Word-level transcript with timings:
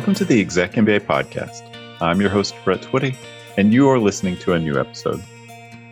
Welcome 0.00 0.14
to 0.14 0.24
the 0.24 0.40
Exec 0.40 0.72
MBA 0.72 1.00
podcast. 1.00 1.60
I'm 2.00 2.22
your 2.22 2.30
host, 2.30 2.54
Brett 2.64 2.80
Twitty, 2.80 3.14
and 3.58 3.70
you 3.70 3.86
are 3.90 3.98
listening 3.98 4.38
to 4.38 4.54
a 4.54 4.58
new 4.58 4.80
episode. 4.80 5.22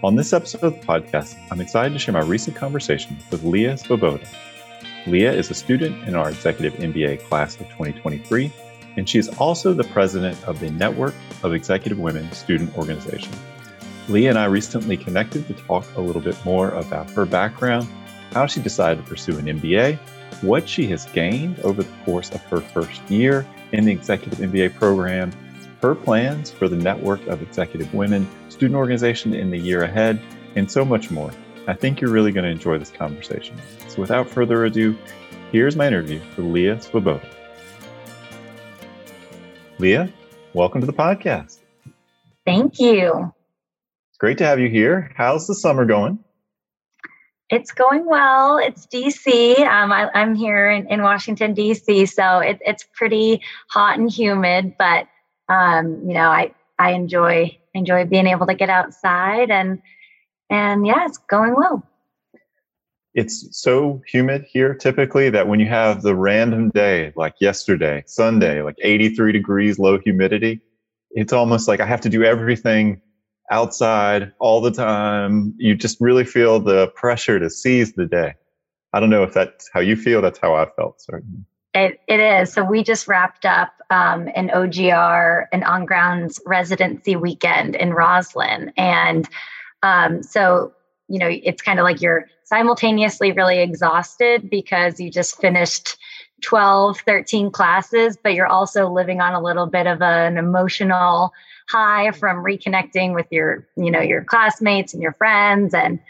On 0.02 0.16
this 0.16 0.32
episode 0.32 0.62
of 0.62 0.80
the 0.80 0.86
podcast, 0.86 1.36
I'm 1.50 1.60
excited 1.60 1.92
to 1.92 1.98
share 1.98 2.14
my 2.14 2.22
recent 2.22 2.56
conversation 2.56 3.18
with 3.30 3.44
Leah 3.44 3.74
Svoboda. 3.74 4.26
Leah 5.06 5.34
is 5.34 5.50
a 5.50 5.54
student 5.54 6.08
in 6.08 6.14
our 6.14 6.30
Executive 6.30 6.80
MBA 6.80 7.20
class 7.24 7.56
of 7.56 7.66
2023, 7.66 8.50
and 8.96 9.06
she 9.06 9.18
is 9.18 9.28
also 9.38 9.74
the 9.74 9.84
president 9.84 10.42
of 10.48 10.58
the 10.58 10.70
Network 10.70 11.14
of 11.42 11.52
Executive 11.52 11.98
Women 11.98 12.32
Student 12.32 12.74
Organization. 12.78 13.34
Leah 14.08 14.30
and 14.30 14.38
I 14.38 14.46
recently 14.46 14.96
connected 14.96 15.46
to 15.48 15.52
talk 15.52 15.84
a 15.96 16.00
little 16.00 16.22
bit 16.22 16.42
more 16.46 16.70
about 16.70 17.10
her 17.10 17.26
background, 17.26 17.86
how 18.32 18.46
she 18.46 18.62
decided 18.62 19.04
to 19.04 19.10
pursue 19.10 19.36
an 19.36 19.44
MBA, 19.44 19.98
what 20.40 20.66
she 20.66 20.86
has 20.86 21.04
gained 21.04 21.60
over 21.60 21.82
the 21.82 21.92
course 22.06 22.30
of 22.30 22.42
her 22.44 22.62
first 22.62 23.02
year 23.10 23.46
in 23.72 23.84
the 23.84 23.92
Executive 23.92 24.38
MBA 24.38 24.74
program, 24.74 25.32
her 25.82 25.94
plans 25.94 26.50
for 26.50 26.68
the 26.68 26.76
Network 26.76 27.26
of 27.26 27.42
Executive 27.42 27.92
Women 27.94 28.28
student 28.48 28.76
organization 28.76 29.34
in 29.34 29.50
the 29.50 29.58
year 29.58 29.82
ahead, 29.82 30.20
and 30.56 30.70
so 30.70 30.84
much 30.84 31.10
more. 31.10 31.30
I 31.66 31.74
think 31.74 32.00
you're 32.00 32.10
really 32.10 32.32
going 32.32 32.44
to 32.44 32.50
enjoy 32.50 32.78
this 32.78 32.90
conversation. 32.90 33.56
So 33.88 34.00
without 34.00 34.28
further 34.28 34.64
ado, 34.64 34.96
here's 35.52 35.76
my 35.76 35.86
interview 35.86 36.20
with 36.36 36.46
Leah 36.46 36.76
Svoboda. 36.76 37.26
Leah, 39.78 40.12
welcome 40.54 40.80
to 40.80 40.86
the 40.86 40.92
podcast. 40.92 41.58
Thank 42.44 42.80
you. 42.80 43.32
It's 44.10 44.18
great 44.18 44.38
to 44.38 44.46
have 44.46 44.58
you 44.58 44.68
here. 44.68 45.12
How's 45.14 45.46
the 45.46 45.54
summer 45.54 45.84
going? 45.84 46.18
It's 47.50 47.72
going 47.72 48.04
well. 48.06 48.58
It's 48.58 48.86
DC. 48.86 49.58
Um, 49.60 49.90
I, 49.90 50.10
am 50.14 50.34
here 50.34 50.70
in, 50.70 50.86
in, 50.88 51.02
Washington 51.02 51.54
DC, 51.54 52.08
so 52.12 52.40
it, 52.40 52.58
it's 52.60 52.84
pretty 52.94 53.40
hot 53.70 53.98
and 53.98 54.10
humid. 54.10 54.74
But 54.78 55.08
um, 55.48 56.02
you 56.06 56.12
know, 56.12 56.28
I 56.28 56.52
I 56.78 56.92
enjoy 56.92 57.56
enjoy 57.72 58.04
being 58.04 58.26
able 58.26 58.46
to 58.46 58.54
get 58.54 58.68
outside 58.68 59.50
and 59.50 59.80
and 60.50 60.86
yeah, 60.86 61.06
it's 61.06 61.18
going 61.18 61.54
well. 61.54 61.82
It's 63.14 63.48
so 63.58 64.02
humid 64.06 64.44
here 64.48 64.74
typically 64.74 65.30
that 65.30 65.48
when 65.48 65.58
you 65.58 65.66
have 65.66 66.02
the 66.02 66.14
random 66.14 66.68
day 66.70 67.12
like 67.16 67.34
yesterday, 67.40 68.04
Sunday, 68.06 68.62
like 68.62 68.76
83 68.82 69.32
degrees, 69.32 69.78
low 69.78 69.98
humidity, 69.98 70.60
it's 71.12 71.32
almost 71.32 71.66
like 71.66 71.80
I 71.80 71.86
have 71.86 72.00
to 72.02 72.08
do 72.08 72.22
everything 72.22 73.00
outside 73.50 74.32
all 74.38 74.60
the 74.60 74.70
time. 74.70 75.54
You 75.58 75.74
just 75.74 76.00
really 76.00 76.24
feel 76.24 76.60
the 76.60 76.88
pressure 76.88 77.38
to 77.38 77.50
seize 77.50 77.92
the 77.92 78.06
day. 78.06 78.34
I 78.92 79.00
don't 79.00 79.10
know 79.10 79.22
if 79.22 79.34
that's 79.34 79.68
how 79.72 79.80
you 79.80 79.96
feel. 79.96 80.22
That's 80.22 80.38
how 80.38 80.54
I 80.54 80.66
felt, 80.76 81.00
certainly. 81.00 81.44
It, 81.74 82.00
it 82.08 82.20
is. 82.20 82.52
So 82.52 82.64
we 82.64 82.82
just 82.82 83.06
wrapped 83.06 83.44
up 83.44 83.72
um, 83.90 84.28
an 84.34 84.48
OGR, 84.48 85.46
an 85.52 85.62
on 85.64 85.84
grounds 85.84 86.40
residency 86.46 87.16
weekend 87.16 87.76
in 87.76 87.90
Rosslyn. 87.90 88.72
And 88.76 89.28
um, 89.82 90.22
so, 90.22 90.72
you 91.08 91.18
know, 91.18 91.28
it's 91.30 91.62
kind 91.62 91.78
of 91.78 91.84
like 91.84 92.00
you're 92.00 92.26
simultaneously 92.44 93.32
really 93.32 93.60
exhausted 93.60 94.48
because 94.50 94.98
you 94.98 95.10
just 95.10 95.38
finished 95.40 95.98
12, 96.42 97.00
13 97.00 97.50
classes, 97.50 98.16
but 98.22 98.34
you're 98.34 98.46
also 98.46 98.88
living 98.88 99.20
on 99.20 99.34
a 99.34 99.42
little 99.42 99.66
bit 99.66 99.86
of 99.86 100.00
an 100.00 100.38
emotional 100.38 101.32
high 101.68 102.10
from 102.12 102.38
reconnecting 102.44 103.14
with 103.14 103.26
your, 103.30 103.66
you 103.76 103.90
know, 103.90 104.00
your 104.00 104.24
classmates 104.24 104.94
and 104.94 105.02
your 105.02 105.12
friends. 105.12 105.74
And 105.74 106.00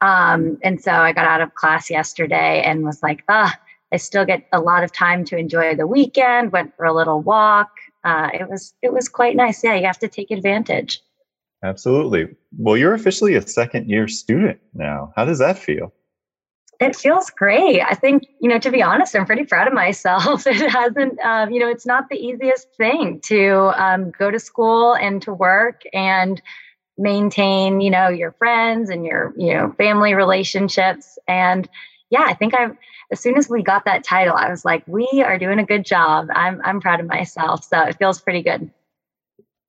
um, 0.00 0.58
and 0.62 0.82
so 0.82 0.92
I 0.92 1.12
got 1.12 1.24
out 1.24 1.40
of 1.40 1.54
class 1.54 1.88
yesterday 1.88 2.62
and 2.62 2.84
was 2.84 3.02
like, 3.02 3.24
ah, 3.28 3.58
I 3.92 3.96
still 3.96 4.24
get 4.24 4.46
a 4.52 4.60
lot 4.60 4.84
of 4.84 4.92
time 4.92 5.24
to 5.26 5.36
enjoy 5.36 5.76
the 5.76 5.86
weekend. 5.86 6.52
Went 6.52 6.76
for 6.76 6.84
a 6.84 6.92
little 6.92 7.22
walk. 7.22 7.70
Uh, 8.02 8.28
it 8.34 8.48
was 8.50 8.74
it 8.82 8.92
was 8.92 9.08
quite 9.08 9.36
nice. 9.36 9.64
Yeah, 9.64 9.74
you 9.74 9.86
have 9.86 9.98
to 10.00 10.08
take 10.08 10.30
advantage. 10.30 11.00
Absolutely. 11.62 12.28
Well, 12.58 12.76
you're 12.76 12.92
officially 12.92 13.34
a 13.34 13.42
second 13.42 13.88
year 13.88 14.06
student 14.06 14.60
now. 14.74 15.12
How 15.16 15.24
does 15.24 15.38
that 15.38 15.58
feel? 15.58 15.94
It 16.80 16.96
feels 16.96 17.30
great. 17.30 17.80
I 17.80 17.94
think, 17.94 18.26
you 18.40 18.48
know, 18.48 18.58
to 18.58 18.70
be 18.70 18.82
honest, 18.82 19.14
I'm 19.14 19.26
pretty 19.26 19.44
proud 19.44 19.68
of 19.68 19.74
myself. 19.74 20.46
It 20.54 20.70
hasn't, 20.70 21.18
um, 21.20 21.50
you 21.50 21.60
know, 21.60 21.68
it's 21.68 21.86
not 21.86 22.08
the 22.08 22.16
easiest 22.16 22.68
thing 22.76 23.20
to 23.26 23.72
um, 23.76 24.10
go 24.10 24.30
to 24.30 24.38
school 24.38 24.94
and 24.94 25.22
to 25.22 25.32
work 25.32 25.82
and 25.92 26.40
maintain, 26.96 27.80
you 27.80 27.90
know, 27.90 28.08
your 28.08 28.32
friends 28.32 28.90
and 28.90 29.04
your, 29.04 29.34
you 29.36 29.54
know, 29.54 29.74
family 29.76 30.14
relationships. 30.14 31.18
And 31.26 31.68
yeah, 32.10 32.24
I 32.26 32.34
think 32.34 32.54
I've, 32.54 32.76
as 33.10 33.20
soon 33.20 33.36
as 33.36 33.48
we 33.48 33.62
got 33.62 33.84
that 33.84 34.04
title, 34.04 34.34
I 34.34 34.48
was 34.48 34.64
like, 34.64 34.84
we 34.86 35.08
are 35.24 35.38
doing 35.38 35.58
a 35.58 35.64
good 35.64 35.84
job. 35.84 36.28
I'm, 36.34 36.60
I'm 36.64 36.80
proud 36.80 37.00
of 37.00 37.06
myself. 37.06 37.64
So 37.64 37.80
it 37.82 37.96
feels 37.98 38.20
pretty 38.20 38.42
good. 38.42 38.70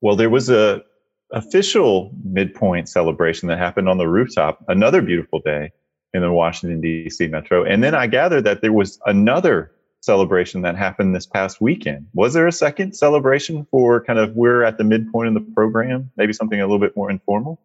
Well, 0.01 0.15
there 0.15 0.29
was 0.29 0.49
a 0.49 0.83
official 1.31 2.11
midpoint 2.23 2.87
celebration 2.89 3.47
that 3.47 3.57
happened 3.57 3.89
on 3.89 3.97
the 3.97 4.07
rooftop, 4.07 4.63
another 4.67 5.01
beautiful 5.01 5.39
day 5.39 5.71
in 6.15 6.21
the 6.21 6.31
Washington, 6.31 6.81
D.C. 6.81 7.27
metro. 7.27 7.63
And 7.63 7.83
then 7.83 7.93
I 7.93 8.07
gathered 8.07 8.43
that 8.45 8.61
there 8.61 8.73
was 8.73 8.99
another 9.05 9.71
celebration 10.01 10.61
that 10.61 10.77
happened 10.77 11.15
this 11.15 11.25
past 11.25 11.59
weekend. 11.59 12.07
Was 12.13 12.33
there 12.33 12.47
a 12.47 12.51
second 12.51 12.95
celebration 12.95 13.67
for 13.71 14.03
kind 14.03 14.19
of 14.19 14.35
we're 14.35 14.63
at 14.63 14.77
the 14.77 14.83
midpoint 14.83 15.27
of 15.27 15.33
the 15.33 15.51
program, 15.51 16.11
maybe 16.15 16.31
something 16.31 16.61
a 16.61 16.63
little 16.63 16.79
bit 16.79 16.95
more 16.95 17.09
informal? 17.09 17.59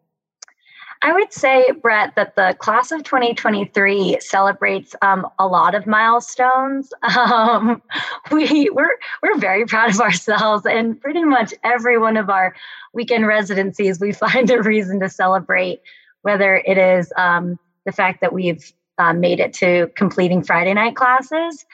I 1.03 1.13
would 1.13 1.33
say, 1.33 1.71
Brett, 1.81 2.15
that 2.15 2.35
the 2.35 2.55
class 2.59 2.91
of 2.91 3.03
2023 3.03 4.19
celebrates 4.19 4.95
um, 5.01 5.25
a 5.39 5.47
lot 5.47 5.75
of 5.75 5.87
milestones. 5.87 6.93
Um, 7.31 7.81
we 8.31 8.69
we're 8.69 8.97
we're 9.21 9.37
very 9.37 9.65
proud 9.65 9.89
of 9.91 9.99
ourselves, 9.99 10.65
and 10.65 10.99
pretty 10.99 11.23
much 11.23 11.53
every 11.63 11.97
one 11.97 12.17
of 12.17 12.29
our 12.29 12.55
weekend 12.93 13.27
residencies, 13.27 13.99
we 13.99 14.11
find 14.11 14.49
a 14.49 14.61
reason 14.61 14.99
to 14.99 15.09
celebrate. 15.09 15.81
Whether 16.23 16.55
it 16.55 16.77
is 16.77 17.11
um, 17.17 17.57
the 17.85 17.91
fact 17.91 18.21
that 18.21 18.33
we've 18.33 18.71
uh, 18.97 19.13
made 19.13 19.39
it 19.39 19.53
to 19.53 19.89
completing 19.95 20.43
Friday 20.43 20.73
night 20.73 20.95
classes 20.95 21.65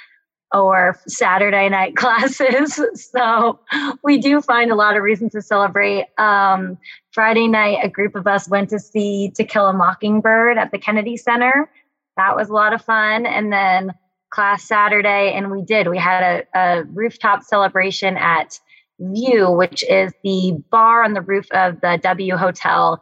or 0.54 0.98
Saturday 1.08 1.70
night 1.70 1.96
classes. 1.98 2.80
so 3.12 3.60
we 4.04 4.18
do 4.18 4.42
find 4.42 4.72
a 4.72 4.76
lot 4.76 4.96
of 4.96 5.04
reasons 5.04 5.34
to 5.34 5.42
celebrate. 5.42 6.06
Um, 6.18 6.78
Friday 7.12 7.48
night, 7.48 7.80
a 7.84 7.90
group 7.90 8.16
of 8.16 8.28
us 8.28 8.50
went 8.50 8.70
to 8.70 8.80
see 8.80 9.32
To 9.36 9.44
Kill 9.44 9.68
a 9.68 9.74
Mockingbird 9.74 10.58
at 10.58 10.72
the 10.72 10.78
Kennedy 10.78 11.18
Center. 11.18 11.70
That 12.16 12.36
was 12.36 12.50
a 12.50 12.54
lot 12.54 12.74
of 12.74 12.82
fun. 12.82 13.26
And 13.26 13.52
then 13.52 13.94
class 14.30 14.64
Saturday, 14.64 15.34
and 15.34 15.52
we 15.52 15.62
did. 15.62 15.88
We 15.88 15.98
had 15.98 16.46
a, 16.54 16.60
a 16.60 16.84
rooftop 16.84 17.44
celebration 17.44 18.18
at 18.18 18.60
View, 19.00 19.52
which 19.52 19.84
is 19.84 20.12
the 20.24 20.58
bar 20.72 21.04
on 21.04 21.14
the 21.14 21.22
roof 21.22 21.46
of 21.52 21.82
the 21.82 22.00
W 22.02 22.36
Hotel 22.36 23.00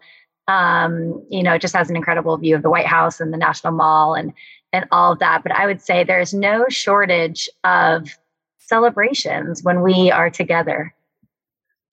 um, 0.48 1.24
you 1.30 1.42
know, 1.42 1.54
it 1.54 1.62
just 1.62 1.76
has 1.76 1.90
an 1.90 1.96
incredible 1.96 2.38
view 2.38 2.56
of 2.56 2.62
the 2.62 2.70
White 2.70 2.86
House 2.86 3.20
and 3.20 3.34
the 3.34 3.38
National 3.38 3.74
Mall 3.74 4.14
and 4.14 4.34
and 4.74 4.86
all 4.92 5.14
of 5.14 5.20
that. 5.20 5.44
But 5.44 5.54
I 5.54 5.66
would 5.66 5.82
say 5.82 6.04
there's 6.04 6.34
no 6.34 6.66
shortage 6.70 7.50
of 7.64 8.18
celebrations 8.60 9.64
when 9.64 9.82
we 9.82 10.12
are 10.12 10.30
together. 10.30 10.94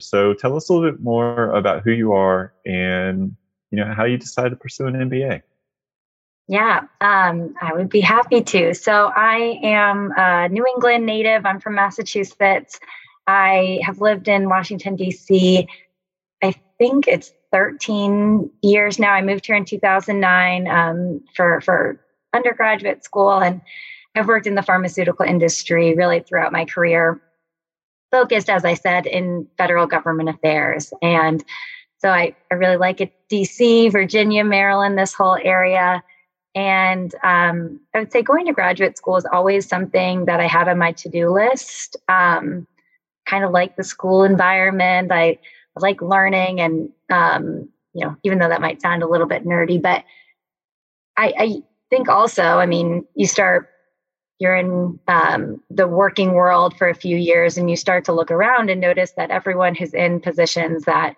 So 0.01 0.35
tell 0.35 0.57
us 0.57 0.69
a 0.69 0.73
little 0.73 0.91
bit 0.91 1.01
more 1.01 1.53
about 1.53 1.83
who 1.83 1.93
you 1.93 2.13
are 2.13 2.53
and 2.67 3.37
you 3.71 3.79
know 3.79 3.93
how 3.95 4.05
you 4.05 4.19
decided 4.19 4.51
to 4.51 4.57
pursue 4.57 4.87
an 4.87 4.95
MBA. 4.95 5.43
Yeah, 6.49 6.83
um, 7.01 7.55
I 7.63 7.73
would 7.73 7.89
be 7.89 8.01
happy 8.01 8.43
to. 8.43 8.75
So 8.75 9.13
I 9.15 9.61
am 9.63 10.13
a 10.17 10.49
New 10.49 10.67
England 10.67 11.07
native. 11.07 11.47
I'm 11.47 11.61
from 11.61 11.77
Massachusetts. 11.77 12.81
I 13.27 13.79
have 13.85 14.01
lived 14.01 14.29
in 14.29 14.49
Washington 14.49 14.97
D.C. 14.97 15.69
I 16.43 16.55
think 16.79 17.07
it's 17.07 17.33
13 17.53 18.51
years 18.63 18.99
now. 18.99 19.13
I 19.13 19.23
moved 19.23 19.47
here 19.47 19.57
in 19.57 19.65
2009 19.65 20.69
um, 20.69 21.21
for 21.35 21.61
for 21.61 22.01
undergraduate 22.35 23.05
school, 23.05 23.33
and 23.33 23.61
I've 24.17 24.27
worked 24.27 24.47
in 24.47 24.55
the 24.55 24.63
pharmaceutical 24.63 25.25
industry 25.25 25.95
really 25.95 26.21
throughout 26.21 26.53
my 26.53 26.65
career. 26.65 27.21
Focused, 28.11 28.51
as 28.51 28.65
I 28.65 28.75
said, 28.75 29.07
in 29.07 29.47
federal 29.57 29.87
government 29.87 30.29
affairs, 30.29 30.93
and 31.03 31.45
so 32.03 32.11
I, 32.11 32.35
I 32.51 32.55
really 32.55 32.77
like 32.77 33.01
it. 33.01 33.13
DC, 33.31 33.91
Virginia, 33.93 34.45
Maryland, 34.45 34.99
this 34.99 35.15
whole 35.15 35.39
area. 35.43 36.03
And 36.55 37.15
um, 37.23 37.81
I 37.95 38.01
would 38.01 38.13
say 38.13 38.23
going 38.23 38.45
to 38.47 38.53
graduate 38.53 38.99
school 38.99 39.17
is 39.17 39.25
always 39.33 39.67
something 39.67 40.27
that 40.27 40.41
I 40.41 40.47
have 40.49 40.69
on 40.69 40.79
my 40.79 40.93
to 40.93 41.09
do 41.09 41.33
list. 41.33 41.97
Um, 42.09 42.67
kind 43.25 43.45
of 43.45 43.53
like 43.53 43.77
the 43.77 43.85
school 43.85 44.25
environment. 44.25 45.13
I 45.13 45.39
Like 45.77 46.03
learning 46.03 46.61
and 46.61 46.91
um, 47.11 47.69
you 47.95 48.05
know, 48.05 48.17
even 48.23 48.39
though 48.39 48.49
that 48.49 48.61
might 48.61 48.81
sound 48.81 49.03
a 49.03 49.09
little 49.09 49.27
bit 49.27 49.45
nerdy, 49.47 49.81
but 49.81 50.05
I, 51.17 51.33
I 51.39 51.63
think 51.91 52.09
also, 52.09 52.43
I 52.43 52.67
mean, 52.67 53.07
you 53.15 53.27
start 53.27 53.69
you're 54.39 54.57
in 54.57 54.99
um, 55.07 55.63
the 55.71 55.87
working 55.87 56.33
world 56.33 56.77
for 56.77 56.89
a 56.89 56.95
few 56.95 57.17
years 57.17 57.57
and 57.57 57.71
you 57.71 57.77
start 57.77 58.05
to 58.07 58.13
look 58.13 58.31
around 58.31 58.71
and 58.71 58.81
notice 58.81 59.13
that 59.13 59.31
everyone 59.31 59.75
who's 59.75 59.95
in 59.95 60.19
positions 60.19 60.85
that 60.85 61.15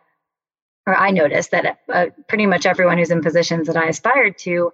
or 0.87 0.95
i 0.95 1.11
noticed 1.11 1.51
that 1.51 1.79
uh, 1.91 2.07
pretty 2.29 2.45
much 2.45 2.67
everyone 2.67 2.99
who's 2.99 3.11
in 3.11 3.23
positions 3.23 3.67
that 3.67 3.79
i 3.79 3.87
aspired 3.87 4.37
to 4.37 4.71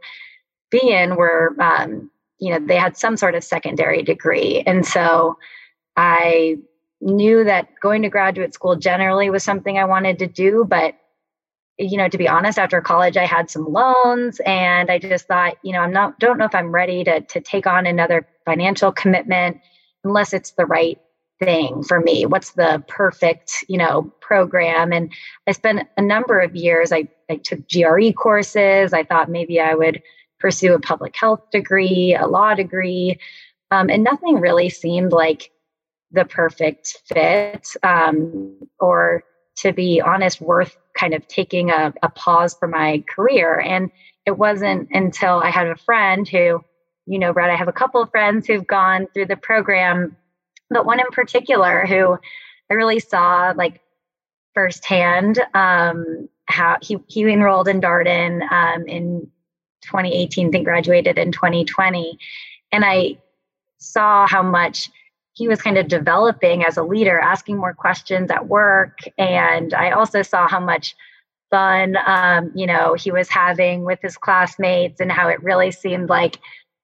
be 0.71 0.91
in 0.91 1.15
were 1.15 1.55
um, 1.61 2.11
you 2.41 2.50
know 2.50 2.65
they 2.67 2.77
had 2.77 2.97
some 2.97 3.17
sort 3.17 3.35
of 3.35 3.44
secondary 3.44 4.03
degree. 4.03 4.62
And 4.67 4.85
so 4.87 5.37
i 5.97 6.56
knew 7.00 7.44
that 7.44 7.69
going 7.81 8.02
to 8.02 8.08
graduate 8.08 8.55
school 8.55 8.76
generally 8.76 9.31
was 9.31 9.43
something 9.43 9.79
I 9.79 9.85
wanted 9.85 10.19
to 10.19 10.26
do, 10.26 10.64
but 10.69 10.94
you 11.79 11.97
know, 11.97 12.08
to 12.08 12.19
be 12.19 12.29
honest, 12.29 12.58
after 12.58 12.81
college, 12.82 13.17
I 13.17 13.25
had 13.25 13.50
some 13.50 13.64
loans 13.64 14.38
and 14.44 14.91
I 14.91 14.99
just 14.99 15.26
thought, 15.26 15.56
you 15.62 15.73
know, 15.73 15.81
I'm 15.81 15.93
not, 15.93 16.19
don't 16.19 16.37
know 16.37 16.44
if 16.44 16.55
I'm 16.55 16.73
ready 16.73 17.05
to, 17.05 17.23
to 17.23 17.41
take 17.41 17.67
on 17.67 17.87
another 17.87 18.29
financial 18.44 18.93
commitment 18.93 19.61
unless 20.05 20.35
it's 20.35 20.50
the 20.52 20.67
right 20.67 21.00
thing 21.38 21.82
for 21.82 21.99
me. 22.00 22.26
What's 22.26 22.50
the 22.50 22.85
perfect, 22.87 23.64
you 23.67 23.79
know, 23.79 24.12
program? 24.20 24.93
And 24.93 25.11
I 25.46 25.53
spent 25.53 25.88
a 25.96 26.03
number 26.03 26.38
of 26.38 26.55
years, 26.55 26.93
I, 26.93 27.08
I 27.31 27.37
took 27.37 27.61
GRE 27.70 28.12
courses. 28.12 28.93
I 28.93 29.03
thought 29.03 29.31
maybe 29.31 29.58
I 29.58 29.75
would 29.75 30.03
pursue 30.38 30.75
a 30.75 30.81
public 30.81 31.17
health 31.17 31.50
degree, 31.50 32.14
a 32.19 32.26
law 32.26 32.55
degree. 32.55 33.19
Um, 33.70 33.88
and 33.88 34.05
nothing 34.05 34.41
really 34.41 34.69
seemed 34.69 35.12
like 35.12 35.50
the 36.12 36.25
perfect 36.25 36.99
fit 37.07 37.69
um, 37.83 38.57
or 38.79 39.25
to 39.57 39.73
be 39.73 40.01
honest 40.01 40.41
worth 40.41 40.77
kind 40.95 41.15
of 41.15 41.27
taking 41.29 41.71
a, 41.71 41.93
a 42.03 42.09
pause 42.09 42.55
for 42.55 42.67
my 42.67 43.05
career. 43.09 43.61
And 43.61 43.91
it 44.27 44.39
wasn't 44.39 44.89
until 44.93 45.41
i 45.41 45.51
had 45.51 45.67
a 45.67 45.77
friend 45.77 46.29
who 46.29 46.62
you 47.07 47.19
know 47.19 47.33
Brett 47.33 47.51
i 47.51 47.57
have 47.57 47.69
a 47.69 47.73
couple 47.73 48.03
of 48.03 48.11
friends 48.11 48.47
who've 48.47 48.67
gone 48.67 49.07
through 49.12 49.27
the 49.27 49.37
program 49.37 50.17
but 50.69 50.87
one 50.87 51.01
in 51.01 51.07
particular 51.12 51.87
who 51.87 52.17
i 52.71 52.75
really 52.75 53.01
saw 53.01 53.53
like 53.56 53.81
firsthand 54.55 55.41
um, 55.55 56.29
how 56.47 56.77
he, 56.83 56.99
he 57.09 57.23
enrolled 57.23 57.69
in 57.69 57.81
darden 57.81 58.51
um, 58.51 58.87
in 58.87 59.29
2018 59.83 60.51
then 60.51 60.65
graduated 60.65 61.19
in 61.19 61.33
2020 61.33 62.19
and 62.73 62.85
i 62.85 63.17
saw 63.79 64.27
how 64.27 64.43
much 64.43 64.91
he 65.41 65.49
was 65.49 65.63
kind 65.63 65.79
of 65.79 65.89
developing 65.89 66.67
as 66.67 66.77
a 66.77 66.83
leader, 66.83 67.19
asking 67.19 67.57
more 67.57 67.73
questions 67.73 68.31
at 68.31 68.47
work. 68.47 68.99
And 69.17 69.73
I 69.73 69.93
also 69.93 70.21
saw 70.21 70.47
how 70.47 70.61
much 70.61 70.95
fun, 71.51 71.97
um, 72.07 72.53
you 72.55 72.67
know, 72.67 72.93
he 72.93 73.11
was 73.11 73.31
having 73.31 73.83
with 73.85 73.99
his 74.03 74.19
classmates 74.19 75.01
and 75.01 75.11
how 75.11 75.29
it 75.29 75.43
really 75.43 75.71
seemed 75.71 76.11
like, 76.11 76.41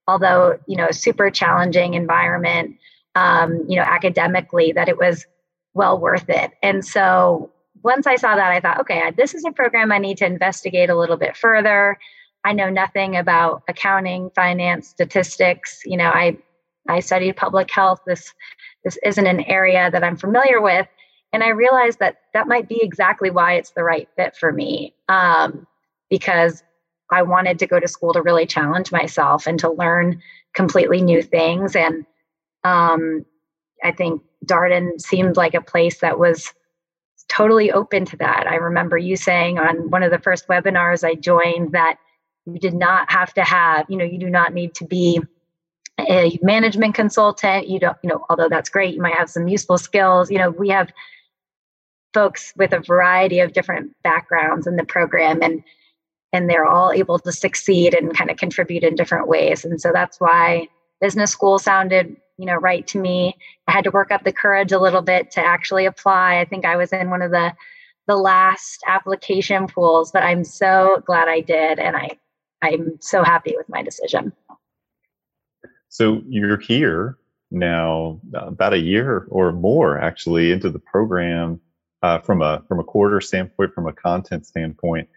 although, 0.09 0.59
you 0.67 0.75
know, 0.75 0.91
super 0.91 1.29
challenging 1.31 1.93
environment, 1.93 2.79
um, 3.15 3.63
you 3.69 3.77
know, 3.77 3.83
academically, 3.83 4.73
that 4.73 4.89
it 4.89 4.97
was 4.97 5.27
well 5.75 6.01
worth 6.01 6.31
it. 6.31 6.53
And 6.63 6.83
so 6.83 7.53
once 7.83 8.07
I 8.07 8.17
saw 8.17 8.37
that, 8.37 8.53
I 8.53 8.61
thought, 8.61 8.81
okay, 8.81 9.13
this 9.19 9.35
is 9.35 9.45
a 9.45 9.53
program 9.53 9.93
I 9.93 9.99
need 9.99 10.17
to 10.17 10.25
investigate 10.25 10.89
a 10.89 10.97
little 10.97 11.19
bit 11.19 11.37
further. 11.37 11.99
I 12.43 12.55
know 12.55 12.71
nothing 12.71 13.17
about 13.17 13.65
accounting, 13.69 14.31
finance, 14.35 14.89
statistics. 14.89 15.83
You 15.85 15.99
know, 15.99 16.09
I 16.09 16.39
I 16.89 17.01
studied 17.01 17.37
public 17.37 17.71
health. 17.71 18.01
This 18.07 18.33
this 18.85 18.99
isn't 19.05 19.27
an 19.27 19.41
area 19.41 19.91
that 19.91 20.05
I'm 20.05 20.17
familiar 20.17 20.61
with, 20.61 20.87
and 21.33 21.43
I 21.43 21.49
realized 21.49 21.99
that 21.99 22.17
that 22.35 22.49
might 22.49 22.69
be 22.69 22.81
exactly 22.83 23.31
why 23.31 23.55
it's 23.55 23.71
the 23.71 23.83
right 23.83 24.09
fit 24.17 24.37
for 24.37 24.53
me. 24.53 24.95
Um, 25.09 25.67
because 26.09 26.63
I 27.11 27.23
wanted 27.23 27.59
to 27.61 27.67
go 27.67 27.81
to 27.81 27.89
school 27.89 28.13
to 28.13 28.23
really 28.23 28.47
challenge 28.47 28.93
myself 28.93 29.47
and 29.47 29.59
to 29.61 29.71
learn 29.71 30.23
completely 30.55 31.03
new 31.03 31.23
things. 31.23 31.77
And 31.77 32.05
um, 32.65 33.25
I 33.83 33.93
think 33.93 34.23
Darden 34.45 35.01
seemed 35.01 35.37
like 35.37 35.55
a 35.55 35.61
place 35.61 36.01
that 36.01 36.19
was 36.19 36.53
totally 37.29 37.73
open 37.73 38.05
to 38.07 38.17
that. 38.19 38.47
I 38.47 38.57
remember 38.57 38.97
you 38.97 39.17
saying 39.17 39.59
on 39.59 39.91
one 39.91 40.03
of 40.03 40.11
the 40.11 40.19
first 40.19 40.49
webinars 40.49 41.05
I 41.05 41.15
joined 41.15 41.73
that 41.73 41.97
you 42.45 42.59
did 42.59 42.75
not 42.75 43.11
have 43.11 43.35
to 43.35 43.43
have, 43.43 43.87
you 43.89 43.97
know, 43.97 44.05
you 44.05 44.19
do 44.19 44.31
not 44.31 44.55
need 44.55 44.75
to 44.77 44.85
be 44.85 45.21
a 45.99 46.39
management 46.43 46.95
consultant 46.95 47.69
you 47.69 47.79
don't 47.79 47.97
you 48.03 48.11
know 48.11 48.25
although 48.29 48.49
that's 48.49 48.69
great 48.69 48.95
you 48.95 49.01
might 49.01 49.15
have 49.15 49.31
some 49.31 49.49
useful 49.49 49.79
skills 49.79 50.31
you 50.31 50.39
know 50.39 50.51
we 50.51 50.69
have 50.69 50.93
folks 52.13 52.53
with 52.57 52.73
a 52.73 52.81
variety 52.81 53.41
of 53.41 53.53
different 53.53 53.93
backgrounds 54.03 54.67
in 54.67 54.77
the 54.77 54.85
program 54.85 55.43
and 55.43 55.63
and 56.33 56.51
they're 56.51 56.67
all 56.67 56.93
able 56.93 57.19
to 57.19 57.33
succeed 57.33 57.95
and 57.95 58.17
kind 58.17 58.31
of 58.31 58.37
contribute 58.37 58.83
in 58.83 58.95
different 58.95 59.29
ways. 59.29 59.65
And 59.65 59.81
so 59.81 59.91
that's 59.93 60.21
why 60.21 60.69
business 61.01 61.31
school 61.31 61.59
sounded 61.59 62.17
you 62.39 62.47
know 62.47 62.57
right 62.57 62.87
to 62.89 62.99
me. 62.99 63.37
I 63.67 63.73
had 63.73 63.85
to 63.85 63.91
work 63.91 64.11
up 64.11 64.25
the 64.25 64.33
courage 64.33 64.73
a 64.73 64.79
little 64.79 65.03
bit 65.03 65.31
to 65.33 65.41
actually 65.41 65.87
apply. 65.87 66.39
I 66.39 66.45
think 66.45 66.65
i 66.65 66.77
was 66.77 66.93
in 66.93 67.11
one 67.11 67.23
of 67.23 67.31
the 67.31 67.55
the 68.07 68.17
last 68.17 68.83
application 68.87 69.67
pools 69.67 70.13
but 70.13 70.23
i'm 70.23 70.45
so 70.45 71.03
glad 71.05 71.27
i 71.29 71.41
did 71.41 71.81
and 71.81 71.97
i 71.97 72.09
i'm 72.63 72.97
so 73.01 73.25
happy 73.25 73.55
with 73.57 73.69
my 73.69 73.83
decision 73.83 74.33
so 75.89 76.23
you're 76.29 76.59
here 76.59 77.19
now, 77.51 78.21
uh, 78.35 78.47
about 78.47 78.73
a 78.73 78.79
year 78.79 79.27
or 79.31 79.53
more 79.53 79.99
actually 79.99 80.53
into 80.53 80.71
the 80.71 80.79
program 80.79 81.61
uh, 82.03 82.19
from 82.19 82.43
a 82.43 82.63
from 82.69 82.81
a 82.81 82.85
quarter 82.85 83.21
standpoint, 83.21 83.73
from 83.75 83.87
a 83.87 83.93
content 83.93 84.47
standpoint. 84.47 85.09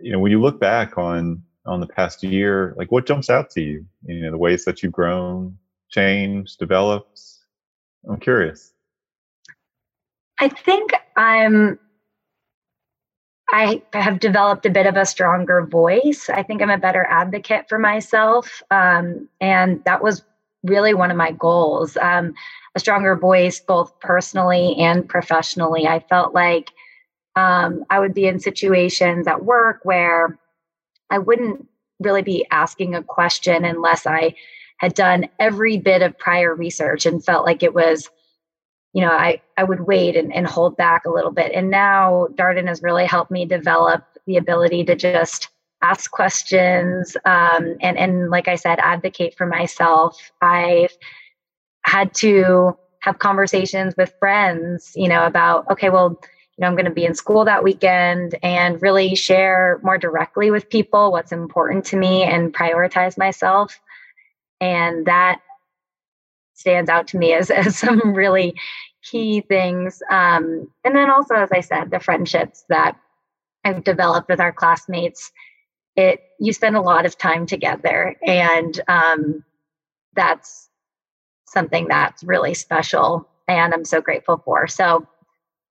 You 0.00 0.12
know, 0.12 0.18
when 0.18 0.30
you 0.30 0.40
look 0.40 0.58
back 0.60 0.98
on 0.98 1.42
on 1.66 1.80
the 1.80 1.86
past 1.86 2.22
year, 2.22 2.74
like 2.76 2.90
what 2.90 3.06
jumps 3.06 3.30
out 3.30 3.50
to 3.50 3.60
you? 3.60 3.86
You 4.06 4.22
know, 4.22 4.30
the 4.30 4.38
ways 4.38 4.64
that 4.64 4.82
you've 4.82 4.92
grown, 4.92 5.58
changed, 5.90 6.58
developed. 6.58 7.20
I'm 8.08 8.20
curious. 8.20 8.72
I 10.38 10.48
think 10.48 10.92
I'm 11.16 11.78
I 13.50 13.82
have 13.92 14.20
developed 14.20 14.66
a 14.66 14.70
bit 14.70 14.86
of 14.86 14.96
a 14.96 15.04
stronger 15.04 15.66
voice. 15.66 16.28
I 16.28 16.42
think 16.42 16.62
I'm 16.62 16.70
a 16.70 16.78
better 16.78 17.06
advocate 17.08 17.68
for 17.68 17.78
myself. 17.78 18.62
Um, 18.70 19.28
and 19.40 19.82
that 19.84 20.02
was 20.02 20.22
really 20.64 20.94
one 20.94 21.10
of 21.10 21.16
my 21.16 21.30
goals 21.30 21.96
um, 21.98 22.34
a 22.74 22.80
stronger 22.80 23.14
voice, 23.16 23.60
both 23.60 23.98
personally 24.00 24.74
and 24.78 25.08
professionally. 25.08 25.86
I 25.86 26.00
felt 26.00 26.34
like 26.34 26.72
um, 27.36 27.84
I 27.90 28.00
would 28.00 28.14
be 28.14 28.26
in 28.26 28.40
situations 28.40 29.26
at 29.26 29.44
work 29.44 29.80
where 29.84 30.38
I 31.10 31.18
wouldn't 31.18 31.68
really 32.00 32.22
be 32.22 32.46
asking 32.50 32.94
a 32.94 33.02
question 33.02 33.64
unless 33.64 34.06
I 34.06 34.34
had 34.78 34.94
done 34.94 35.28
every 35.38 35.78
bit 35.78 36.02
of 36.02 36.18
prior 36.18 36.54
research 36.54 37.06
and 37.06 37.24
felt 37.24 37.46
like 37.46 37.62
it 37.62 37.74
was 37.74 38.10
you 38.94 39.00
know, 39.00 39.10
I, 39.10 39.40
I 39.58 39.64
would 39.64 39.80
wait 39.80 40.16
and, 40.16 40.32
and 40.32 40.46
hold 40.46 40.76
back 40.76 41.04
a 41.04 41.10
little 41.10 41.32
bit. 41.32 41.52
And 41.52 41.68
now 41.68 42.28
Darden 42.34 42.68
has 42.68 42.80
really 42.82 43.04
helped 43.04 43.30
me 43.30 43.44
develop 43.44 44.04
the 44.26 44.36
ability 44.36 44.84
to 44.84 44.94
just 44.94 45.48
ask 45.82 46.10
questions 46.10 47.16
um, 47.26 47.76
and, 47.80 47.98
and, 47.98 48.30
like 48.30 48.48
I 48.48 48.54
said, 48.54 48.78
advocate 48.78 49.36
for 49.36 49.46
myself. 49.46 50.30
I've 50.40 50.96
had 51.84 52.14
to 52.14 52.78
have 53.00 53.18
conversations 53.18 53.94
with 53.98 54.14
friends, 54.18 54.92
you 54.94 55.08
know, 55.08 55.26
about, 55.26 55.68
okay, 55.70 55.90
well, 55.90 56.18
you 56.56 56.62
know, 56.62 56.68
I'm 56.68 56.74
going 56.74 56.86
to 56.86 56.90
be 56.92 57.04
in 57.04 57.14
school 57.14 57.44
that 57.44 57.64
weekend 57.64 58.36
and 58.42 58.80
really 58.80 59.16
share 59.16 59.80
more 59.82 59.98
directly 59.98 60.52
with 60.52 60.70
people 60.70 61.10
what's 61.10 61.32
important 61.32 61.84
to 61.86 61.96
me 61.96 62.22
and 62.22 62.54
prioritize 62.54 63.18
myself. 63.18 63.78
And 64.60 65.04
that 65.06 65.40
stands 66.54 66.88
out 66.88 67.06
to 67.08 67.18
me 67.18 67.34
as, 67.34 67.50
as 67.50 67.76
some 67.78 68.14
really 68.14 68.54
key 69.02 69.42
things. 69.42 70.02
Um, 70.10 70.68
and 70.84 70.96
then 70.96 71.10
also, 71.10 71.34
as 71.34 71.52
I 71.52 71.60
said, 71.60 71.90
the 71.90 72.00
friendships 72.00 72.64
that 72.68 72.96
I've 73.64 73.84
developed 73.84 74.28
with 74.28 74.40
our 74.40 74.52
classmates. 74.52 75.32
It 75.96 76.20
you 76.40 76.52
spend 76.52 76.76
a 76.76 76.80
lot 76.80 77.06
of 77.06 77.16
time 77.16 77.46
together, 77.46 78.16
and 78.26 78.80
um, 78.88 79.44
that's 80.14 80.68
something 81.46 81.86
that's 81.88 82.24
really 82.24 82.52
special, 82.54 83.28
and 83.46 83.72
I'm 83.72 83.84
so 83.84 84.00
grateful 84.00 84.42
for. 84.44 84.66
So, 84.66 85.06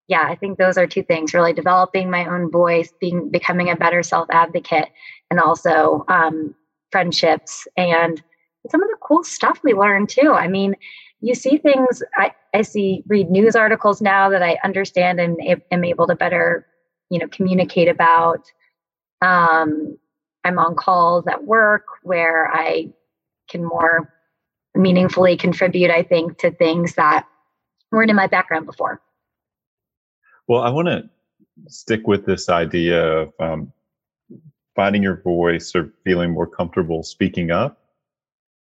yeah, 0.08 0.24
I 0.26 0.34
think 0.34 0.56
those 0.56 0.78
are 0.78 0.86
two 0.86 1.02
things: 1.02 1.34
really 1.34 1.52
developing 1.52 2.10
my 2.10 2.24
own 2.24 2.50
voice, 2.50 2.90
being 3.00 3.30
becoming 3.30 3.68
a 3.68 3.76
better 3.76 4.02
self 4.02 4.28
advocate, 4.30 4.88
and 5.30 5.38
also 5.38 6.06
um, 6.08 6.54
friendships 6.90 7.68
and 7.76 8.22
some 8.70 8.82
of 8.82 8.88
the 8.88 8.96
cool 9.00 9.24
stuff 9.24 9.60
we 9.62 9.74
learn 9.74 10.06
too. 10.06 10.32
I 10.32 10.48
mean, 10.48 10.74
you 11.20 11.34
see 11.34 11.58
things 11.58 12.02
I, 12.16 12.32
I 12.52 12.62
see 12.62 13.02
read 13.06 13.30
news 13.30 13.56
articles 13.56 14.00
now 14.02 14.28
that 14.30 14.42
I 14.42 14.58
understand 14.64 15.20
and 15.20 15.38
am 15.70 15.84
able 15.84 16.06
to 16.06 16.14
better, 16.14 16.66
you 17.10 17.18
know, 17.18 17.28
communicate 17.28 17.88
about. 17.88 18.50
Um, 19.22 19.98
I'm 20.44 20.58
on 20.58 20.74
calls 20.74 21.26
at 21.26 21.44
work 21.44 21.86
where 22.02 22.54
I 22.54 22.90
can 23.48 23.64
more 23.64 24.12
meaningfully 24.74 25.36
contribute, 25.36 25.90
I 25.90 26.02
think, 26.02 26.38
to 26.38 26.50
things 26.50 26.94
that 26.94 27.26
weren't 27.90 28.10
in 28.10 28.16
my 28.16 28.26
background 28.26 28.66
before. 28.66 29.00
Well, 30.46 30.62
I 30.62 30.70
want 30.70 30.88
to 30.88 31.08
stick 31.68 32.06
with 32.06 32.26
this 32.26 32.48
idea 32.48 33.02
of 33.02 33.32
um, 33.40 33.72
finding 34.74 35.02
your 35.02 35.22
voice 35.22 35.74
or 35.74 35.92
feeling 36.04 36.32
more 36.32 36.46
comfortable 36.46 37.02
speaking 37.02 37.50
up. 37.50 37.83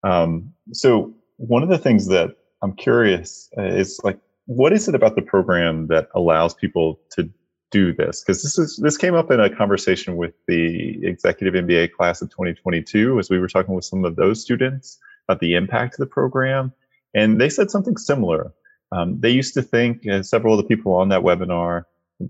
Um, 0.04 0.54
so, 0.72 1.14
one 1.38 1.64
of 1.64 1.70
the 1.70 1.78
things 1.78 2.08
that 2.08 2.36
I'm 2.62 2.76
curious 2.76 3.50
uh, 3.58 3.64
is 3.64 4.00
like, 4.04 4.20
what 4.46 4.74
is 4.74 4.88
it 4.88 4.96
about 4.96 5.16
the 5.16 5.22
program 5.22 5.88
that 5.88 6.10
allows 6.16 6.54
people 6.54 7.00
to 7.12 7.30
do 7.72 7.94
this? 7.94 8.22
Because 8.22 8.44
this 8.44 8.58
is 8.58 8.80
this 8.82 8.98
came 8.98 9.16
up 9.16 9.32
in 9.32 9.40
a 9.40 9.54
conversation 9.54 10.18
with 10.18 10.34
the 10.48 11.00
executive 11.06 11.54
MBA 11.54 11.92
class 11.94 12.22
of 12.22 12.30
2022 12.30 13.20
as 13.20 13.30
we 13.30 13.40
were 13.40 13.48
talking 13.48 13.74
with 13.74 13.86
some 13.86 14.06
of 14.06 14.16
those 14.16 14.42
students 14.42 15.00
about 15.28 15.40
the 15.40 15.56
impact 15.56 15.96
of 15.96 16.00
the 16.00 16.06
program, 16.06 16.74
and 17.14 17.40
they 17.40 17.50
said 17.50 17.72
something 17.72 17.98
similar. 17.98 18.54
um, 18.92 19.20
they 19.20 19.30
used 19.30 19.54
to 19.56 19.62
think, 19.62 20.08
uh, 20.08 20.22
several 20.22 20.54
of 20.54 20.62
the 20.62 20.76
people 20.76 20.94
on 20.94 21.10
that 21.10 21.22
webinar 21.22 21.84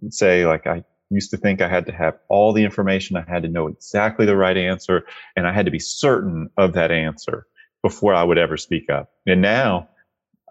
say, 0.10 0.46
like, 0.46 0.66
I 0.66 0.84
used 1.10 1.30
to 1.32 1.38
think 1.38 1.62
I 1.62 1.68
had 1.68 1.86
to 1.88 1.92
have 1.92 2.18
all 2.30 2.54
the 2.54 2.64
information, 2.64 3.18
I 3.18 3.26
had 3.28 3.44
to 3.44 3.50
know 3.50 3.68
exactly 3.68 4.26
the 4.26 4.38
right 4.38 4.56
answer, 4.56 5.06
and 5.36 5.48
I 5.48 5.54
had 5.54 5.66
to 5.66 5.72
be 5.72 5.80
certain 5.80 6.50
of 6.58 6.74
that 6.74 6.92
answer 6.92 7.46
before 7.84 8.16
I 8.16 8.24
would 8.24 8.40
ever 8.40 8.58
speak 8.58 8.90
up. 8.90 9.12
And 9.28 9.42
now 9.42 9.90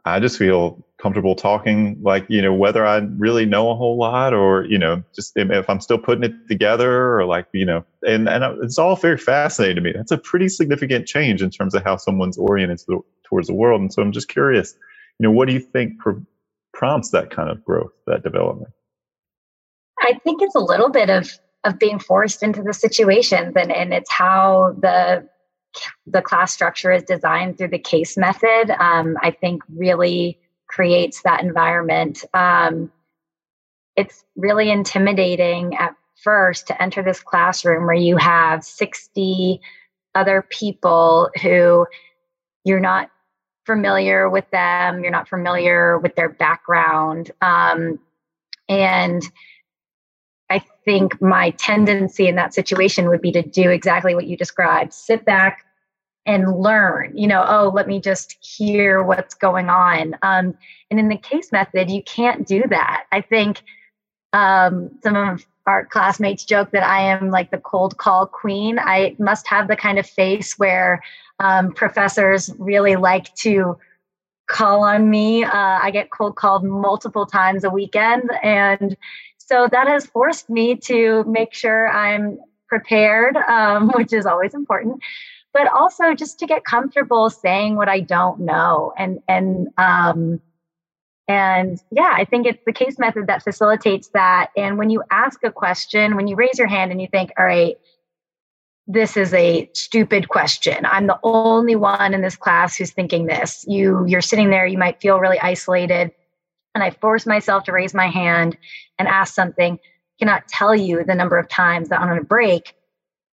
I 0.04 0.20
just 0.20 0.38
feel 0.38 0.86
comfortable 1.00 1.34
talking, 1.34 1.98
like, 2.02 2.26
you 2.28 2.42
know, 2.42 2.52
whether 2.52 2.86
I 2.86 2.98
really 2.98 3.46
know 3.46 3.70
a 3.70 3.74
whole 3.74 3.96
lot 3.96 4.34
or, 4.34 4.64
you 4.66 4.78
know, 4.78 5.02
just 5.14 5.32
if 5.36 5.68
I'm 5.68 5.80
still 5.80 5.98
putting 5.98 6.22
it 6.22 6.34
together 6.48 7.18
or 7.18 7.24
like, 7.24 7.46
you 7.52 7.64
know, 7.64 7.84
and, 8.06 8.28
and 8.28 8.44
it's 8.62 8.78
all 8.78 8.94
very 8.94 9.18
fascinating 9.18 9.76
to 9.76 9.80
me. 9.80 9.92
That's 9.92 10.12
a 10.12 10.18
pretty 10.18 10.48
significant 10.48 11.08
change 11.08 11.42
in 11.42 11.50
terms 11.50 11.74
of 11.74 11.82
how 11.82 11.96
someone's 11.96 12.38
oriented 12.38 12.82
towards 13.24 13.48
the 13.48 13.54
world. 13.54 13.80
And 13.80 13.92
so 13.92 14.02
I'm 14.02 14.12
just 14.12 14.28
curious, 14.28 14.74
you 15.18 15.24
know, 15.24 15.30
what 15.30 15.48
do 15.48 15.54
you 15.54 15.60
think 15.60 15.98
pr- 15.98 16.20
prompts 16.74 17.10
that 17.10 17.30
kind 17.30 17.48
of 17.48 17.64
growth, 17.64 17.92
that 18.06 18.22
development? 18.22 18.72
I 20.00 20.18
think 20.24 20.42
it's 20.42 20.54
a 20.54 20.60
little 20.60 20.90
bit 20.90 21.10
of 21.10 21.30
of 21.64 21.78
being 21.78 22.00
forced 22.00 22.42
into 22.42 22.60
the 22.60 22.72
situations 22.72 23.52
and, 23.54 23.70
and 23.70 23.94
it's 23.94 24.10
how 24.10 24.74
the 24.80 25.28
the 26.06 26.22
class 26.22 26.52
structure 26.52 26.92
is 26.92 27.02
designed 27.02 27.58
through 27.58 27.68
the 27.68 27.78
case 27.78 28.16
method, 28.16 28.70
um, 28.78 29.16
I 29.22 29.30
think 29.30 29.62
really 29.68 30.38
creates 30.66 31.22
that 31.22 31.42
environment. 31.42 32.24
Um, 32.34 32.90
it's 33.96 34.24
really 34.36 34.70
intimidating 34.70 35.76
at 35.76 35.94
first 36.22 36.66
to 36.68 36.82
enter 36.82 37.02
this 37.02 37.20
classroom 37.20 37.84
where 37.84 37.94
you 37.94 38.16
have 38.16 38.64
60 38.64 39.60
other 40.14 40.42
people 40.42 41.30
who 41.42 41.86
you're 42.64 42.80
not 42.80 43.10
familiar 43.66 44.28
with 44.28 44.48
them, 44.50 45.02
you're 45.02 45.12
not 45.12 45.28
familiar 45.28 45.98
with 45.98 46.14
their 46.16 46.28
background. 46.28 47.30
Um, 47.40 47.98
and 48.68 49.22
I 50.52 50.62
think 50.84 51.20
my 51.22 51.50
tendency 51.50 52.28
in 52.28 52.34
that 52.36 52.52
situation 52.52 53.08
would 53.08 53.22
be 53.22 53.32
to 53.32 53.42
do 53.42 53.70
exactly 53.70 54.14
what 54.14 54.26
you 54.26 54.36
described 54.36 54.92
sit 54.92 55.24
back 55.24 55.64
and 56.26 56.56
learn, 56.60 57.16
you 57.16 57.26
know, 57.26 57.44
oh, 57.48 57.72
let 57.74 57.88
me 57.88 58.00
just 58.00 58.36
hear 58.40 59.02
what's 59.02 59.34
going 59.34 59.70
on. 59.70 60.14
Um, 60.22 60.54
and 60.90 61.00
in 61.00 61.08
the 61.08 61.16
case 61.16 61.50
method, 61.50 61.90
you 61.90 62.02
can't 62.02 62.46
do 62.46 62.62
that. 62.68 63.06
I 63.10 63.22
think 63.22 63.62
um, 64.32 64.90
some 65.02 65.16
of 65.16 65.44
our 65.66 65.86
classmates 65.86 66.44
joke 66.44 66.70
that 66.72 66.84
I 66.84 67.00
am 67.00 67.30
like 67.30 67.50
the 67.50 67.58
cold 67.58 67.96
call 67.96 68.26
queen. 68.26 68.78
I 68.78 69.16
must 69.18 69.48
have 69.48 69.68
the 69.68 69.76
kind 69.76 69.98
of 69.98 70.06
face 70.06 70.58
where 70.58 71.02
um, 71.40 71.72
professors 71.72 72.50
really 72.58 72.96
like 72.96 73.34
to 73.36 73.78
call 74.48 74.84
on 74.84 75.08
me. 75.08 75.44
Uh, 75.44 75.50
I 75.82 75.90
get 75.90 76.10
cold 76.10 76.36
called 76.36 76.62
multiple 76.62 77.26
times 77.26 77.64
a 77.64 77.70
weekend. 77.70 78.30
And 78.42 78.96
so 79.52 79.68
that 79.70 79.86
has 79.86 80.06
forced 80.06 80.48
me 80.48 80.76
to 80.76 81.24
make 81.24 81.52
sure 81.52 81.86
I'm 81.86 82.38
prepared, 82.68 83.36
um, 83.36 83.90
which 83.94 84.10
is 84.10 84.24
always 84.24 84.54
important, 84.54 85.02
but 85.52 85.70
also 85.70 86.14
just 86.14 86.38
to 86.38 86.46
get 86.46 86.64
comfortable 86.64 87.28
saying 87.28 87.76
what 87.76 87.86
I 87.86 88.00
don't 88.00 88.40
know. 88.40 88.94
And, 88.96 89.20
and, 89.28 89.68
um, 89.76 90.40
and 91.28 91.78
yeah, 91.90 92.12
I 92.14 92.24
think 92.24 92.46
it's 92.46 92.64
the 92.64 92.72
case 92.72 92.98
method 92.98 93.26
that 93.26 93.42
facilitates 93.42 94.08
that. 94.14 94.48
And 94.56 94.78
when 94.78 94.88
you 94.88 95.02
ask 95.10 95.44
a 95.44 95.52
question, 95.52 96.16
when 96.16 96.28
you 96.28 96.34
raise 96.34 96.58
your 96.58 96.68
hand 96.68 96.90
and 96.90 97.00
you 97.02 97.08
think, 97.12 97.30
all 97.38 97.44
right, 97.44 97.76
this 98.86 99.18
is 99.18 99.34
a 99.34 99.70
stupid 99.74 100.30
question. 100.30 100.86
I'm 100.86 101.06
the 101.06 101.18
only 101.22 101.76
one 101.76 102.14
in 102.14 102.22
this 102.22 102.36
class 102.36 102.74
who's 102.74 102.90
thinking 102.90 103.26
this. 103.26 103.64
You 103.68 104.04
you're 104.06 104.22
sitting 104.22 104.50
there, 104.50 104.66
you 104.66 104.76
might 104.76 105.00
feel 105.00 105.20
really 105.20 105.38
isolated 105.38 106.10
and 106.74 106.82
I 106.82 106.90
force 106.90 107.26
myself 107.26 107.64
to 107.64 107.72
raise 107.72 107.94
my 107.94 108.08
hand 108.08 108.56
and 108.98 109.08
ask 109.08 109.34
something, 109.34 109.78
cannot 110.18 110.48
tell 110.48 110.74
you 110.74 111.04
the 111.04 111.14
number 111.14 111.38
of 111.38 111.48
times 111.48 111.88
that 111.88 112.00
on 112.00 112.16
a 112.16 112.22
break, 112.22 112.74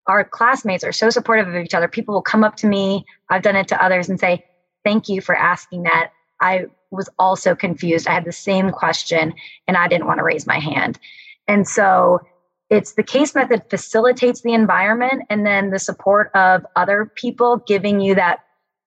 our 0.07 0.23
classmates 0.23 0.83
are 0.83 0.91
so 0.91 1.09
supportive 1.09 1.47
of 1.47 1.55
each 1.55 1.73
other. 1.73 1.87
People 1.87 2.15
will 2.15 2.21
come 2.21 2.43
up 2.43 2.55
to 2.57 2.67
me, 2.67 3.05
I've 3.29 3.43
done 3.43 3.55
it 3.55 3.67
to 3.67 3.83
others, 3.83 4.09
and 4.09 4.19
say, 4.19 4.45
Thank 4.83 5.09
you 5.09 5.21
for 5.21 5.35
asking 5.35 5.83
that. 5.83 6.11
I 6.41 6.65
was 6.89 7.09
also 7.19 7.53
confused. 7.53 8.07
I 8.07 8.13
had 8.13 8.25
the 8.25 8.31
same 8.31 8.71
question 8.71 9.33
and 9.67 9.77
I 9.77 9.87
didn't 9.87 10.07
want 10.07 10.19
to 10.19 10.23
raise 10.23 10.47
my 10.47 10.57
hand. 10.57 10.97
And 11.47 11.67
so 11.67 12.21
it's 12.69 12.93
the 12.93 13.03
case 13.03 13.35
method 13.35 13.63
facilitates 13.69 14.41
the 14.41 14.53
environment 14.53 15.23
and 15.29 15.45
then 15.45 15.69
the 15.69 15.79
support 15.79 16.31
of 16.33 16.65
other 16.75 17.11
people 17.15 17.57
giving 17.67 17.99
you 17.99 18.15
that 18.15 18.39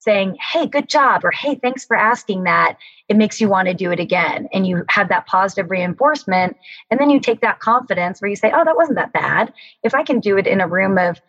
saying, 0.02 0.36
Hey, 0.52 0.66
good 0.66 0.88
job, 0.88 1.24
or 1.24 1.30
Hey, 1.30 1.54
thanks 1.54 1.84
for 1.84 1.96
asking 1.96 2.44
that, 2.44 2.76
it 3.08 3.16
makes 3.16 3.40
you 3.40 3.48
want 3.48 3.68
to 3.68 3.74
do 3.74 3.90
it 3.92 4.00
again. 4.00 4.48
And 4.52 4.66
you 4.66 4.84
have 4.88 5.08
that 5.08 5.26
positive 5.26 5.70
reinforcement. 5.70 6.56
And 6.90 6.98
then 6.98 7.10
you 7.10 7.20
take 7.20 7.40
that 7.40 7.60
confidence 7.60 8.20
where 8.20 8.28
you 8.28 8.36
say, 8.36 8.52
Oh, 8.54 8.64
that 8.64 8.76
wasn't 8.76 8.96
that 8.96 9.12
bad. 9.12 9.52
If 9.82 9.94
I 9.94 10.02
can 10.02 10.20
do 10.20 10.36
it 10.36 10.46
in 10.46 10.60
a 10.60 10.68
room 10.68 10.98
of 10.98 11.20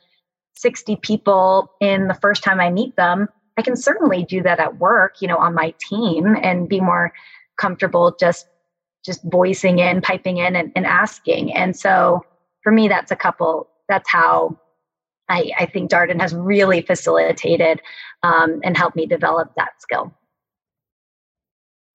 60 0.55 0.97
people 0.97 1.71
in 1.79 2.07
the 2.07 2.13
first 2.15 2.43
time 2.43 2.59
I 2.59 2.69
meet 2.69 2.95
them, 2.95 3.27
I 3.57 3.61
can 3.61 3.75
certainly 3.75 4.23
do 4.23 4.41
that 4.43 4.59
at 4.59 4.79
work, 4.79 5.21
you 5.21 5.27
know, 5.27 5.37
on 5.37 5.53
my 5.53 5.73
team 5.79 6.35
and 6.41 6.67
be 6.67 6.79
more 6.79 7.13
comfortable 7.57 8.15
just 8.19 8.47
just 9.05 9.21
voicing 9.25 9.79
in, 9.79 10.01
piping 10.01 10.37
in 10.37 10.55
and, 10.55 10.71
and 10.75 10.85
asking. 10.85 11.53
And 11.53 11.75
so 11.75 12.25
for 12.63 12.71
me, 12.71 12.87
that's 12.87 13.11
a 13.11 13.15
couple, 13.15 13.67
that's 13.89 14.09
how 14.09 14.57
I, 15.33 15.51
I 15.59 15.65
think 15.65 15.89
Darden 15.89 16.21
has 16.21 16.33
really 16.35 16.81
facilitated 16.81 17.81
um, 18.21 18.61
and 18.63 18.77
helped 18.77 18.95
me 18.95 19.07
develop 19.07 19.53
that 19.55 19.81
skill. 19.81 20.13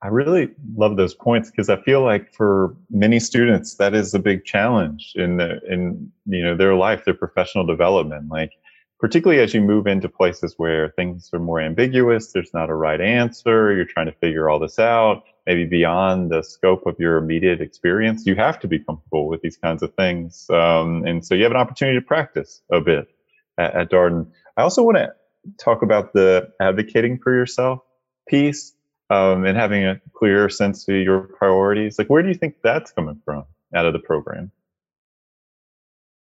I 0.03 0.09
really 0.09 0.51
love 0.77 0.97
those 0.97 1.15
points 1.15 1.51
because 1.51 1.69
I 1.69 1.81
feel 1.83 2.03
like 2.03 2.33
for 2.33 2.77
many 2.91 3.19
students 3.21 3.77
that 3.77 3.95
is 3.95 4.15
a 4.15 4.19
big 4.19 4.45
challenge 4.45 5.13
in 5.17 5.39
the 5.39 5.61
in 5.69 6.11
you 6.27 6.45
know 6.45 6.57
their 6.57 6.75
life, 6.75 7.05
their 7.05 7.15
professional 7.15 7.67
development. 7.67 8.29
Like 8.29 8.53
particularly 9.01 9.43
as 9.43 9.55
you 9.55 9.61
move 9.61 9.87
into 9.87 10.09
places 10.09 10.55
where 10.57 10.91
things 10.91 11.31
are 11.33 11.41
more 11.41 11.61
ambiguous, 11.61 12.33
there's 12.33 12.55
not 12.55 12.71
a 12.71 12.75
right 12.75 13.01
answer, 13.01 13.73
you're 13.75 13.85
trying 13.85 14.07
to 14.07 14.13
figure 14.13 14.49
all 14.49 14.59
this 14.61 14.79
out, 14.79 15.25
maybe 15.47 15.65
beyond 15.65 16.31
the 16.31 16.43
scope 16.43 16.87
of 16.87 16.97
your 16.99 17.17
immediate 17.17 17.61
experience, 17.61 18.27
you 18.27 18.37
have 18.37 18.59
to 18.61 18.69
be 18.69 18.79
comfortable 18.79 19.29
with 19.29 19.41
these 19.43 19.57
kinds 19.57 19.83
of 19.83 19.93
things. 19.95 20.49
Um, 20.51 21.05
and 21.07 21.25
so 21.25 21.35
you 21.35 21.43
have 21.45 21.53
an 21.53 21.59
opportunity 21.59 21.99
to 21.99 22.05
practice 22.05 22.63
a 22.71 22.81
bit 22.81 23.09
at, 23.59 23.75
at 23.75 23.91
Darden. 23.91 24.27
I 24.57 24.63
also 24.63 24.83
want 24.83 24.97
to 24.99 25.13
talk 25.59 25.83
about 25.83 26.13
the 26.13 26.49
advocating 26.61 27.19
for 27.19 27.33
yourself 27.35 27.81
piece 28.29 28.75
um, 29.11 29.45
and 29.45 29.57
having 29.57 29.85
a 29.85 30.01
clear 30.15 30.49
sense 30.49 30.89
of 30.89 30.97
your 30.97 31.21
priorities. 31.21 31.99
Like, 31.99 32.09
where 32.09 32.23
do 32.23 32.29
you 32.29 32.35
think 32.35 32.57
that's 32.63 32.91
coming 32.93 33.21
from 33.25 33.45
out 33.75 33.87
of 33.87 33.93
the 33.93 33.99
program? 33.99 34.51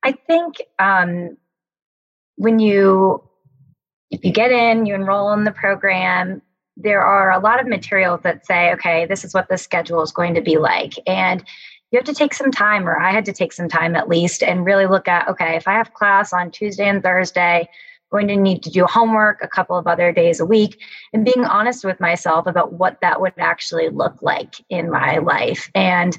I 0.04 0.14
think 0.14 0.56
um, 0.80 1.38
when 2.36 2.60
you 2.60 3.24
if 4.10 4.24
you 4.24 4.32
get 4.32 4.52
in, 4.52 4.86
you 4.86 4.96
enroll 4.96 5.34
in 5.34 5.44
the 5.44 5.52
program, 5.52 6.42
there 6.78 7.02
are 7.02 7.32
a 7.32 7.40
lot 7.40 7.60
of 7.60 7.68
materials 7.68 8.22
that 8.24 8.46
say, 8.46 8.72
okay, 8.74 9.06
this 9.06 9.26
is 9.26 9.34
what 9.34 9.50
the 9.50 9.58
schedule 9.58 10.02
is 10.02 10.12
going 10.12 10.36
to 10.36 10.42
be 10.42 10.58
like. 10.58 10.94
And 11.06 11.44
you 11.92 11.98
have 11.98 12.06
to 12.06 12.14
take 12.14 12.34
some 12.34 12.52
time, 12.52 12.88
or 12.88 13.00
I 13.00 13.12
had 13.12 13.26
to 13.26 13.34
take 13.34 13.54
some 13.54 13.70
time 13.70 13.96
at 13.96 14.10
least, 14.10 14.44
and 14.44 14.66
really 14.66 14.88
look 14.88 15.08
at 15.08 15.28
okay, 15.30 15.56
if 15.56 15.68
I 15.68 15.74
have 15.74 15.94
class 15.94 16.34
on 16.34 16.52
Tuesday 16.52 16.88
and 16.88 17.02
Thursday, 17.02 17.62
I'm 17.62 17.68
going 18.12 18.28
to 18.28 18.36
need 18.36 18.64
to 18.64 18.70
do 18.70 18.86
homework 18.86 19.42
a 19.42 19.48
couple 19.48 19.78
of 19.78 19.88
other 19.88 20.12
days 20.12 20.40
a 20.40 20.46
week, 20.46 20.80
and 21.14 21.26
being 21.26 21.46
honest 21.46 21.86
with 21.86 22.00
myself 22.00 22.48
about 22.48 22.74
what 22.74 23.00
that 23.02 23.22
would 23.22 23.34
actually 23.38 23.90
look 23.90 24.22
like 24.22 24.56
in 24.70 24.90
my 24.90 25.18
life, 25.20 25.70
and 25.76 26.18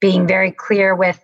being 0.00 0.26
very 0.26 0.52
clear 0.52 0.94
with 0.94 1.20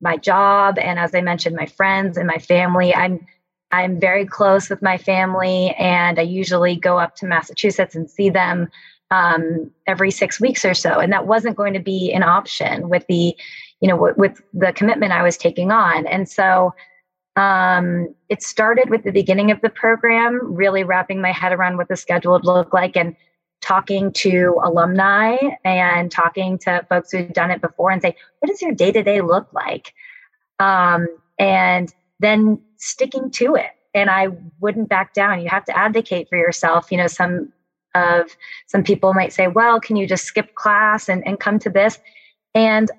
my 0.00 0.16
job 0.16 0.78
and 0.78 0.98
as 0.98 1.14
I 1.14 1.20
mentioned, 1.20 1.56
my 1.56 1.66
friends 1.66 2.16
and 2.16 2.26
my 2.26 2.38
family. 2.38 2.94
I'm 2.94 3.26
I'm 3.72 3.98
very 3.98 4.24
close 4.24 4.70
with 4.70 4.80
my 4.80 4.96
family, 4.96 5.74
and 5.78 6.18
I 6.18 6.22
usually 6.22 6.76
go 6.76 6.98
up 6.98 7.16
to 7.16 7.26
Massachusetts 7.26 7.94
and 7.94 8.08
see 8.08 8.30
them 8.30 8.68
um, 9.10 9.70
every 9.86 10.10
six 10.10 10.40
weeks 10.40 10.64
or 10.64 10.74
so. 10.74 10.98
And 10.98 11.12
that 11.12 11.26
wasn't 11.26 11.56
going 11.56 11.74
to 11.74 11.80
be 11.80 12.12
an 12.12 12.22
option 12.22 12.88
with 12.88 13.06
the, 13.06 13.36
you 13.80 13.88
know, 13.88 13.96
w- 13.96 14.14
with 14.16 14.42
the 14.52 14.72
commitment 14.72 15.12
I 15.12 15.22
was 15.22 15.36
taking 15.36 15.70
on. 15.70 16.06
And 16.06 16.28
so 16.28 16.74
um, 17.36 18.14
it 18.28 18.42
started 18.42 18.90
with 18.90 19.04
the 19.04 19.12
beginning 19.12 19.50
of 19.50 19.60
the 19.60 19.68
program, 19.68 20.40
really 20.42 20.84
wrapping 20.84 21.20
my 21.20 21.32
head 21.32 21.52
around 21.52 21.76
what 21.76 21.88
the 21.88 21.96
schedule 21.96 22.32
would 22.32 22.44
look 22.44 22.72
like 22.72 22.96
and 22.96 23.14
talking 23.60 24.12
to 24.12 24.58
alumni 24.62 25.36
and 25.64 26.10
talking 26.10 26.58
to 26.58 26.84
folks 26.88 27.12
who've 27.12 27.32
done 27.32 27.50
it 27.50 27.60
before 27.60 27.90
and 27.90 28.02
say, 28.02 28.14
what 28.40 28.48
does 28.48 28.62
your 28.62 28.72
day 28.72 28.92
to 28.92 29.02
day 29.02 29.20
look 29.20 29.52
like? 29.52 29.92
Um, 30.58 31.06
and 31.38 31.92
then 32.20 32.60
sticking 32.76 33.30
to 33.32 33.54
it. 33.54 33.70
And 33.94 34.10
I 34.10 34.28
wouldn't 34.60 34.88
back 34.88 35.14
down. 35.14 35.40
You 35.40 35.48
have 35.48 35.64
to 35.66 35.76
advocate 35.76 36.28
for 36.28 36.36
yourself. 36.36 36.90
You 36.90 36.98
know, 36.98 37.06
some 37.06 37.52
of 37.96 38.36
some 38.66 38.82
people 38.82 39.14
might 39.14 39.32
say, 39.32 39.48
well, 39.48 39.80
can 39.80 39.96
you 39.96 40.06
just 40.06 40.24
skip 40.24 40.54
class 40.54 41.08
and, 41.08 41.26
and 41.26 41.40
come 41.40 41.58
to 41.60 41.70
this? 41.70 41.98
And 42.54 42.90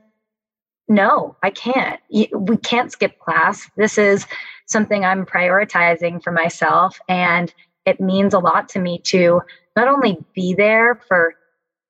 no, 0.88 1.36
I 1.44 1.50
can't. 1.50 2.00
We 2.10 2.58
can't 2.58 2.92
skip 2.92 3.20
class. 3.20 3.70
This 3.78 3.98
is 3.98 4.26
something 4.66 5.06
I'm 5.06 5.26
prioritizing 5.26 6.24
for 6.24 6.32
myself. 6.32 7.00
And 7.08 7.54
it 7.86 8.00
means 8.00 8.34
a 8.34 8.40
lot 8.40 8.70
to 8.70 8.80
me 8.80 9.00
to 9.06 9.42
not 9.76 9.88
only 9.88 10.18
be 10.34 10.54
there 10.54 10.96
for 11.08 11.36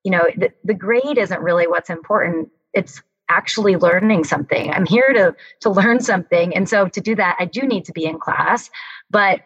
you 0.04 0.12
know 0.12 0.26
the, 0.36 0.50
the 0.64 0.74
grade 0.74 1.18
isn't 1.18 1.42
really 1.42 1.66
what's 1.66 1.90
important 1.90 2.48
it's 2.72 3.02
actually 3.28 3.76
learning 3.76 4.24
something 4.24 4.70
i'm 4.70 4.86
here 4.86 5.12
to 5.12 5.34
to 5.60 5.70
learn 5.70 6.00
something 6.00 6.54
and 6.54 6.68
so 6.68 6.86
to 6.88 7.00
do 7.00 7.14
that 7.14 7.36
i 7.38 7.44
do 7.44 7.62
need 7.62 7.84
to 7.84 7.92
be 7.92 8.04
in 8.06 8.18
class 8.18 8.70
but 9.10 9.40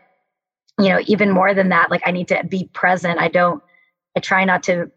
you 0.79 0.89
know 0.89 1.01
even 1.07 1.31
more 1.31 1.55
than 1.55 1.69
that 1.69 1.91
like 1.91 2.03
i 2.07 2.11
need 2.11 2.29
to 2.29 2.43
be 2.45 2.69
present. 2.73 3.19
I 3.19 3.29
don't 3.29 3.63
i 4.17 4.21
try 4.21 4.45
not 4.45 4.63
to 4.65 4.91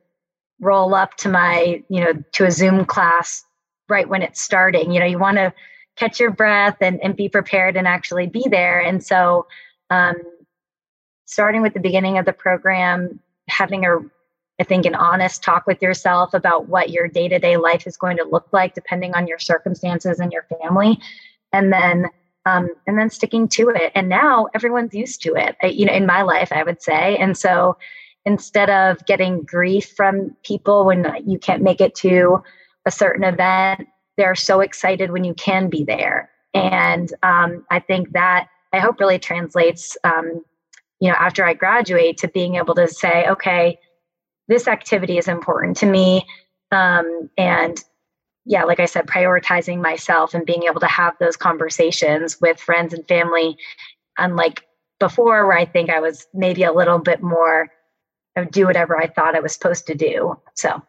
roll 0.59 0.95
up 0.95 1.15
to 1.17 1.29
my 1.29 1.83
you 1.89 2.01
know 2.03 2.13
to 2.33 2.45
a 2.45 2.51
zoom 2.51 2.85
class 2.85 3.43
right 3.89 4.07
when 4.07 4.21
it's 4.21 4.41
starting. 4.41 4.91
You 4.91 4.99
know 4.99 5.05
you 5.05 5.19
want 5.19 5.37
to 5.37 5.53
catch 5.95 6.19
your 6.19 6.31
breath 6.31 6.77
and, 6.81 7.01
and 7.01 7.15
be 7.15 7.29
prepared 7.29 7.77
and 7.77 7.87
actually 7.87 8.27
be 8.27 8.45
there. 8.49 8.81
And 8.81 9.01
so 9.03 9.47
um, 9.89 10.15
starting 11.25 11.61
with 11.61 11.73
the 11.73 11.79
beginning 11.79 12.17
of 12.17 12.25
the 12.25 12.33
program 12.33 13.19
having 13.47 13.85
a 13.85 13.99
I 14.59 14.63
think 14.63 14.85
an 14.85 14.95
honest 14.95 15.43
talk 15.43 15.67
with 15.67 15.81
yourself 15.81 16.33
about 16.33 16.69
what 16.69 16.89
your 16.89 17.09
day 17.09 17.27
to 17.27 17.39
day 17.39 17.57
life 17.57 17.85
is 17.85 17.97
going 17.97 18.15
to 18.17 18.23
look 18.23 18.47
like, 18.53 18.73
depending 18.73 19.13
on 19.13 19.27
your 19.27 19.37
circumstances 19.37 20.19
and 20.19 20.31
your 20.31 20.45
family, 20.61 20.97
and 21.51 21.73
then 21.73 22.05
um, 22.45 22.69
and 22.87 22.97
then 22.97 23.09
sticking 23.09 23.47
to 23.49 23.69
it. 23.69 23.91
And 23.95 24.09
now 24.09 24.47
everyone's 24.53 24.93
used 24.93 25.21
to 25.23 25.33
it. 25.33 25.55
I, 25.61 25.67
you 25.67 25.85
know, 25.85 25.93
in 25.93 26.05
my 26.05 26.21
life, 26.21 26.51
I 26.51 26.63
would 26.63 26.81
say. 26.81 27.17
And 27.17 27.37
so 27.37 27.77
instead 28.25 28.69
of 28.69 29.05
getting 29.05 29.43
grief 29.43 29.93
from 29.95 30.35
people 30.43 30.85
when 30.85 31.05
you 31.25 31.37
can't 31.37 31.63
make 31.63 31.81
it 31.81 31.95
to 31.95 32.43
a 32.85 32.91
certain 32.91 33.23
event, 33.23 33.87
they're 34.17 34.35
so 34.35 34.61
excited 34.61 35.11
when 35.11 35.23
you 35.23 35.33
can 35.33 35.69
be 35.69 35.83
there. 35.83 36.29
And 36.53 37.13
um, 37.23 37.65
I 37.69 37.79
think 37.79 38.13
that 38.13 38.47
I 38.73 38.79
hope 38.79 38.99
really 38.99 39.19
translates, 39.19 39.97
um, 40.03 40.43
you 40.99 41.09
know, 41.09 41.15
after 41.19 41.45
I 41.45 41.53
graduate 41.53 42.17
to 42.19 42.27
being 42.27 42.55
able 42.55 42.75
to 42.75 42.87
say, 42.87 43.27
okay 43.29 43.77
this 44.47 44.67
activity 44.67 45.17
is 45.17 45.27
important 45.27 45.77
to 45.77 45.85
me. 45.85 46.25
Um, 46.71 47.29
and 47.37 47.83
yeah, 48.45 48.63
like 48.63 48.79
I 48.79 48.85
said, 48.85 49.07
prioritizing 49.07 49.81
myself 49.81 50.33
and 50.33 50.45
being 50.45 50.63
able 50.63 50.79
to 50.79 50.87
have 50.87 51.15
those 51.19 51.35
conversations 51.35 52.39
with 52.39 52.59
friends 52.59 52.93
and 52.93 53.07
family, 53.07 53.57
unlike 54.17 54.63
before, 54.99 55.47
where 55.47 55.57
I 55.57 55.65
think 55.65 55.89
I 55.89 55.99
was 55.99 56.27
maybe 56.33 56.63
a 56.63 56.71
little 56.71 56.99
bit 56.99 57.21
more 57.21 57.69
do 58.51 58.65
whatever 58.65 58.97
I 58.97 59.07
thought 59.07 59.35
I 59.35 59.39
was 59.39 59.53
supposed 59.53 59.87
to 59.87 59.95
do. 59.95 60.37
So 60.55 60.81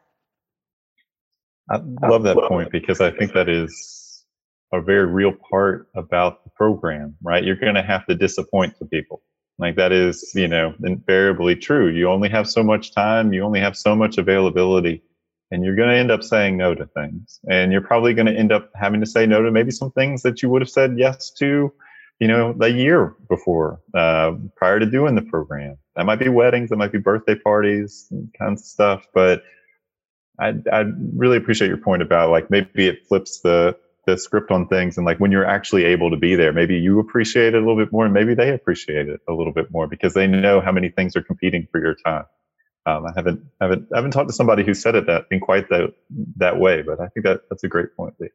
I 1.70 1.80
love 2.02 2.24
that 2.24 2.36
point 2.36 2.72
because 2.72 3.00
I 3.00 3.10
think 3.10 3.32
that 3.34 3.48
is 3.48 4.24
a 4.72 4.80
very 4.80 5.06
real 5.06 5.32
part 5.50 5.88
about 5.94 6.42
the 6.44 6.50
program, 6.50 7.16
right? 7.22 7.44
You're 7.44 7.56
going 7.56 7.76
to 7.76 7.82
have 7.82 8.06
to 8.06 8.14
disappoint 8.14 8.74
the 8.80 8.86
people. 8.86 9.22
Like 9.58 9.76
that 9.76 9.92
is, 9.92 10.32
you 10.34 10.48
know, 10.48 10.74
invariably 10.84 11.56
true. 11.56 11.88
You 11.88 12.10
only 12.10 12.28
have 12.28 12.48
so 12.48 12.62
much 12.62 12.92
time, 12.92 13.32
you 13.32 13.42
only 13.42 13.60
have 13.60 13.76
so 13.76 13.96
much 13.96 14.18
availability, 14.18 15.02
and 15.50 15.64
you're 15.64 15.76
going 15.76 15.88
to 15.88 15.96
end 15.96 16.10
up 16.10 16.22
saying 16.22 16.56
no 16.56 16.74
to 16.74 16.86
things. 16.86 17.40
And 17.48 17.72
you're 17.72 17.80
probably 17.80 18.14
going 18.14 18.26
to 18.26 18.36
end 18.36 18.52
up 18.52 18.70
having 18.74 19.00
to 19.00 19.06
say 19.06 19.26
no 19.26 19.42
to 19.42 19.50
maybe 19.50 19.70
some 19.70 19.92
things 19.92 20.22
that 20.22 20.42
you 20.42 20.48
would 20.50 20.62
have 20.62 20.70
said 20.70 20.98
yes 20.98 21.30
to, 21.38 21.72
you 22.18 22.28
know, 22.28 22.52
the 22.52 22.70
year 22.70 23.14
before, 23.28 23.80
uh, 23.94 24.32
prior 24.56 24.80
to 24.80 24.86
doing 24.86 25.14
the 25.14 25.22
program. 25.22 25.76
That 25.94 26.06
might 26.06 26.18
be 26.18 26.28
weddings, 26.28 26.70
that 26.70 26.76
might 26.76 26.92
be 26.92 26.98
birthday 26.98 27.36
parties, 27.36 28.12
kinds 28.38 28.62
of 28.62 28.66
stuff. 28.66 29.06
But 29.14 29.44
I, 30.38 30.54
I 30.72 30.84
really 31.14 31.36
appreciate 31.36 31.68
your 31.68 31.78
point 31.78 32.02
about 32.02 32.30
like 32.30 32.50
maybe 32.50 32.88
it 32.88 33.06
flips 33.06 33.40
the 33.40 33.76
the 34.06 34.16
script 34.16 34.52
on 34.52 34.68
things 34.68 34.96
and 34.96 35.04
like 35.04 35.18
when 35.18 35.32
you're 35.32 35.44
actually 35.44 35.84
able 35.84 36.10
to 36.10 36.16
be 36.16 36.36
there 36.36 36.52
maybe 36.52 36.76
you 36.76 37.00
appreciate 37.00 37.54
it 37.54 37.56
a 37.56 37.58
little 37.58 37.76
bit 37.76 37.90
more 37.90 38.04
and 38.04 38.14
maybe 38.14 38.34
they 38.34 38.52
appreciate 38.52 39.08
it 39.08 39.20
a 39.28 39.32
little 39.32 39.52
bit 39.52 39.68
more 39.72 39.88
because 39.88 40.14
they 40.14 40.28
know 40.28 40.60
how 40.60 40.70
many 40.70 40.88
things 40.88 41.16
are 41.16 41.22
competing 41.22 41.66
for 41.72 41.80
your 41.80 41.96
time 42.04 42.24
um, 42.86 43.04
I 43.04 43.12
haven't 43.16 43.44
haven't 43.60 43.88
I 43.92 43.98
haven't 43.98 44.12
talked 44.12 44.28
to 44.28 44.34
somebody 44.34 44.64
who 44.64 44.72
said 44.72 44.94
it 44.94 45.06
that 45.06 45.26
in 45.30 45.40
quite 45.40 45.68
that 45.70 45.92
that 46.36 46.58
way, 46.58 46.82
but 46.82 47.00
I 47.00 47.08
think 47.08 47.26
that 47.26 47.42
that's 47.50 47.64
a 47.64 47.68
great 47.68 47.94
point. 47.96 48.14
Lee. 48.20 48.28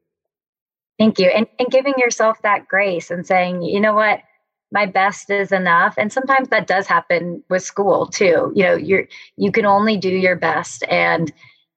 Thank 0.99 1.19
you, 1.19 1.27
and 1.27 1.47
and 1.57 1.69
giving 1.71 1.93
yourself 1.97 2.41
that 2.43 2.67
grace 2.67 3.09
and 3.09 3.25
saying, 3.25 3.61
you 3.61 3.79
know 3.79 3.93
what, 3.93 4.19
my 4.71 4.85
best 4.85 5.29
is 5.29 5.53
enough, 5.53 5.95
and 5.97 6.11
sometimes 6.11 6.49
that 6.49 6.67
does 6.67 6.85
happen 6.85 7.43
with 7.49 7.63
school 7.63 8.07
too. 8.07 8.51
You 8.53 8.63
know, 8.63 8.75
you're 8.75 9.07
you 9.37 9.51
can 9.53 9.65
only 9.65 9.95
do 9.95 10.09
your 10.09 10.35
best, 10.35 10.83
and 10.89 11.31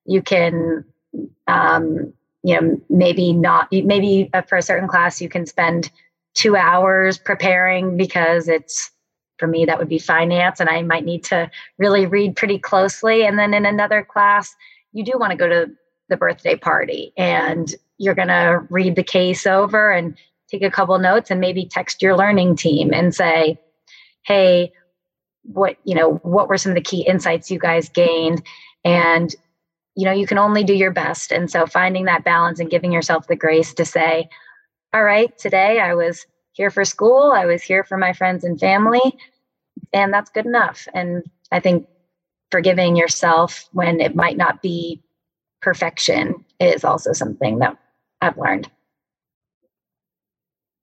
you 0.05 0.20
can 0.20 0.85
um, 1.46 2.12
you 2.42 2.61
know 2.61 2.81
maybe 2.90 3.33
not 3.33 3.68
maybe 3.70 4.31
for 4.49 4.59
a 4.59 4.62
certain 4.62 4.88
class 4.88 5.20
you 5.20 5.29
can 5.29 5.46
spend 5.46 5.92
two 6.35 6.57
hours 6.57 7.18
preparing 7.18 7.96
because 7.96 8.49
it's 8.49 8.90
for 9.38 9.47
me 9.47 9.64
that 9.64 9.79
would 9.79 9.88
be 9.88 9.99
finance 9.99 10.61
and 10.61 10.68
i 10.68 10.83
might 10.83 11.05
need 11.05 11.25
to 11.25 11.51
really 11.79 12.07
read 12.07 12.37
pretty 12.37 12.59
closely. 12.59 13.27
And 13.27 13.38
then 13.38 13.55
in 13.55 13.66
another 13.66 14.05
class 14.05 14.55
you 14.92 15.05
do 15.05 15.18
want 15.18 15.33
to 15.33 15.37
go 15.37 15.49
to 15.49 15.70
the 16.09 16.16
birthday 16.16 16.57
party 16.57 17.12
and 17.16 17.75
you're 17.99 18.14
going 18.14 18.29
to 18.29 18.66
read 18.70 18.97
the 18.97 19.03
case 19.03 19.47
over 19.47 19.90
and 19.90 20.16
take 20.49 20.62
a 20.62 20.70
couple 20.70 20.99
notes 20.99 21.31
and 21.31 21.40
maybe 21.40 21.66
text 21.66 22.03
your 22.03 22.16
learning 22.16 22.57
team 22.57 22.92
and 22.92 23.14
say 23.14 23.59
hey 24.23 24.73
what 25.42 25.77
you 25.85 25.94
know 25.94 26.14
what 26.23 26.49
were 26.49 26.59
some 26.59 26.70
of 26.70 26.77
the 26.77 26.81
key 26.83 27.07
insights 27.07 27.51
you 27.51 27.59
guys 27.59 27.88
gained? 27.88 28.42
And 28.85 29.35
you 29.94 30.05
know 30.05 30.12
you 30.12 30.27
can 30.27 30.38
only 30.38 30.64
do 30.64 30.75
your 30.75 30.90
best. 30.90 31.33
And 31.33 31.51
so 31.51 31.66
finding 31.66 32.07
that 32.07 32.25
balance 32.25 32.61
and 32.61 32.70
giving 32.70 32.92
yourself 32.92 33.27
the 33.27 33.37
grace 33.37 33.75
to 33.75 33.85
say 33.85 34.29
all 34.94 35.03
right 35.03 35.37
today 35.37 35.81
i 35.81 35.92
was 35.92 36.25
here 36.55 36.71
for 36.71 36.85
school. 36.85 37.33
I 37.33 37.45
was 37.45 37.62
here 37.62 37.85
for 37.85 37.99
my 37.99 38.12
friends 38.12 38.43
and 38.43 38.59
family 38.59 39.03
and 39.93 40.12
that's 40.12 40.31
good 40.31 40.47
enough. 40.47 40.88
And 40.95 41.23
i 41.53 41.61
think 41.61 41.87
forgiving 42.51 42.97
yourself 42.97 43.69
when 43.73 44.01
it 44.01 44.14
might 44.14 44.37
not 44.37 44.62
be 44.62 45.03
perfection 45.61 46.45
is 46.61 46.85
also 46.85 47.12
something 47.12 47.59
that 47.59 47.77
i've 48.21 48.38
learned. 48.38 48.71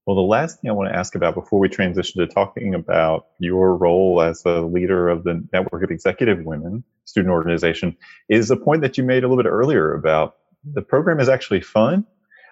Well, 0.07 0.15
the 0.15 0.21
last 0.23 0.59
thing 0.59 0.69
I 0.69 0.73
want 0.73 0.89
to 0.91 0.97
ask 0.97 1.13
about 1.13 1.35
before 1.35 1.59
we 1.59 1.69
transition 1.69 2.19
to 2.19 2.27
talking 2.33 2.73
about 2.73 3.27
your 3.37 3.77
role 3.77 4.21
as 4.21 4.41
a 4.45 4.61
leader 4.61 5.07
of 5.07 5.23
the 5.23 5.47
Network 5.53 5.83
of 5.83 5.91
Executive 5.91 6.43
Women 6.43 6.83
student 7.05 7.31
organization 7.31 7.95
is 8.27 8.49
a 8.49 8.57
point 8.57 8.81
that 8.81 8.97
you 8.97 9.03
made 9.03 9.23
a 9.23 9.27
little 9.27 9.41
bit 9.41 9.47
earlier 9.47 9.93
about 9.93 10.37
the 10.73 10.81
program 10.81 11.19
is 11.19 11.29
actually 11.29 11.61
fun. 11.61 12.05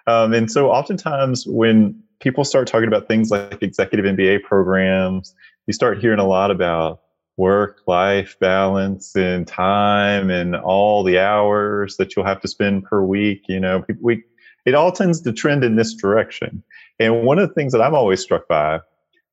Um, 0.06 0.32
and 0.32 0.50
so, 0.50 0.70
oftentimes, 0.70 1.44
when 1.46 2.00
people 2.20 2.44
start 2.44 2.68
talking 2.68 2.88
about 2.88 3.08
things 3.08 3.30
like 3.30 3.62
executive 3.62 4.06
MBA 4.06 4.42
programs, 4.42 5.34
you 5.66 5.72
start 5.72 5.98
hearing 5.98 6.18
a 6.18 6.26
lot 6.26 6.50
about 6.50 7.00
work 7.36 7.80
life 7.86 8.36
balance 8.38 9.16
and 9.16 9.46
time 9.46 10.30
and 10.30 10.54
all 10.54 11.02
the 11.02 11.18
hours 11.18 11.96
that 11.96 12.14
you'll 12.14 12.26
have 12.26 12.40
to 12.42 12.48
spend 12.48 12.84
per 12.84 13.02
week. 13.02 13.44
You 13.48 13.60
know, 13.60 13.84
we, 14.00 14.22
it 14.66 14.74
all 14.74 14.92
tends 14.92 15.22
to 15.22 15.32
trend 15.32 15.64
in 15.64 15.76
this 15.76 15.94
direction. 15.94 16.62
And 16.98 17.22
one 17.22 17.38
of 17.38 17.48
the 17.48 17.54
things 17.54 17.72
that 17.72 17.80
I'm 17.80 17.94
always 17.94 18.20
struck 18.20 18.46
by 18.46 18.80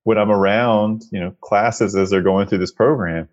when 0.03 0.17
I'm 0.17 0.31
around, 0.31 1.03
you 1.11 1.19
know, 1.19 1.31
classes 1.41 1.95
as 1.95 2.09
they're 2.09 2.21
going 2.21 2.47
through 2.47 2.59
this 2.59 2.71
program 2.71 3.27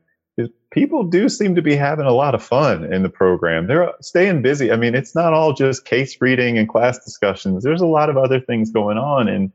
people 0.71 1.05
do 1.05 1.29
seem 1.29 1.55
to 1.55 1.63
be 1.63 1.77
having 1.77 2.07
a 2.07 2.13
lot 2.13 2.35
of 2.35 2.43
fun 2.43 2.93
in 2.93 3.03
the 3.03 3.09
program. 3.09 3.67
They're 3.67 3.93
staying 4.01 4.43
busy. 4.43 4.73
I 4.73 4.77
mean, 4.77 4.95
it's 4.95 5.15
not 5.15 5.33
all 5.33 5.53
just 5.53 5.85
case 5.85 6.21
reading 6.21 6.59
and 6.59 6.69
class 6.69 6.99
discussions. 6.99 7.63
There's 7.63 7.81
a 7.81 7.87
lot 7.87 8.11
of 8.11 8.17
other 8.17 8.41
things 8.41 8.71
going 8.71 8.99
on. 8.99 9.29
And 9.29 9.53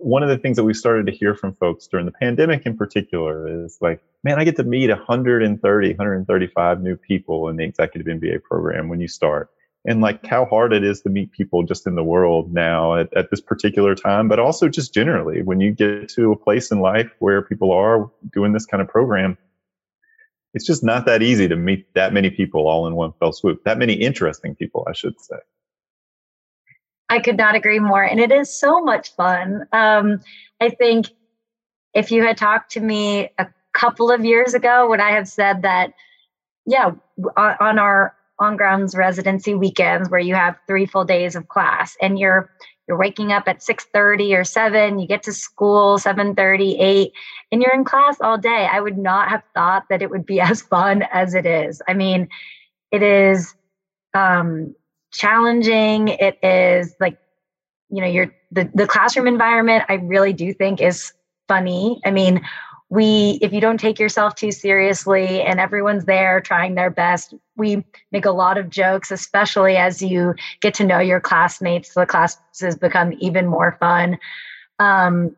one 0.00 0.22
of 0.22 0.28
the 0.28 0.38
things 0.38 0.56
that 0.56 0.64
we 0.64 0.74
started 0.74 1.06
to 1.06 1.12
hear 1.12 1.34
from 1.34 1.54
folks 1.56 1.86
during 1.86 2.06
the 2.06 2.12
pandemic 2.12 2.66
in 2.66 2.76
particular 2.76 3.64
is 3.64 3.78
like, 3.80 4.02
man, 4.22 4.38
I 4.38 4.44
get 4.44 4.56
to 4.56 4.64
meet 4.64 4.88
130, 4.88 5.88
135 5.88 6.82
new 6.82 6.96
people 6.96 7.48
in 7.48 7.56
the 7.56 7.64
executive 7.64 8.06
MBA 8.06 8.42
program 8.42 8.88
when 8.88 9.00
you 9.00 9.08
start 9.08 9.50
and 9.86 10.00
like 10.00 10.24
how 10.26 10.46
hard 10.46 10.72
it 10.72 10.82
is 10.82 11.02
to 11.02 11.10
meet 11.10 11.30
people 11.32 11.62
just 11.62 11.86
in 11.86 11.94
the 11.94 12.02
world 12.02 12.52
now 12.52 12.96
at, 12.96 13.12
at, 13.14 13.30
this 13.30 13.40
particular 13.40 13.94
time, 13.94 14.28
but 14.28 14.38
also 14.38 14.68
just 14.68 14.94
generally 14.94 15.42
when 15.42 15.60
you 15.60 15.72
get 15.72 16.08
to 16.08 16.32
a 16.32 16.36
place 16.36 16.70
in 16.70 16.80
life 16.80 17.10
where 17.18 17.42
people 17.42 17.70
are 17.70 18.10
doing 18.32 18.52
this 18.52 18.64
kind 18.64 18.80
of 18.80 18.88
program, 18.88 19.36
it's 20.54 20.64
just 20.64 20.84
not 20.84 21.04
that 21.06 21.22
easy 21.22 21.48
to 21.48 21.56
meet 21.56 21.92
that 21.94 22.12
many 22.12 22.30
people 22.30 22.68
all 22.68 22.86
in 22.86 22.94
one 22.94 23.12
fell 23.18 23.32
swoop. 23.32 23.62
That 23.64 23.76
many 23.76 23.94
interesting 23.94 24.54
people, 24.54 24.86
I 24.88 24.92
should 24.92 25.20
say. 25.20 25.36
I 27.08 27.18
could 27.18 27.36
not 27.36 27.54
agree 27.54 27.80
more. 27.80 28.02
And 28.02 28.18
it 28.18 28.32
is 28.32 28.52
so 28.52 28.80
much 28.80 29.14
fun. 29.14 29.66
Um, 29.72 30.20
I 30.60 30.70
think 30.70 31.08
if 31.92 32.10
you 32.10 32.24
had 32.24 32.36
talked 32.36 32.72
to 32.72 32.80
me 32.80 33.30
a 33.38 33.48
couple 33.72 34.10
of 34.10 34.24
years 34.24 34.54
ago, 34.54 34.88
would 34.88 35.00
I 35.00 35.10
have 35.10 35.28
said 35.28 35.62
that, 35.62 35.92
yeah, 36.64 36.92
on, 37.36 37.56
on 37.60 37.78
our 37.78 38.14
on 38.40 38.56
grounds 38.56 38.96
residency 38.96 39.54
weekends 39.54 40.10
where 40.10 40.20
you 40.20 40.34
have 40.34 40.58
three 40.66 40.86
full 40.86 41.04
days 41.04 41.36
of 41.36 41.46
class 41.46 41.96
and 42.00 42.18
you're 42.18 42.50
you're 42.86 42.98
waking 42.98 43.32
up 43.32 43.48
at 43.48 43.62
6:30 43.62 44.38
or 44.38 44.44
7 44.44 44.98
you 44.98 45.06
get 45.06 45.22
to 45.24 45.32
school 45.32 45.98
7:30 45.98 46.76
8 46.78 47.12
and 47.52 47.62
you're 47.62 47.74
in 47.74 47.84
class 47.84 48.20
all 48.20 48.38
day. 48.38 48.68
I 48.70 48.80
would 48.80 48.98
not 48.98 49.28
have 49.28 49.42
thought 49.54 49.84
that 49.90 50.02
it 50.02 50.10
would 50.10 50.26
be 50.26 50.40
as 50.50 50.62
fun 50.62 51.02
as 51.12 51.34
it 51.34 51.46
is. 51.46 51.82
I 51.88 51.94
mean 51.94 52.28
it 52.90 53.02
is 53.02 53.54
um 54.14 54.74
challenging. 55.12 56.08
It 56.08 56.38
is 56.42 56.94
like 57.00 57.18
you 57.90 58.00
know 58.00 58.08
you're 58.08 58.34
the 58.50 58.70
the 58.74 58.86
classroom 58.86 59.26
environment 59.26 59.84
i 59.88 59.94
really 59.94 60.32
do 60.32 60.52
think 60.52 60.80
is 60.80 61.12
funny. 61.48 62.00
I 62.04 62.10
mean 62.10 62.40
we 62.94 63.38
if 63.42 63.52
you 63.52 63.60
don't 63.60 63.78
take 63.78 63.98
yourself 63.98 64.34
too 64.36 64.52
seriously 64.52 65.42
and 65.42 65.58
everyone's 65.58 66.04
there 66.04 66.40
trying 66.40 66.76
their 66.76 66.90
best 66.90 67.34
we 67.56 67.84
make 68.10 68.24
a 68.24 68.30
lot 68.30 68.58
of 68.58 68.70
jokes, 68.70 69.10
especially 69.10 69.76
as 69.76 70.02
you 70.02 70.34
get 70.60 70.74
to 70.74 70.84
know 70.84 70.98
your 70.98 71.20
classmates. 71.20 71.94
The 71.94 72.06
classes 72.06 72.76
become 72.76 73.12
even 73.20 73.46
more 73.46 73.76
fun. 73.78 74.18
Um, 74.78 75.36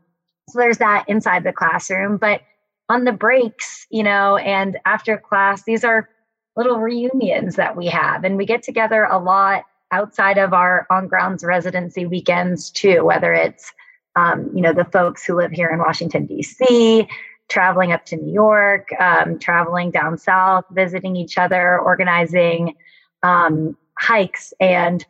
so 0.49 0.59
there's 0.59 0.79
that 0.79 1.05
inside 1.09 1.45
the 1.45 1.53
classroom. 1.53 2.17
But 2.17 2.43
on 2.89 3.05
the 3.05 3.13
breaks, 3.13 3.87
you 3.91 4.03
know, 4.03 4.37
and 4.37 4.79
after 4.87 5.19
class, 5.19 5.65
these 5.65 5.85
are 5.85 6.09
little 6.57 6.79
reunions 6.79 7.57
that 7.57 7.77
we 7.77 7.87
have. 7.87 8.25
And 8.25 8.37
we 8.37 8.47
get 8.47 8.63
together 8.63 9.05
a 9.05 9.19
lot 9.19 9.65
outside 9.93 10.39
of 10.39 10.53
our 10.53 10.87
on 10.91 11.07
grounds 11.07 11.45
residency 11.45 12.07
weekends 12.07 12.71
too, 12.71 13.05
whether 13.05 13.33
it's, 13.33 13.73
um, 14.15 14.51
you 14.55 14.63
know, 14.63 14.73
the 14.73 14.85
folks 14.85 15.25
who 15.25 15.37
live 15.37 15.51
here 15.53 15.69
in 15.69 15.79
Washington, 15.79 16.27
D.C., 16.27 17.07
traveling 17.49 17.93
up 17.93 18.05
to 18.07 18.17
New 18.17 18.33
York, 18.33 18.89
um, 19.01 19.39
traveling 19.39 19.91
down 19.91 20.19
south, 20.19 20.65
visiting 20.71 21.17
each 21.17 21.39
other, 21.39 21.79
organizing 21.79 22.75
um, 23.23 23.77
hikes 23.99 24.53
and 24.61 25.07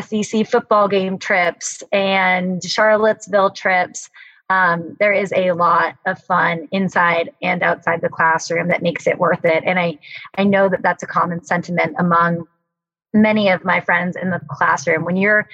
SEC 0.00 0.46
football 0.46 0.88
game 0.88 1.18
trips 1.18 1.82
and 1.92 2.62
Charlottesville 2.62 3.50
trips 3.50 4.10
um, 4.50 4.96
there 4.98 5.12
is 5.12 5.32
a 5.36 5.52
lot 5.52 5.96
of 6.06 6.22
fun 6.22 6.68
inside 6.72 7.32
and 7.42 7.62
outside 7.62 8.00
the 8.00 8.08
classroom 8.08 8.68
that 8.68 8.82
makes 8.82 9.06
it 9.06 9.18
worth 9.18 9.44
it. 9.44 9.62
And 9.66 9.78
I, 9.78 9.98
I 10.36 10.44
know 10.44 10.68
that 10.68 10.82
that's 10.82 11.02
a 11.02 11.06
common 11.06 11.44
sentiment 11.44 11.96
among 11.98 12.46
many 13.12 13.50
of 13.50 13.64
my 13.64 13.80
friends 13.80 14.16
in 14.16 14.30
the 14.30 14.40
classroom. 14.48 15.04
When 15.04 15.16
you're 15.16 15.48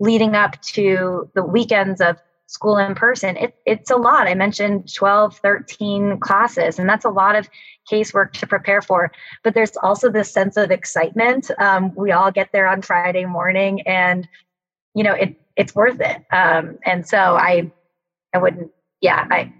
leading 0.00 0.34
up 0.34 0.60
to 0.62 1.30
the 1.34 1.44
weekends 1.44 2.00
of 2.00 2.16
school 2.50 2.78
in 2.78 2.96
person, 2.96 3.36
it, 3.36 3.54
it's 3.64 3.92
a 3.92 3.96
lot. 3.96 4.26
I 4.26 4.34
mentioned 4.34 4.92
12, 4.92 5.36
13 5.36 6.18
classes, 6.18 6.80
and 6.80 6.88
that's 6.88 7.04
a 7.04 7.10
lot 7.10 7.36
of 7.36 7.48
casework 7.90 8.32
to 8.32 8.46
prepare 8.46 8.82
for. 8.82 9.12
But 9.44 9.54
there's 9.54 9.76
also 9.76 10.10
this 10.10 10.32
sense 10.32 10.56
of 10.56 10.72
excitement. 10.72 11.52
Um, 11.60 11.94
we 11.94 12.10
all 12.10 12.32
get 12.32 12.50
there 12.52 12.66
on 12.66 12.82
Friday 12.82 13.24
morning, 13.24 13.82
and 13.82 14.28
you 14.94 15.04
know 15.04 15.12
it 15.12 15.40
it's 15.54 15.76
worth 15.76 16.00
it. 16.00 16.24
Um, 16.32 16.78
and 16.84 17.06
so 17.06 17.18
I 17.18 17.70
I 18.34 18.38
wouldn't, 18.38 18.72
yeah, 19.00 19.26
I, 19.30 19.52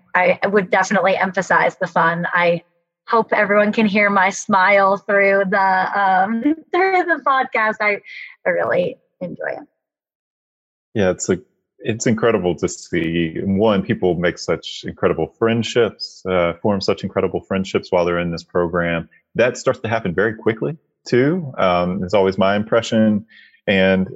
I 0.42 0.46
would 0.48 0.70
definitely 0.70 1.16
emphasize 1.16 1.76
the 1.76 1.86
fun. 1.86 2.26
I 2.32 2.64
hope 3.06 3.32
everyone 3.32 3.72
can 3.72 3.86
hear 3.86 4.10
my 4.10 4.30
smile 4.30 4.96
through 4.96 5.44
the 5.48 6.00
um, 6.00 6.42
through 6.72 7.04
the 7.04 7.22
podcast. 7.24 7.76
I, 7.80 8.00
I 8.44 8.50
really 8.50 8.96
enjoy 9.20 9.50
it. 9.60 9.68
Yeah, 10.94 11.10
it's 11.10 11.28
like 11.28 11.44
it's 11.82 12.06
incredible 12.06 12.54
to 12.56 12.68
see 12.68 13.36
one 13.42 13.82
people 13.82 14.14
make 14.14 14.38
such 14.38 14.84
incredible 14.86 15.34
friendships, 15.38 16.24
uh, 16.26 16.54
form 16.62 16.80
such 16.80 17.02
incredible 17.02 17.40
friendships 17.40 17.90
while 17.90 18.04
they're 18.04 18.18
in 18.18 18.30
this 18.30 18.44
program. 18.44 19.08
That 19.34 19.56
starts 19.56 19.80
to 19.80 19.88
happen 19.88 20.14
very 20.14 20.34
quickly 20.34 20.76
too. 21.06 21.52
Um, 21.56 22.06
always 22.12 22.36
my 22.36 22.56
impression, 22.56 23.26
and 23.66 24.08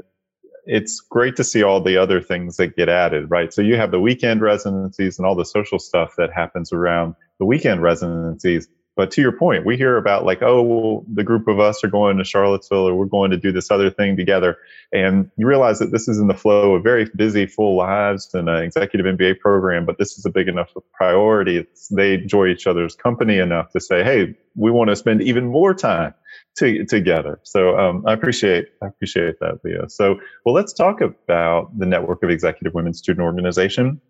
it's 0.66 1.00
great 1.00 1.37
to 1.37 1.44
see 1.44 1.62
all 1.62 1.81
the 1.81 1.96
other 1.96 2.20
things 2.20 2.57
that 2.57 2.77
get 2.77 2.88
added, 2.88 3.31
right? 3.31 3.53
So 3.53 3.62
you 3.62 3.77
have 3.77 3.90
the 3.90 4.00
weekend 4.00 4.40
residencies 4.40 5.18
and 5.18 5.27
all 5.27 5.35
the 5.35 5.44
social 5.44 5.79
stuff 5.79 6.14
that 6.16 6.33
happens 6.33 6.72
around 6.72 7.14
the 7.38 7.44
weekend 7.44 7.83
residencies. 7.83 8.68
But 8.96 9.11
to 9.12 9.20
your 9.20 9.33
point, 9.33 9.66
we 9.66 9.76
hear 9.76 9.96
about 9.96 10.24
like, 10.24 10.40
oh, 10.42 10.62
well, 10.62 11.04
the 11.12 11.24
group 11.24 11.48
of 11.48 11.59
us 11.59 11.83
are 11.83 11.88
going 11.88 12.16
to 12.18 12.24
Charlottesville 12.24 12.88
or 12.88 12.94
we're 12.94 13.07
going 13.07 13.33
to 13.33 13.37
do 13.37 13.50
this 13.50 13.70
other 13.70 13.90
thing 13.90 14.16
together. 14.16 14.57
And 14.92 15.30
you 15.37 15.46
realize 15.46 15.80
that 15.80 15.90
this 15.90 16.07
is 16.07 16.18
in 16.18 16.28
the 16.28 16.35
flow 16.35 16.76
of 16.76 16.85
very 16.85 17.11
busy, 17.16 17.46
full 17.46 17.76
lives 17.76 18.33
and 18.35 18.48
an 18.48 18.62
executive 18.62 19.07
MBA 19.07 19.40
program, 19.40 19.85
but 19.85 19.98
this 19.98 20.16
is 20.16 20.24
a 20.24 20.30
big 20.30 20.46
enough 20.46 20.72
priority. 20.92 21.57
It's, 21.57 21.88
they 21.88 22.14
enjoy 22.14 22.48
each 22.48 22.68
other's 22.68 22.94
company 22.94 23.38
enough 23.38 23.70
to 23.72 23.80
say, 23.80 24.04
hey, 24.04 24.37
we 24.54 24.70
want 24.70 24.90
to 24.90 24.96
spend 24.96 25.22
even 25.22 25.46
more 25.46 25.74
time 25.74 26.14
to, 26.59 26.85
together. 26.85 27.40
So 27.42 27.76
um, 27.76 28.04
I 28.07 28.12
appreciate 28.12 28.68
I 28.80 28.87
appreciate 28.87 29.40
that, 29.40 29.64
Leah. 29.64 29.88
So 29.88 30.20
well, 30.44 30.54
let's 30.54 30.72
talk 30.72 31.00
about 31.00 31.76
the 31.76 31.87
Network 31.87 32.22
of 32.22 32.30
Executive 32.30 32.74
Women 32.74 32.94
Student 32.94 33.24
Organization. 33.24 34.00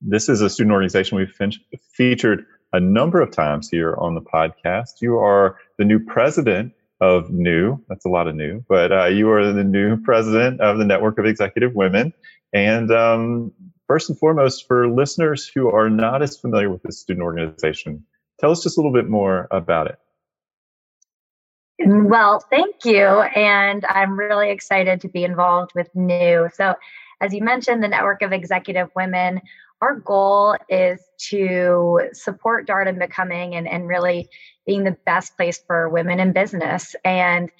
This 0.00 0.28
is 0.28 0.42
a 0.42 0.50
student 0.50 0.72
organization 0.72 1.18
we've 1.18 1.34
featured 1.92 2.44
a 2.72 2.80
number 2.80 3.20
of 3.20 3.30
times 3.30 3.68
here 3.68 3.94
on 3.98 4.14
the 4.14 4.20
podcast. 4.20 5.00
You 5.00 5.18
are 5.18 5.58
the 5.78 5.84
new 5.84 5.98
president 5.98 6.72
of 7.00 7.30
new. 7.30 7.78
That's 7.88 8.04
a 8.04 8.08
lot 8.08 8.28
of 8.28 8.34
new, 8.34 8.64
but 8.68 8.92
uh, 8.92 9.06
you 9.06 9.30
are 9.30 9.52
the 9.52 9.64
new 9.64 9.96
president 10.02 10.60
of 10.60 10.78
the 10.78 10.84
Network 10.84 11.18
of 11.18 11.26
Executive 11.26 11.74
Women. 11.74 12.12
And 12.52 12.90
um, 12.90 13.52
first 13.86 14.08
and 14.08 14.18
foremost, 14.18 14.66
for 14.66 14.88
listeners 14.88 15.50
who 15.52 15.70
are 15.70 15.88
not 15.88 16.22
as 16.22 16.36
familiar 16.36 16.70
with 16.70 16.82
this 16.82 16.98
student 16.98 17.24
organization, 17.24 18.04
tell 18.40 18.50
us 18.50 18.62
just 18.62 18.76
a 18.76 18.80
little 18.80 18.92
bit 18.92 19.08
more 19.08 19.48
about 19.50 19.86
it. 19.86 19.98
Well, 21.80 22.40
thank 22.50 22.84
you. 22.84 23.06
And 23.06 23.84
I'm 23.88 24.18
really 24.18 24.50
excited 24.50 25.00
to 25.02 25.08
be 25.08 25.22
involved 25.22 25.72
with 25.74 25.94
New. 25.94 26.48
So, 26.52 26.74
as 27.20 27.32
you 27.32 27.42
mentioned, 27.42 27.82
the 27.82 27.88
Network 27.88 28.22
of 28.22 28.32
Executive 28.32 28.90
Women, 28.96 29.40
our 29.80 29.94
goal 29.96 30.56
is 30.68 31.00
to 31.30 32.10
support 32.12 32.66
Darden 32.66 32.98
becoming 32.98 33.54
and, 33.54 33.68
and 33.68 33.86
really 33.86 34.28
being 34.66 34.84
the 34.84 34.96
best 35.06 35.36
place 35.36 35.62
for 35.66 35.88
women 35.88 36.20
in 36.20 36.32
business. 36.32 36.96
And 37.04 37.50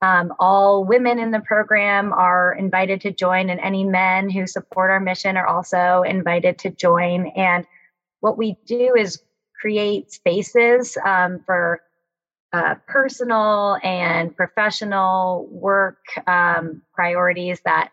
um, 0.00 0.32
all 0.38 0.84
women 0.84 1.18
in 1.18 1.30
the 1.30 1.40
program 1.40 2.12
are 2.12 2.54
invited 2.54 3.00
to 3.02 3.12
join, 3.12 3.50
and 3.50 3.60
any 3.60 3.84
men 3.84 4.30
who 4.30 4.46
support 4.46 4.90
our 4.90 5.00
mission 5.00 5.36
are 5.36 5.46
also 5.46 6.02
invited 6.02 6.58
to 6.60 6.70
join. 6.70 7.26
And 7.28 7.66
what 8.20 8.38
we 8.38 8.56
do 8.64 8.94
is 8.96 9.20
create 9.60 10.12
spaces 10.12 10.96
um, 11.04 11.40
for 11.44 11.80
uh, 12.52 12.76
personal 12.86 13.76
and 13.82 14.34
professional 14.36 15.48
work 15.50 15.98
um, 16.26 16.82
priorities 16.94 17.60
that 17.64 17.90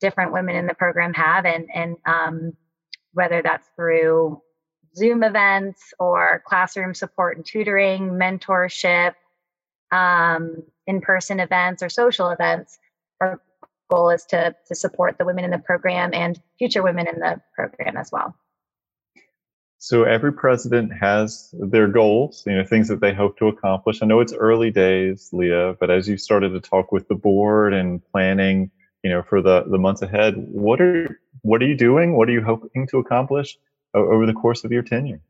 different 0.00 0.32
women 0.32 0.56
in 0.56 0.66
the 0.66 0.74
program 0.74 1.12
have, 1.14 1.44
and 1.44 1.68
and 1.72 1.96
um, 2.06 2.56
whether 3.12 3.42
that's 3.42 3.68
through 3.76 4.40
Zoom 4.94 5.22
events 5.22 5.94
or 5.98 6.42
classroom 6.46 6.94
support 6.94 7.36
and 7.36 7.46
tutoring, 7.46 8.10
mentorship, 8.10 9.14
um, 9.90 10.62
in-person 10.86 11.40
events 11.40 11.82
or 11.82 11.88
social 11.88 12.30
events. 12.30 12.78
Our 13.20 13.40
goal 13.90 14.10
is 14.10 14.24
to 14.26 14.54
to 14.66 14.74
support 14.74 15.18
the 15.18 15.24
women 15.24 15.44
in 15.44 15.50
the 15.50 15.58
program 15.58 16.12
and 16.14 16.40
future 16.58 16.82
women 16.82 17.06
in 17.06 17.20
the 17.20 17.40
program 17.54 17.96
as 17.96 18.10
well. 18.10 18.34
So 19.78 20.04
every 20.04 20.32
president 20.32 20.92
has 21.00 21.52
their 21.58 21.88
goals, 21.88 22.44
you 22.46 22.56
know, 22.56 22.64
things 22.64 22.86
that 22.86 23.00
they 23.00 23.12
hope 23.12 23.36
to 23.38 23.48
accomplish. 23.48 24.00
I 24.00 24.06
know 24.06 24.20
it's 24.20 24.32
early 24.32 24.70
days, 24.70 25.28
Leah, 25.32 25.74
but 25.80 25.90
as 25.90 26.08
you 26.08 26.16
started 26.16 26.50
to 26.50 26.60
talk 26.60 26.92
with 26.92 27.08
the 27.08 27.16
board 27.16 27.74
and 27.74 28.00
planning, 28.12 28.70
you 29.02 29.10
know, 29.10 29.22
for 29.22 29.42
the 29.42 29.64
the 29.64 29.78
months 29.78 30.02
ahead, 30.02 30.34
what 30.36 30.80
are 30.80 31.20
what 31.42 31.62
are 31.62 31.66
you 31.66 31.76
doing? 31.76 32.16
What 32.16 32.28
are 32.28 32.32
you 32.32 32.42
hoping 32.42 32.86
to 32.88 32.98
accomplish 32.98 33.58
over 33.94 34.26
the 34.26 34.32
course 34.32 34.64
of 34.64 34.72
your 34.72 34.82
tenure? 34.82 35.20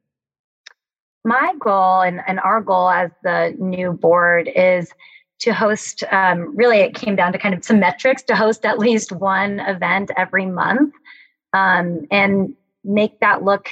My 1.24 1.54
goal 1.58 2.00
and, 2.00 2.20
and 2.26 2.40
our 2.40 2.60
goal 2.60 2.90
as 2.90 3.10
the 3.22 3.54
new 3.58 3.92
board 3.92 4.50
is 4.54 4.92
to 5.40 5.52
host 5.52 6.04
um, 6.12 6.56
really 6.56 6.78
it 6.78 6.94
came 6.94 7.16
down 7.16 7.32
to 7.32 7.38
kind 7.38 7.54
of 7.54 7.64
some 7.64 7.80
metrics 7.80 8.22
to 8.24 8.36
host 8.36 8.64
at 8.64 8.78
least 8.78 9.10
one 9.12 9.60
event 9.60 10.10
every 10.16 10.46
month 10.46 10.94
um, 11.52 12.06
and 12.10 12.54
make 12.84 13.20
that 13.20 13.42
look 13.42 13.70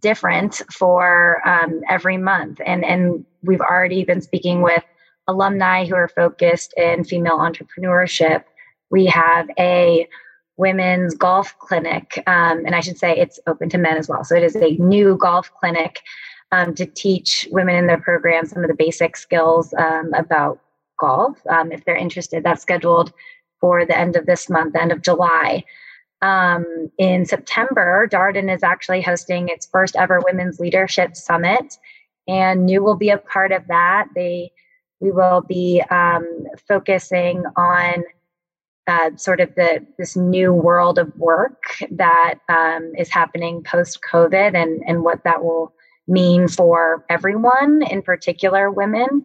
different 0.00 0.60
for 0.72 1.46
um, 1.48 1.80
every 1.88 2.16
month. 2.16 2.60
And, 2.66 2.84
and 2.84 3.24
we've 3.42 3.60
already 3.60 4.04
been 4.04 4.20
speaking 4.20 4.62
with 4.62 4.84
alumni 5.28 5.86
who 5.86 5.94
are 5.94 6.08
focused 6.08 6.74
in 6.76 7.04
female 7.04 7.38
entrepreneurship. 7.38 8.44
We 8.90 9.06
have 9.06 9.48
a 9.58 10.08
women's 10.56 11.14
golf 11.14 11.58
clinic, 11.58 12.22
um, 12.26 12.64
and 12.64 12.74
I 12.74 12.80
should 12.80 12.98
say 12.98 13.16
it's 13.16 13.40
open 13.46 13.68
to 13.70 13.78
men 13.78 13.96
as 13.96 14.08
well. 14.08 14.24
So 14.24 14.36
it 14.36 14.44
is 14.44 14.56
a 14.56 14.76
new 14.76 15.16
golf 15.16 15.50
clinic 15.58 16.00
um, 16.52 16.74
to 16.76 16.86
teach 16.86 17.48
women 17.50 17.74
in 17.74 17.86
their 17.86 18.00
program 18.00 18.46
some 18.46 18.62
of 18.62 18.68
the 18.68 18.76
basic 18.76 19.16
skills 19.16 19.74
um, 19.74 20.12
about 20.14 20.60
golf. 20.98 21.38
Um, 21.48 21.72
if 21.72 21.84
they're 21.84 21.96
interested, 21.96 22.44
that's 22.44 22.62
scheduled 22.62 23.12
for 23.60 23.84
the 23.84 23.98
end 23.98 24.14
of 24.14 24.26
this 24.26 24.48
month, 24.48 24.76
end 24.76 24.92
of 24.92 25.02
July. 25.02 25.64
Um, 26.22 26.90
in 26.96 27.26
September, 27.26 28.08
Darden 28.10 28.54
is 28.54 28.62
actually 28.62 29.02
hosting 29.02 29.48
its 29.48 29.66
first 29.66 29.96
ever 29.96 30.20
Women's 30.24 30.60
Leadership 30.60 31.16
Summit, 31.16 31.78
and 32.28 32.64
New 32.66 32.82
will 32.82 32.96
be 32.96 33.10
a 33.10 33.18
part 33.18 33.52
of 33.52 33.66
that. 33.66 34.06
They 34.14 34.52
we 35.00 35.10
will 35.10 35.42
be 35.42 35.82
um, 35.90 36.46
focusing 36.66 37.44
on 37.56 38.04
uh, 38.86 39.10
sort 39.16 39.40
of 39.40 39.54
the 39.54 39.84
this 39.98 40.16
new 40.16 40.52
world 40.52 40.98
of 40.98 41.14
work 41.16 41.62
that 41.90 42.34
um, 42.48 42.92
is 42.98 43.10
happening 43.10 43.62
post 43.62 44.00
COVID, 44.10 44.54
and 44.54 44.82
and 44.86 45.02
what 45.02 45.24
that 45.24 45.44
will 45.44 45.72
mean 46.06 46.48
for 46.48 47.04
everyone, 47.08 47.82
in 47.90 48.02
particular 48.02 48.70
women. 48.70 49.24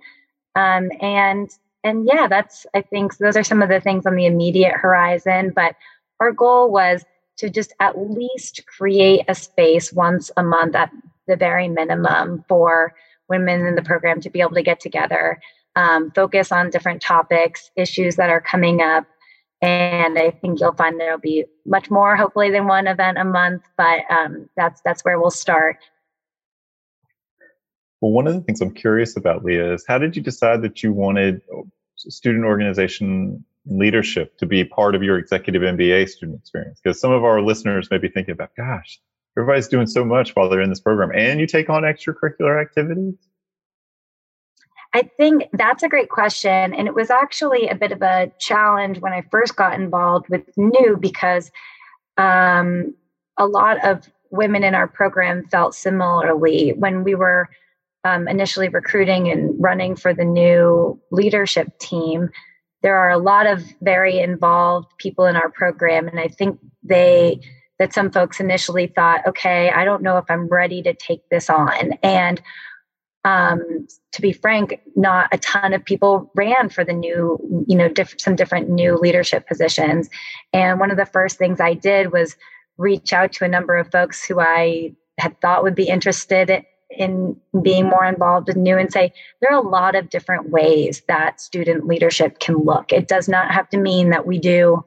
Um, 0.56 0.90
and 1.02 1.50
and 1.84 2.08
yeah, 2.12 2.28
that's 2.28 2.66
I 2.74 2.82
think 2.82 3.18
those 3.18 3.36
are 3.36 3.44
some 3.44 3.62
of 3.62 3.70
the 3.70 3.82
things 3.82 4.06
on 4.06 4.16
the 4.16 4.26
immediate 4.26 4.76
horizon, 4.76 5.52
but 5.56 5.76
our 6.20 6.32
goal 6.32 6.72
was 6.72 7.04
to 7.38 7.50
just 7.50 7.74
at 7.80 7.98
least 7.98 8.66
create 8.66 9.24
a 9.28 9.36
space 9.36 9.94
once 9.94 10.30
a 10.36 10.44
month 10.44 10.76
at 10.76 10.92
the 11.28 11.38
very 11.38 11.70
minimum 11.70 12.44
for 12.50 12.94
women 13.30 13.66
in 13.66 13.76
the 13.76 13.82
program 13.82 14.20
to 14.20 14.30
be 14.30 14.42
able 14.42 14.56
to 14.56 14.64
get 14.64 14.80
together 14.80 15.40
um, 15.76 16.12
focus 16.12 16.52
on 16.52 16.70
different 16.70 17.02
topics, 17.02 17.72
issues 17.76 18.16
that 18.18 18.30
are 18.30 18.42
coming 18.42 18.82
up. 18.82 19.06
And 19.62 20.18
I 20.18 20.32
think 20.32 20.62
you'll 20.62 20.74
find 20.74 21.00
there'll 21.00 21.20
be 21.20 21.46
much 21.66 21.92
more, 21.92 22.16
hopefully, 22.16 22.50
than 22.50 22.68
one 22.68 22.88
event 22.88 23.18
a 23.18 23.26
month. 23.26 23.64
But 23.78 24.02
um, 24.10 24.50
that's 24.56 24.82
that's 24.82 25.04
where 25.04 25.20
we'll 25.20 25.32
start. 25.32 25.78
Well, 28.02 28.12
one 28.12 28.28
of 28.28 28.34
the 28.34 28.42
things 28.42 28.62
I'm 28.62 28.74
curious 28.74 29.18
about, 29.18 29.44
Leah, 29.44 29.74
is 29.74 29.86
how 29.86 29.98
did 29.98 30.16
you 30.16 30.22
decide 30.22 30.62
that 30.62 30.82
you 30.82 30.94
wanted 30.94 31.42
student 31.98 32.46
organization 32.46 33.44
leadership 33.66 34.38
to 34.38 34.46
be 34.46 34.64
part 34.64 34.96
of 34.96 35.04
your 35.04 35.18
executive 35.18 35.62
MBA 35.62 36.08
student 36.08 36.40
experience? 36.40 36.80
Because 36.82 37.00
some 37.00 37.12
of 37.12 37.26
our 37.26 37.42
listeners 37.42 37.90
may 37.92 37.98
be 37.98 38.08
thinking 38.08 38.32
about, 38.32 38.56
gosh, 38.56 39.02
everybody's 39.38 39.68
doing 39.68 39.88
so 39.88 40.06
much 40.06 40.36
while 40.36 40.50
they're 40.50 40.62
in 40.62 40.70
this 40.70 40.80
program, 40.80 41.12
and 41.14 41.42
you 41.42 41.48
take 41.48 41.70
on 41.70 41.84
extracurricular 41.84 42.62
activities. 42.62 43.16
I 44.94 45.04
think 45.04 45.44
that's 45.54 45.84
a 45.84 45.90
great 45.90 46.10
question. 46.10 46.74
And 46.74 46.88
it 46.88 46.96
was 46.96 47.10
actually 47.10 47.68
a 47.68 47.76
bit 47.76 47.92
of 47.92 48.02
a 48.02 48.32
challenge 48.40 49.00
when 49.00 49.14
I 49.14 49.24
first 49.30 49.56
got 49.56 49.80
involved 49.80 50.30
with 50.30 50.42
new 50.58 50.98
because 51.00 51.52
um, 52.18 52.96
a 53.38 53.46
lot 53.46 53.84
of 53.86 54.10
women 54.32 54.64
in 54.64 54.76
our 54.76 54.88
program 54.88 55.46
felt 55.46 55.76
similarly 55.76 56.74
when 56.74 57.04
we 57.04 57.16
were 57.16 57.50
um, 58.04 58.28
initially 58.28 58.70
recruiting 58.70 59.30
and 59.30 59.56
running 59.60 59.96
for 59.96 60.14
the 60.14 60.26
new 60.26 61.00
leadership 61.12 61.78
team. 61.80 62.30
There 62.82 62.96
are 62.96 63.12
a 63.12 63.18
lot 63.18 63.46
of 63.46 63.64
very 63.82 64.20
involved 64.20 64.88
people 64.98 65.26
in 65.26 65.36
our 65.36 65.50
program, 65.50 66.08
and 66.08 66.20
I 66.20 66.30
think 66.30 66.60
they 66.84 67.42
that 67.78 67.94
some 67.94 68.12
folks 68.12 68.42
initially 68.42 68.88
thought, 68.88 69.26
okay, 69.26 69.70
I 69.70 69.86
don't 69.86 70.04
know 70.04 70.18
if 70.18 70.26
I'm 70.30 70.48
ready 70.48 70.82
to 70.84 70.94
take 70.94 71.22
this 71.30 71.50
on. 71.50 71.94
And 72.04 72.42
um, 73.26 73.88
to 74.14 74.22
be 74.22 74.32
frank, 74.32 74.80
not 74.96 75.30
a 75.32 75.38
ton 75.38 75.74
of 75.74 75.84
people 75.84 76.32
ran 76.36 76.70
for 76.70 76.84
the 76.84 76.94
new, 76.94 77.66
you 77.68 77.78
know, 77.78 77.90
diff- 77.90 78.20
some 78.20 78.36
different 78.36 78.70
new 78.70 78.98
leadership 78.98 79.48
positions. 79.48 80.10
And 80.54 80.80
one 80.80 80.92
of 80.92 80.98
the 80.98 81.06
first 81.06 81.38
things 81.38 81.60
I 81.60 81.74
did 81.74 82.14
was 82.14 82.36
reach 82.78 83.12
out 83.12 83.34
to 83.34 83.46
a 83.46 83.50
number 83.50 83.76
of 83.76 83.92
folks 83.92 84.26
who 84.26 84.40
I 84.40 84.96
had 85.20 85.40
thought 85.42 85.64
would 85.64 85.76
be 85.76 85.90
interested 85.90 86.64
in 86.90 87.36
being 87.62 87.86
more 87.86 88.06
involved 88.06 88.50
in 88.50 88.64
new 88.64 88.78
and 88.78 88.92
say 88.92 89.14
there 89.42 89.52
are 89.52 89.64
a 89.64 89.68
lot 89.68 89.96
of 89.96 90.10
different 90.10 90.50
ways 90.50 91.04
that 91.08 91.40
student 91.40 91.86
leadership 91.86 92.40
can 92.40 92.56
look. 92.56 92.92
It 92.92 93.08
does 93.08 93.28
not 93.28 93.52
have 93.52 93.70
to 93.70 93.78
mean 93.78 94.10
that 94.10 94.26
we 94.26 94.40
do 94.40 94.84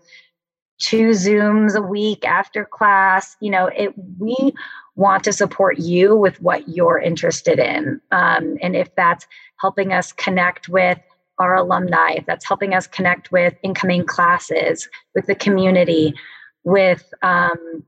two 0.83 1.11
zooms 1.11 1.77
a 1.77 1.81
week 1.81 2.27
after 2.27 2.65
class 2.65 3.37
you 3.41 3.51
know 3.51 3.67
it 3.67 3.95
we 4.19 4.53
want 4.95 5.25
to 5.25 5.33
support 5.33 5.79
you 5.79 6.17
with 6.17 6.41
what 6.43 6.69
you're 6.69 6.99
interested 6.99 7.59
in. 7.59 8.01
Um, 8.11 8.57
and 8.61 8.77
if 8.77 8.95
that's 8.95 9.27
helping 9.61 9.93
us 9.93 10.13
connect 10.13 10.69
with 10.69 10.99
our 11.39 11.57
alumni 11.57 12.13
if 12.13 12.27
that's 12.27 12.47
helping 12.47 12.75
us 12.75 12.87
connect 12.87 13.33
with 13.33 13.55
incoming 13.63 14.05
classes 14.05 14.87
with 15.15 15.27
the 15.27 15.35
community 15.35 16.15
with 16.63 17.13
um, 17.23 17.83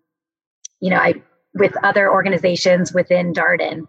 you 0.81 0.89
know 0.89 0.97
I, 0.97 1.23
with 1.53 1.77
other 1.85 2.11
organizations 2.11 2.95
within 2.95 3.35
darden 3.35 3.81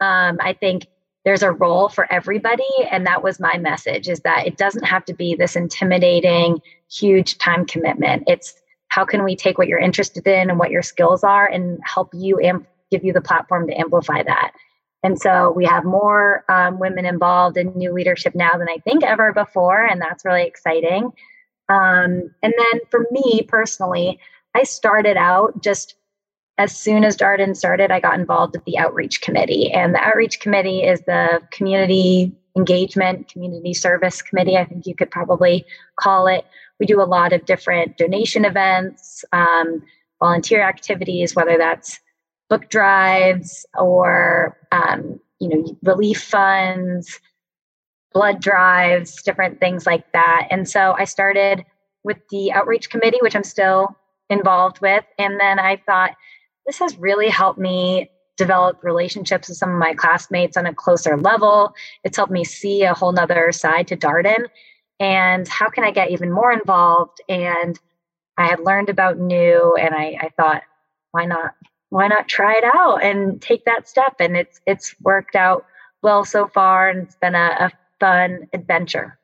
um, 0.00 0.38
i 0.40 0.52
think 0.52 0.88
there's 1.28 1.42
a 1.42 1.52
role 1.52 1.90
for 1.90 2.10
everybody. 2.10 2.64
And 2.90 3.06
that 3.06 3.22
was 3.22 3.38
my 3.38 3.58
message 3.58 4.08
is 4.08 4.20
that 4.20 4.46
it 4.46 4.56
doesn't 4.56 4.84
have 4.84 5.04
to 5.04 5.12
be 5.12 5.34
this 5.34 5.56
intimidating 5.56 6.62
huge 6.90 7.36
time 7.36 7.66
commitment. 7.66 8.24
It's 8.26 8.54
how 8.98 9.04
can 9.04 9.22
we 9.22 9.36
take 9.36 9.58
what 9.58 9.68
you're 9.68 9.78
interested 9.78 10.26
in 10.26 10.50
and 10.50 10.58
what 10.58 10.72
your 10.72 10.82
skills 10.82 11.22
are 11.22 11.46
and 11.46 11.78
help 11.84 12.10
you 12.12 12.36
and 12.40 12.66
give 12.90 13.04
you 13.04 13.12
the 13.12 13.20
platform 13.20 13.68
to 13.68 13.78
amplify 13.78 14.24
that 14.24 14.50
and 15.04 15.20
so 15.20 15.52
we 15.54 15.64
have 15.64 15.84
more 15.84 16.44
um, 16.48 16.80
women 16.80 17.06
involved 17.06 17.56
in 17.56 17.72
new 17.76 17.92
leadership 17.92 18.34
now 18.34 18.50
than 18.58 18.68
i 18.68 18.78
think 18.78 19.04
ever 19.04 19.32
before 19.32 19.86
and 19.86 20.00
that's 20.00 20.24
really 20.24 20.42
exciting 20.44 21.12
um, 21.68 22.28
and 22.42 22.52
then 22.58 22.80
for 22.90 23.06
me 23.12 23.42
personally 23.46 24.18
i 24.56 24.64
started 24.64 25.16
out 25.16 25.62
just 25.62 25.94
as 26.60 26.76
soon 26.76 27.04
as 27.04 27.16
Darden 27.16 27.56
started, 27.56 27.92
I 27.92 28.00
got 28.00 28.18
involved 28.18 28.56
with 28.56 28.64
the 28.64 28.78
outreach 28.78 29.20
committee. 29.20 29.70
And 29.70 29.94
the 29.94 30.00
outreach 30.00 30.40
committee 30.40 30.82
is 30.82 31.00
the 31.02 31.40
community 31.52 32.32
engagement, 32.56 33.28
community 33.28 33.72
service 33.72 34.20
committee, 34.20 34.56
I 34.56 34.64
think 34.64 34.84
you 34.84 34.96
could 34.96 35.08
probably 35.08 35.64
call 36.00 36.26
it. 36.26 36.44
We 36.80 36.86
do 36.86 37.00
a 37.00 37.04
lot 37.04 37.32
of 37.32 37.44
different 37.44 37.96
donation 37.96 38.44
events, 38.44 39.24
um, 39.32 39.82
volunteer 40.20 40.62
activities, 40.62 41.34
whether 41.34 41.58
that's 41.58 41.98
book 42.48 42.68
drives 42.70 43.66
or 43.76 44.56
um, 44.72 45.20
you 45.38 45.48
know 45.48 45.76
relief 45.82 46.22
funds 46.22 47.20
blood 48.12 48.40
drives 48.40 49.22
different 49.22 49.60
things 49.60 49.86
like 49.86 50.10
that. 50.12 50.48
And 50.50 50.68
so 50.68 50.94
i 50.98 51.04
started 51.04 51.64
with 52.04 52.16
the 52.30 52.52
outreach 52.52 52.90
committee 52.90 53.18
which 53.20 53.36
i'm 53.36 53.44
still 53.44 53.96
involved 54.30 54.80
with. 54.80 55.04
And 55.18 55.38
then 55.38 55.58
i 55.58 55.76
thought 55.86 56.12
this 56.66 56.78
has 56.78 56.96
really 56.98 57.28
helped 57.28 57.58
me 57.58 58.10
develop 58.36 58.82
relationships 58.82 59.48
with 59.48 59.58
some 59.58 59.70
of 59.70 59.78
my 59.78 59.94
classmates 59.94 60.56
on 60.56 60.64
a 60.64 60.74
closer 60.74 61.16
level. 61.16 61.74
It's 62.04 62.16
helped 62.16 62.32
me 62.32 62.44
see 62.44 62.82
a 62.84 62.94
whole 62.94 63.10
nother 63.10 63.50
side 63.52 63.88
to 63.88 63.96
Darden 63.96 64.46
and 65.00 65.46
how 65.46 65.68
can 65.68 65.84
I 65.84 65.90
get 65.90 66.10
even 66.10 66.32
more 66.32 66.52
involved? 66.52 67.20
And 67.28 67.78
I 68.36 68.46
had 68.46 68.60
learned 68.60 68.88
about 68.88 69.18
new 69.18 69.76
and 69.76 69.94
I, 69.94 70.16
I 70.20 70.28
thought, 70.36 70.62
why 71.12 71.24
not? 71.24 71.54
Why 71.90 72.06
not 72.06 72.28
try 72.28 72.54
it 72.58 72.64
out 72.64 73.02
and 73.02 73.40
take 73.40 73.64
that 73.64 73.88
step? 73.88 74.16
And 74.20 74.36
it's 74.36 74.60
it's 74.66 74.94
worked 75.00 75.36
out 75.36 75.64
well 76.02 76.24
so 76.24 76.46
far 76.46 76.88
and 76.88 77.04
it's 77.04 77.16
been 77.16 77.34
a, 77.34 77.56
a 77.58 77.72
fun 77.98 78.48
adventure. 78.52 79.18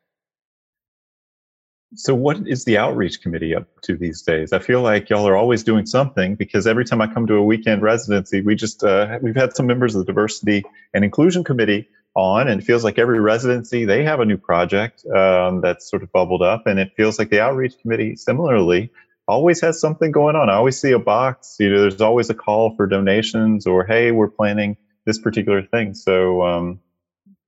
So, 1.96 2.14
what 2.14 2.48
is 2.48 2.64
the 2.64 2.76
outreach 2.76 3.20
committee 3.20 3.54
up 3.54 3.68
to 3.82 3.96
these 3.96 4.22
days? 4.22 4.52
I 4.52 4.58
feel 4.58 4.82
like 4.82 5.10
y'all 5.10 5.28
are 5.28 5.36
always 5.36 5.62
doing 5.62 5.86
something 5.86 6.34
because 6.34 6.66
every 6.66 6.84
time 6.84 7.00
I 7.00 7.06
come 7.06 7.26
to 7.26 7.34
a 7.34 7.42
weekend 7.42 7.82
residency, 7.82 8.40
we 8.40 8.56
just 8.56 8.82
uh, 8.82 9.18
we've 9.22 9.36
had 9.36 9.54
some 9.54 9.66
members 9.66 9.94
of 9.94 10.00
the 10.00 10.06
diversity 10.12 10.64
and 10.92 11.04
inclusion 11.04 11.44
committee 11.44 11.88
on, 12.14 12.48
and 12.48 12.60
it 12.60 12.64
feels 12.64 12.84
like 12.84 12.98
every 12.98 13.20
residency 13.20 13.84
they 13.84 14.04
have 14.04 14.20
a 14.20 14.24
new 14.24 14.36
project 14.36 15.04
um, 15.06 15.60
that's 15.60 15.88
sort 15.88 16.02
of 16.02 16.12
bubbled 16.12 16.42
up, 16.42 16.66
and 16.66 16.78
it 16.78 16.92
feels 16.96 17.18
like 17.18 17.30
the 17.30 17.40
outreach 17.40 17.74
committee 17.80 18.16
similarly 18.16 18.90
always 19.26 19.60
has 19.60 19.80
something 19.80 20.12
going 20.12 20.36
on. 20.36 20.50
I 20.50 20.54
always 20.54 20.78
see 20.78 20.92
a 20.92 20.98
box. 20.98 21.56
You 21.58 21.70
know, 21.70 21.80
there's 21.80 22.00
always 22.00 22.30
a 22.30 22.34
call 22.34 22.76
for 22.76 22.86
donations, 22.86 23.66
or 23.66 23.84
hey, 23.84 24.10
we're 24.10 24.28
planning 24.28 24.76
this 25.06 25.18
particular 25.18 25.62
thing. 25.62 25.94
So, 25.94 26.42
um, 26.42 26.80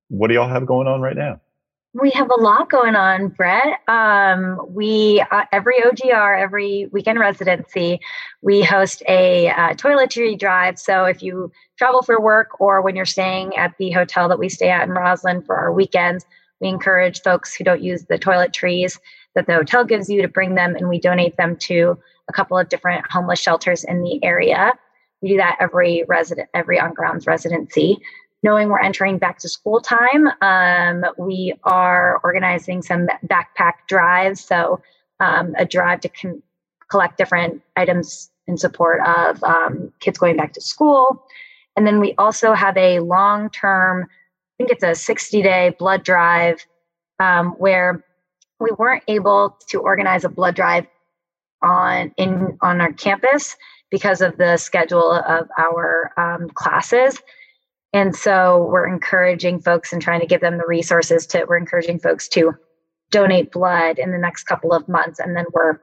what 0.09 0.29
do 0.29 0.35
y'all 0.35 0.49
have 0.49 0.67
going 0.67 0.87
on 0.89 1.01
right 1.01 1.17
now? 1.17 1.41
We 1.99 2.11
have 2.11 2.31
a 2.31 2.39
lot 2.39 2.69
going 2.69 2.95
on, 2.95 3.29
Brett. 3.29 3.81
Um, 3.89 4.61
we 4.69 5.25
uh, 5.31 5.45
every 5.51 5.77
OGR, 5.81 6.39
every 6.39 6.89
weekend 6.93 7.19
residency, 7.19 8.01
we 8.43 8.61
host 8.61 9.03
a 9.09 9.49
uh, 9.49 9.75
toiletry 9.75 10.39
drive. 10.39 10.79
So 10.79 11.05
if 11.05 11.23
you 11.23 11.51
travel 11.79 12.03
for 12.03 12.21
work 12.21 12.61
or 12.61 12.83
when 12.83 12.97
you're 12.97 13.07
staying 13.07 13.57
at 13.57 13.75
the 13.79 13.93
hotel 13.93 14.29
that 14.29 14.39
we 14.39 14.51
stay 14.51 14.69
at 14.69 14.87
in 14.87 14.95
Rosslyn 14.95 15.47
for 15.47 15.57
our 15.57 15.73
weekends, 15.73 16.27
we 16.61 16.69
encourage 16.69 17.23
folks 17.23 17.55
who 17.55 17.65
don't 17.65 17.83
use 17.83 18.05
the 18.05 18.19
toiletries 18.19 18.99
that 19.35 19.47
the 19.47 19.55
hotel 19.55 19.83
gives 19.83 20.11
you 20.11 20.21
to 20.21 20.29
bring 20.29 20.55
them, 20.55 20.77
and 20.77 20.91
we 20.91 21.01
donate 21.01 21.39
them 21.39 21.57
to 21.57 21.99
a 22.29 22.33
couple 22.33 22.59
of 22.59 22.69
different 22.69 23.11
homeless 23.11 23.41
shelters 23.41 23.85
in 23.85 24.03
the 24.03 24.23
area. 24.23 24.75
We 25.23 25.31
do 25.31 25.37
that 25.39 25.57
every 25.61 26.05
resident, 26.09 26.51
every 26.53 26.79
on 26.79 26.93
grounds 26.93 27.27
residency 27.27 28.03
knowing 28.43 28.69
we're 28.69 28.81
entering 28.81 29.19
back 29.19 29.39
to 29.39 29.49
school 29.49 29.81
time, 29.81 30.29
um, 30.41 31.05
we 31.19 31.55
are 31.65 32.21
organizing 32.23 32.83
some 32.83 33.09
backpack 33.27 33.75
drives. 33.89 34.45
So, 34.45 34.81
um, 35.21 35.55
a 35.57 35.65
drive 35.65 36.01
to 36.01 36.09
con- 36.09 36.43
collect 36.91 37.19
different 37.19 37.63
items 37.77 38.31
in 38.47 38.57
support 38.57 39.01
of 39.07 39.43
um, 39.43 39.93
kids 40.01 40.19
going 40.19 40.37
back 40.37 40.53
to 40.53 40.61
school. 40.61 41.25
And 41.77 41.87
then 41.87 42.01
we 42.01 42.15
also 42.17 42.55
have 42.55 42.77
a 42.77 43.01
long 43.01 43.51
term, 43.51 44.05
I 44.05 44.55
think 44.59 44.71
it's 44.71 44.85
a 44.85 44.95
60 44.95 45.43
day 45.43 45.75
blood 45.79 46.03
drive 46.05 46.65
um, 47.19 47.51
where 47.59 48.05
we 48.61 48.71
weren't 48.79 49.05
able 49.09 49.59
to 49.69 49.81
organize 49.81 50.25
a 50.25 50.29
blood 50.29 50.55
drive 50.55 50.87
on 51.63 52.13
in 52.17 52.59
on 52.61 52.81
our 52.81 52.93
campus 52.93 53.57
because 53.91 54.21
of 54.21 54.37
the 54.37 54.57
schedule 54.57 55.13
of 55.13 55.49
our 55.59 56.13
um, 56.17 56.49
classes 56.51 57.21
and 57.93 58.15
so 58.15 58.69
we're 58.71 58.89
encouraging 58.89 59.61
folks 59.61 59.93
and 59.93 60.03
trying 60.03 60.21
to 60.21 60.27
give 60.27 60.41
them 60.41 60.59
the 60.59 60.67
resources 60.67 61.27
to, 61.29 61.45
we're 61.49 61.57
encouraging 61.57 61.99
folks 61.99 62.29
to 62.29 62.53
donate 63.11 63.53
blood 63.53 63.99
in 63.99 64.13
the 64.13 64.19
next 64.19 64.45
couple 64.45 64.73
of 64.73 64.89
months. 64.89 65.19
And 65.19 65.37
then 65.37 65.47
we're, 65.53 65.81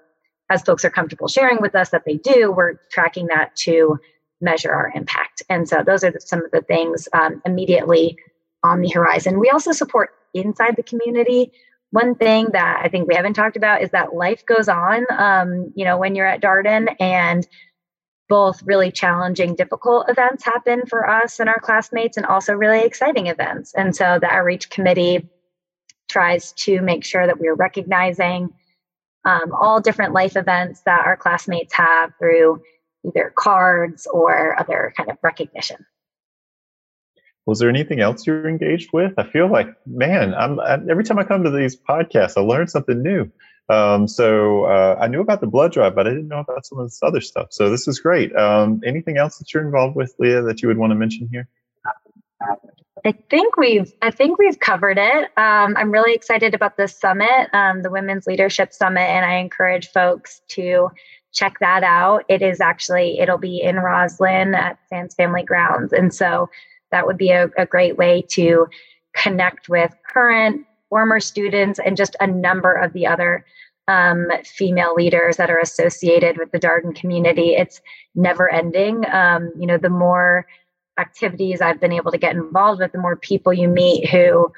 as 0.49 0.61
folks 0.61 0.83
are 0.85 0.89
comfortable 0.89 1.27
sharing 1.27 1.61
with 1.61 1.75
us 1.75 1.89
that 1.89 2.03
they 2.05 2.17
do, 2.17 2.51
we're 2.51 2.75
tracking 2.91 3.27
that 3.27 3.55
to 3.57 3.97
measure 4.41 4.71
our 4.71 4.91
impact. 4.93 5.41
And 5.49 5.67
so 5.67 5.83
those 5.85 6.03
are 6.03 6.13
some 6.19 6.43
of 6.43 6.51
the 6.51 6.61
things 6.61 7.07
um, 7.13 7.41
immediately 7.45 8.17
on 8.61 8.81
the 8.81 8.89
horizon. 8.89 9.39
We 9.39 9.49
also 9.49 9.71
support 9.71 10.11
inside 10.33 10.75
the 10.75 10.83
community. 10.83 11.51
One 11.91 12.15
thing 12.15 12.49
that 12.53 12.81
I 12.83 12.89
think 12.89 13.07
we 13.07 13.15
haven't 13.15 13.35
talked 13.35 13.55
about 13.55 13.81
is 13.81 13.91
that 13.91 14.15
life 14.15 14.45
goes 14.45 14.67
on, 14.67 15.05
um, 15.17 15.71
you 15.75 15.85
know, 15.85 15.97
when 15.97 16.15
you're 16.15 16.27
at 16.27 16.41
Darden 16.41 16.93
and 16.99 17.47
both 18.33 18.63
really 18.63 18.91
challenging, 18.91 19.53
difficult 19.53 20.09
events 20.09 20.43
happen 20.43 20.87
for 20.87 21.07
us 21.07 21.39
and 21.39 21.47
our 21.47 21.59
classmates, 21.59 22.17
and 22.17 22.25
also 22.25 22.51
really 22.51 22.81
exciting 22.83 23.27
events. 23.27 23.75
And 23.75 23.95
so 23.95 24.17
the 24.19 24.25
outreach 24.25 24.71
committee 24.71 25.29
tries 26.09 26.51
to 26.53 26.81
make 26.81 27.05
sure 27.05 27.27
that 27.27 27.39
we're 27.39 27.53
recognizing 27.53 28.51
um, 29.23 29.51
all 29.53 29.79
different 29.81 30.13
life 30.13 30.35
events 30.35 30.81
that 30.87 31.05
our 31.05 31.15
classmates 31.15 31.75
have 31.75 32.11
through 32.17 32.59
either 33.05 33.31
cards 33.37 34.07
or 34.11 34.59
other 34.59 34.95
kind 34.97 35.11
of 35.11 35.17
recognition. 35.21 35.85
Was 37.45 37.59
there 37.59 37.69
anything 37.69 37.99
else 37.99 38.25
you're 38.25 38.49
engaged 38.49 38.89
with? 38.93 39.13
I 39.15 39.29
feel 39.29 39.47
like, 39.47 39.67
man, 39.85 40.33
I'm 40.33 40.59
I, 40.59 40.79
every 40.89 41.03
time 41.03 41.19
I 41.19 41.23
come 41.23 41.43
to 41.43 41.51
these 41.51 41.77
podcasts, 41.77 42.33
I 42.35 42.41
learn 42.41 42.67
something 42.67 43.03
new. 43.03 43.31
Um, 43.69 44.07
so 44.07 44.65
uh, 44.65 44.97
I 44.99 45.07
knew 45.07 45.21
about 45.21 45.41
the 45.41 45.47
blood 45.47 45.71
drive, 45.71 45.95
but 45.95 46.05
I 46.05 46.11
didn't 46.11 46.27
know 46.27 46.39
about 46.39 46.65
some 46.65 46.79
of 46.79 46.85
this 46.85 46.99
other 47.01 47.21
stuff. 47.21 47.47
So 47.51 47.69
this 47.69 47.87
is 47.87 47.99
great. 47.99 48.35
Um, 48.35 48.81
anything 48.85 49.17
else 49.17 49.37
that 49.37 49.53
you're 49.53 49.63
involved 49.63 49.95
with, 49.95 50.13
Leah, 50.19 50.41
that 50.41 50.61
you 50.61 50.67
would 50.67 50.77
want 50.77 50.91
to 50.91 50.95
mention 50.95 51.29
here? 51.31 51.47
I 53.05 53.11
think 53.29 53.57
we've 53.57 53.91
I 54.01 54.11
think 54.11 54.39
we've 54.39 54.59
covered 54.59 54.97
it. 54.97 55.25
Um, 55.37 55.75
I'm 55.77 55.91
really 55.91 56.13
excited 56.13 56.53
about 56.53 56.77
this 56.77 56.97
summit, 56.97 57.49
um, 57.51 57.81
the 57.81 57.89
Women's 57.89 58.27
Leadership 58.27 58.73
Summit, 58.73 59.01
and 59.01 59.25
I 59.25 59.35
encourage 59.35 59.89
folks 59.89 60.41
to 60.49 60.89
check 61.33 61.57
that 61.59 61.83
out. 61.83 62.23
It 62.29 62.41
is 62.41 62.61
actually 62.61 63.19
it'll 63.19 63.37
be 63.37 63.61
in 63.61 63.75
Rosslyn 63.75 64.55
at 64.55 64.77
Sands 64.87 65.15
Family 65.15 65.43
Grounds, 65.43 65.91
and 65.91 66.13
so 66.13 66.49
that 66.91 67.05
would 67.05 67.17
be 67.17 67.31
a, 67.31 67.49
a 67.57 67.65
great 67.65 67.97
way 67.97 68.23
to 68.29 68.67
connect 69.13 69.67
with 69.67 69.93
current, 70.09 70.65
former 70.93 71.19
students, 71.19 71.79
and 71.83 71.97
just 71.97 72.15
a 72.19 72.27
number 72.27 72.71
of 72.71 72.93
the 72.93 73.07
other 73.07 73.43
um, 73.87 74.27
female 74.45 74.93
leaders 74.93 75.37
that 75.37 75.49
are 75.49 75.57
associated 75.57 76.37
with 76.37 76.51
the 76.51 76.59
Darden 76.59 76.93
community. 76.93 77.55
It's 77.55 77.81
never 78.13 78.47
ending. 78.47 79.03
Um, 79.11 79.51
you 79.57 79.65
know, 79.65 79.79
the 79.79 79.89
more 79.89 80.45
activities 80.99 81.61
I've 81.61 81.81
been 81.81 81.93
able 81.93 82.11
to 82.11 82.19
get 82.19 82.35
involved 82.35 82.79
with, 82.79 82.91
the 82.91 82.99
more 82.99 83.15
people 83.15 83.51
you 83.51 83.67
meet 83.67 84.07
who 84.07 84.51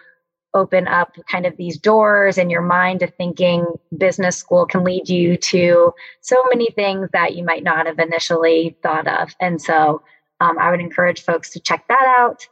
open 0.54 0.90
up 0.90 1.16
kind 1.32 1.46
of 1.46 1.56
these 1.56 1.78
doors 1.78 2.38
in 2.38 2.50
your 2.50 2.62
mind 2.62 3.00
to 3.00 3.08
thinking 3.08 3.66
business 3.98 4.36
school 4.36 4.66
can 4.66 4.84
lead 4.84 5.08
you 5.08 5.38
to 5.38 5.94
so 6.20 6.36
many 6.50 6.70
things 6.72 7.08
that 7.14 7.34
you 7.38 7.46
might 7.46 7.64
not 7.64 7.86
have 7.86 7.98
initially 7.98 8.76
thought 8.84 9.08
of. 9.08 9.34
And 9.40 9.62
so 9.62 10.02
um, 10.42 10.60
I 10.60 10.70
would 10.70 10.82
encourage 10.82 11.22
folks 11.22 11.50
to 11.52 11.62
check 11.62 11.86
that 11.88 12.16
out. 12.20 12.46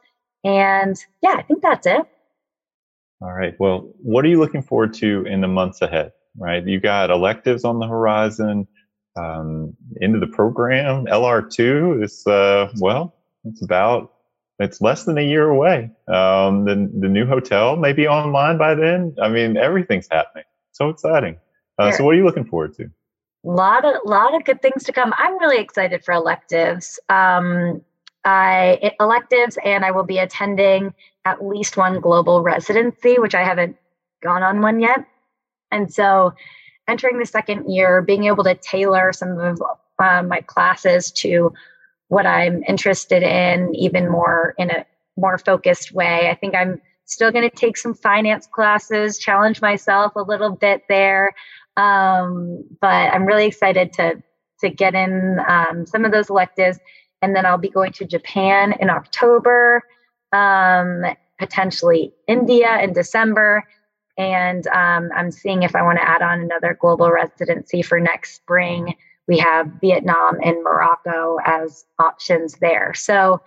And 0.45 0.95
yeah, 1.21 1.35
I 1.35 1.41
think 1.41 1.61
that's 1.61 1.85
it. 1.85 2.03
All 3.23 3.31
right. 3.31 3.55
Well, 3.57 3.89
what 3.99 4.25
are 4.25 4.27
you 4.27 4.39
looking 4.39 4.61
forward 4.61 4.93
to 4.95 5.25
in 5.25 5.39
the 5.39 5.47
months 5.47 5.81
ahead? 5.81 6.11
Right. 6.37 6.65
You 6.65 6.79
got 6.79 7.09
electives 7.09 7.63
on 7.63 7.79
the 7.79 7.87
horizon, 7.87 8.67
um, 9.15 9.77
into 10.01 10.19
the 10.19 10.27
program. 10.27 11.05
LR2 11.05 12.03
is, 12.03 12.27
uh, 12.27 12.69
well, 12.79 13.15
it's 13.45 13.63
about 13.63 14.11
it's 14.59 14.81
less 14.81 15.05
than 15.05 15.17
a 15.17 15.21
year 15.21 15.49
away. 15.49 15.89
Um, 16.07 16.65
the 16.65 16.89
the 16.99 17.07
new 17.07 17.25
hotel 17.25 17.75
may 17.75 17.93
be 17.93 18.07
online 18.07 18.57
by 18.57 18.75
then. 18.75 19.15
I 19.21 19.29
mean, 19.29 19.57
everything's 19.57 20.07
happening. 20.11 20.43
So 20.73 20.89
exciting. 20.89 21.37
Uh, 21.79 21.91
so, 21.91 22.03
what 22.03 22.13
are 22.13 22.17
you 22.17 22.25
looking 22.25 22.45
forward 22.45 22.75
to? 22.75 22.83
A 22.83 23.49
lot 23.49 23.83
of 23.83 23.95
lot 24.05 24.35
of 24.35 24.43
good 24.43 24.61
things 24.61 24.83
to 24.83 24.93
come. 24.93 25.13
I'm 25.17 25.39
really 25.39 25.59
excited 25.59 26.03
for 26.05 26.13
electives. 26.13 26.99
Um, 27.09 27.81
I 28.25 28.91
electives, 28.99 29.57
and 29.65 29.83
I 29.83 29.91
will 29.91 30.05
be 30.05 30.19
attending 30.19 30.93
at 31.25 31.45
least 31.45 31.77
one 31.77 31.99
global 31.99 32.41
residency, 32.41 33.19
which 33.19 33.35
I 33.35 33.43
haven't 33.43 33.77
gone 34.21 34.43
on 34.43 34.61
one 34.61 34.79
yet. 34.79 35.05
And 35.71 35.91
so, 35.93 36.33
entering 36.87 37.19
the 37.19 37.25
second 37.25 37.69
year, 37.71 38.01
being 38.01 38.25
able 38.25 38.43
to 38.43 38.55
tailor 38.55 39.13
some 39.13 39.39
of 39.39 39.61
uh, 39.99 40.23
my 40.23 40.41
classes 40.41 41.11
to 41.11 41.53
what 42.07 42.25
I'm 42.25 42.63
interested 42.67 43.23
in 43.23 43.73
even 43.75 44.09
more 44.09 44.53
in 44.57 44.69
a 44.69 44.85
more 45.17 45.37
focused 45.37 45.91
way. 45.91 46.29
I 46.29 46.35
think 46.35 46.55
I'm 46.55 46.81
still 47.05 47.31
going 47.31 47.49
to 47.49 47.55
take 47.55 47.77
some 47.77 47.93
finance 47.93 48.47
classes, 48.47 49.17
challenge 49.17 49.61
myself 49.61 50.13
a 50.15 50.21
little 50.21 50.51
bit 50.51 50.83
there. 50.89 51.33
Um, 51.77 52.63
but 52.81 53.13
I'm 53.13 53.25
really 53.25 53.45
excited 53.45 53.93
to 53.93 54.21
to 54.59 54.69
get 54.69 54.95
in 54.95 55.39
um, 55.47 55.85
some 55.85 56.05
of 56.05 56.11
those 56.11 56.29
electives, 56.29 56.79
and 57.21 57.35
then 57.35 57.45
I'll 57.45 57.57
be 57.57 57.69
going 57.69 57.91
to 57.93 58.05
Japan 58.05 58.73
in 58.79 58.89
October, 58.89 59.83
um, 60.33 61.03
potentially 61.39 62.13
India 62.27 62.79
in 62.81 62.93
December, 62.93 63.63
and 64.17 64.67
um, 64.67 65.09
I'm 65.15 65.31
seeing 65.31 65.63
if 65.63 65.75
I 65.75 65.81
want 65.81 65.99
to 65.99 66.07
add 66.07 66.21
on 66.21 66.41
another 66.41 66.77
global 66.79 67.11
residency 67.11 67.81
for 67.81 67.99
next 67.99 68.35
spring 68.35 68.95
we 69.27 69.37
have 69.37 69.67
Vietnam 69.79 70.37
and 70.43 70.63
Morocco 70.63 71.37
as 71.45 71.85
options 71.99 72.55
there. 72.55 72.93
So 72.93 73.41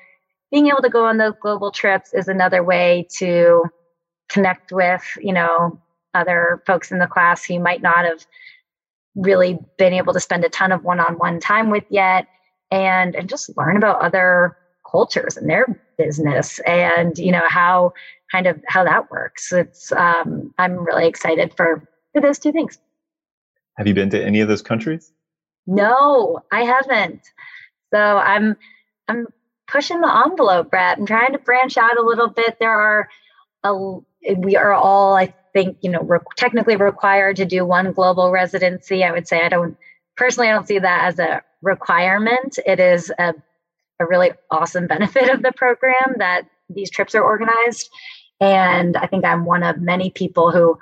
being 0.50 0.68
able 0.68 0.82
to 0.82 0.88
go 0.88 1.04
on 1.04 1.18
those 1.18 1.34
global 1.40 1.70
trips 1.70 2.14
is 2.14 2.28
another 2.28 2.62
way 2.62 3.06
to 3.18 3.64
connect 4.28 4.72
with, 4.72 5.02
you 5.20 5.32
know, 5.32 5.80
other 6.14 6.62
folks 6.66 6.90
in 6.90 6.98
the 6.98 7.06
class 7.06 7.44
who 7.44 7.58
might 7.58 7.82
not 7.82 8.04
have 8.04 8.24
really 9.14 9.58
been 9.76 9.92
able 9.92 10.12
to 10.14 10.20
spend 10.20 10.44
a 10.44 10.48
ton 10.48 10.72
of 10.72 10.84
one-on-one 10.84 11.40
time 11.40 11.70
with 11.70 11.84
yet 11.90 12.26
and 12.70 13.14
and 13.14 13.28
just 13.28 13.56
learn 13.56 13.76
about 13.76 14.00
other 14.00 14.56
cultures 14.96 15.36
and 15.36 15.48
their 15.48 15.66
business 15.98 16.58
and 16.60 17.18
you 17.18 17.32
know 17.32 17.46
how 17.48 17.92
kind 18.32 18.46
of 18.46 18.60
how 18.66 18.84
that 18.84 19.10
works 19.10 19.52
it's 19.52 19.92
um 19.92 20.52
i'm 20.58 20.84
really 20.84 21.06
excited 21.06 21.52
for 21.56 21.88
for 22.12 22.20
those 22.20 22.38
two 22.38 22.52
things 22.52 22.78
have 23.76 23.86
you 23.86 23.94
been 23.94 24.10
to 24.10 24.22
any 24.22 24.40
of 24.40 24.48
those 24.48 24.62
countries 24.62 25.12
no, 25.66 26.40
I 26.52 26.62
haven't. 26.62 27.22
So 27.92 27.98
I'm 27.98 28.56
I'm 29.08 29.26
pushing 29.66 30.00
the 30.00 30.24
envelope, 30.24 30.70
Brett. 30.70 30.98
I'm 30.98 31.06
trying 31.06 31.32
to 31.32 31.38
branch 31.38 31.76
out 31.76 31.98
a 31.98 32.02
little 32.02 32.28
bit. 32.28 32.58
There 32.60 32.70
are 32.70 33.08
a, 33.64 33.74
we 34.36 34.56
are 34.56 34.72
all, 34.72 35.16
I 35.16 35.34
think, 35.52 35.78
you 35.80 35.90
know, 35.90 36.00
re- 36.00 36.18
technically 36.36 36.76
required 36.76 37.36
to 37.36 37.44
do 37.44 37.64
one 37.64 37.92
global 37.92 38.30
residency. 38.30 39.02
I 39.02 39.10
would 39.10 39.26
say 39.26 39.44
I 39.44 39.48
don't 39.48 39.76
personally 40.16 40.48
I 40.48 40.52
don't 40.52 40.68
see 40.68 40.78
that 40.78 41.04
as 41.04 41.18
a 41.18 41.42
requirement. 41.62 42.58
It 42.64 42.78
is 42.78 43.12
a 43.18 43.34
a 44.00 44.06
really 44.06 44.32
awesome 44.50 44.86
benefit 44.86 45.28
of 45.30 45.42
the 45.42 45.52
program 45.52 46.14
that 46.18 46.42
these 46.68 46.90
trips 46.90 47.14
are 47.14 47.22
organized. 47.22 47.90
And 48.40 48.96
I 48.96 49.06
think 49.06 49.24
I'm 49.24 49.44
one 49.44 49.62
of 49.62 49.80
many 49.80 50.10
people 50.10 50.50
who 50.50 50.78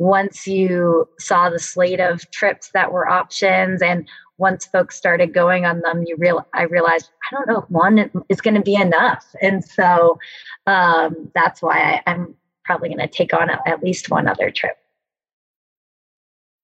once 0.00 0.46
you 0.46 1.06
saw 1.18 1.50
the 1.50 1.58
slate 1.58 2.00
of 2.00 2.28
trips 2.30 2.70
that 2.72 2.90
were 2.90 3.06
options 3.06 3.82
and 3.82 4.08
once 4.38 4.64
folks 4.64 4.96
started 4.96 5.34
going 5.34 5.66
on 5.66 5.82
them 5.82 6.02
you 6.06 6.16
real 6.16 6.46
i 6.54 6.62
realized 6.62 7.10
i 7.30 7.36
don't 7.36 7.46
know 7.46 7.60
if 7.60 7.70
one 7.70 8.10
is 8.30 8.40
going 8.40 8.54
to 8.54 8.62
be 8.62 8.74
enough 8.74 9.26
and 9.42 9.62
so 9.62 10.18
um, 10.66 11.30
that's 11.34 11.60
why 11.60 12.00
I, 12.06 12.10
am 12.10 12.34
probably 12.64 12.88
going 12.88 12.98
to 12.98 13.08
take 13.08 13.34
on 13.34 13.50
a, 13.50 13.60
at 13.66 13.82
least 13.82 14.10
one 14.10 14.26
other 14.26 14.50
trip 14.50 14.78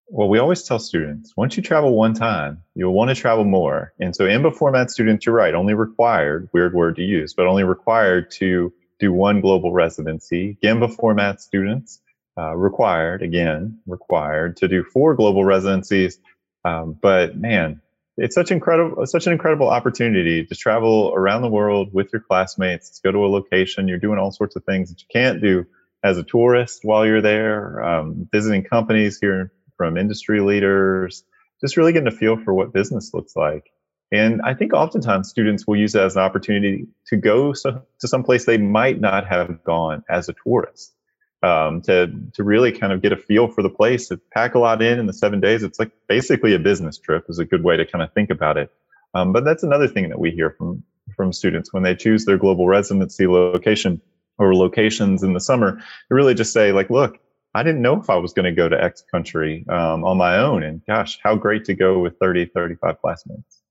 well 0.08 0.28
we 0.28 0.38
always 0.38 0.62
tell 0.62 0.78
students 0.78 1.32
once 1.36 1.56
you 1.56 1.62
travel 1.62 1.94
one 1.94 2.14
time 2.14 2.62
you'll 2.74 2.92
want 2.92 3.08
to 3.08 3.14
travel 3.14 3.44
more 3.44 3.92
and 3.98 4.14
so 4.14 4.24
IMBA 4.24 4.54
format 4.56 4.90
students 4.90 5.26
you're 5.26 5.34
right 5.34 5.54
only 5.54 5.74
required 5.74 6.48
weird 6.52 6.74
word 6.74 6.96
to 6.96 7.02
use 7.02 7.34
but 7.34 7.46
only 7.46 7.64
required 7.64 8.30
to 8.30 8.72
do 8.98 9.12
one 9.12 9.40
global 9.40 9.72
residency 9.72 10.56
GAMBA 10.62 10.94
format 10.96 11.40
students 11.40 12.00
uh, 12.38 12.54
required, 12.54 13.22
again, 13.22 13.78
required 13.86 14.56
to 14.58 14.68
do 14.68 14.84
four 14.84 15.14
global 15.14 15.44
residencies. 15.44 16.18
Um, 16.64 16.96
but 17.00 17.36
man, 17.36 17.80
it's 18.16 18.34
such 18.34 18.50
incredible, 18.50 19.06
such 19.06 19.26
an 19.26 19.32
incredible 19.32 19.68
opportunity 19.68 20.44
to 20.44 20.54
travel 20.54 21.12
around 21.14 21.42
the 21.42 21.48
world 21.48 21.92
with 21.92 22.12
your 22.12 22.20
classmates, 22.20 23.00
go 23.00 23.12
to 23.12 23.24
a 23.24 23.28
location. 23.28 23.88
You're 23.88 23.98
doing 23.98 24.18
all 24.18 24.32
sorts 24.32 24.56
of 24.56 24.64
things 24.64 24.90
that 24.90 25.00
you 25.00 25.06
can't 25.10 25.40
do 25.40 25.66
as 26.02 26.18
a 26.18 26.22
tourist 26.22 26.80
while 26.82 27.06
you're 27.06 27.22
there, 27.22 27.82
um, 27.82 28.28
visiting 28.30 28.62
companies, 28.62 29.18
hearing 29.18 29.50
from 29.76 29.96
industry 29.96 30.40
leaders, 30.40 31.24
just 31.60 31.76
really 31.76 31.92
getting 31.92 32.08
a 32.08 32.12
feel 32.12 32.36
for 32.36 32.54
what 32.54 32.72
business 32.72 33.12
looks 33.14 33.36
like. 33.36 33.70
And 34.12 34.40
I 34.42 34.54
think 34.54 34.72
oftentimes 34.72 35.28
students 35.28 35.66
will 35.66 35.76
use 35.76 35.92
that 35.92 36.04
as 36.04 36.16
an 36.16 36.22
opportunity 36.22 36.86
to 37.06 37.16
go 37.16 37.52
so, 37.52 37.82
to 38.00 38.08
some 38.08 38.22
place 38.22 38.44
they 38.44 38.58
might 38.58 39.00
not 39.00 39.26
have 39.26 39.62
gone 39.64 40.04
as 40.08 40.28
a 40.28 40.34
tourist 40.44 40.94
um, 41.42 41.82
to 41.82 42.12
to 42.34 42.44
really 42.44 42.72
kind 42.72 42.92
of 42.92 43.02
get 43.02 43.12
a 43.12 43.16
feel 43.16 43.48
for 43.48 43.62
the 43.62 43.70
place. 43.70 44.08
To 44.08 44.20
pack 44.32 44.54
a 44.54 44.58
lot 44.58 44.82
in 44.82 44.98
in 44.98 45.06
the 45.06 45.12
seven 45.12 45.40
days. 45.40 45.62
It's 45.62 45.78
like 45.78 45.92
basically 46.08 46.54
a 46.54 46.58
business 46.58 46.98
trip. 46.98 47.24
Is 47.28 47.38
a 47.38 47.44
good 47.44 47.64
way 47.64 47.76
to 47.76 47.84
kind 47.84 48.02
of 48.02 48.12
think 48.12 48.30
about 48.30 48.56
it. 48.56 48.70
Um, 49.14 49.32
but 49.32 49.44
that's 49.44 49.62
another 49.62 49.88
thing 49.88 50.08
that 50.08 50.18
we 50.18 50.30
hear 50.30 50.50
from 50.50 50.82
from 51.16 51.32
students 51.32 51.72
when 51.72 51.82
they 51.82 51.94
choose 51.94 52.24
their 52.24 52.38
global 52.38 52.66
residency 52.66 53.26
location 53.26 54.00
or 54.38 54.54
locations 54.54 55.22
in 55.22 55.32
the 55.32 55.40
summer. 55.40 55.76
They 56.08 56.14
really 56.14 56.34
just 56.34 56.52
say 56.52 56.72
like, 56.72 56.90
look. 56.90 57.18
I 57.56 57.62
didn't 57.62 57.80
know 57.80 57.98
if 57.98 58.10
I 58.10 58.16
was 58.16 58.34
going 58.34 58.44
to 58.44 58.52
go 58.52 58.68
to 58.68 58.82
X 58.82 59.02
country 59.10 59.64
um, 59.70 60.04
on 60.04 60.18
my 60.18 60.36
own. 60.36 60.62
And 60.62 60.84
gosh, 60.86 61.18
how 61.22 61.34
great 61.34 61.64
to 61.64 61.74
go 61.74 61.98
with 61.98 62.18
30, 62.18 62.46
35 62.46 63.00
classmates. 63.00 63.62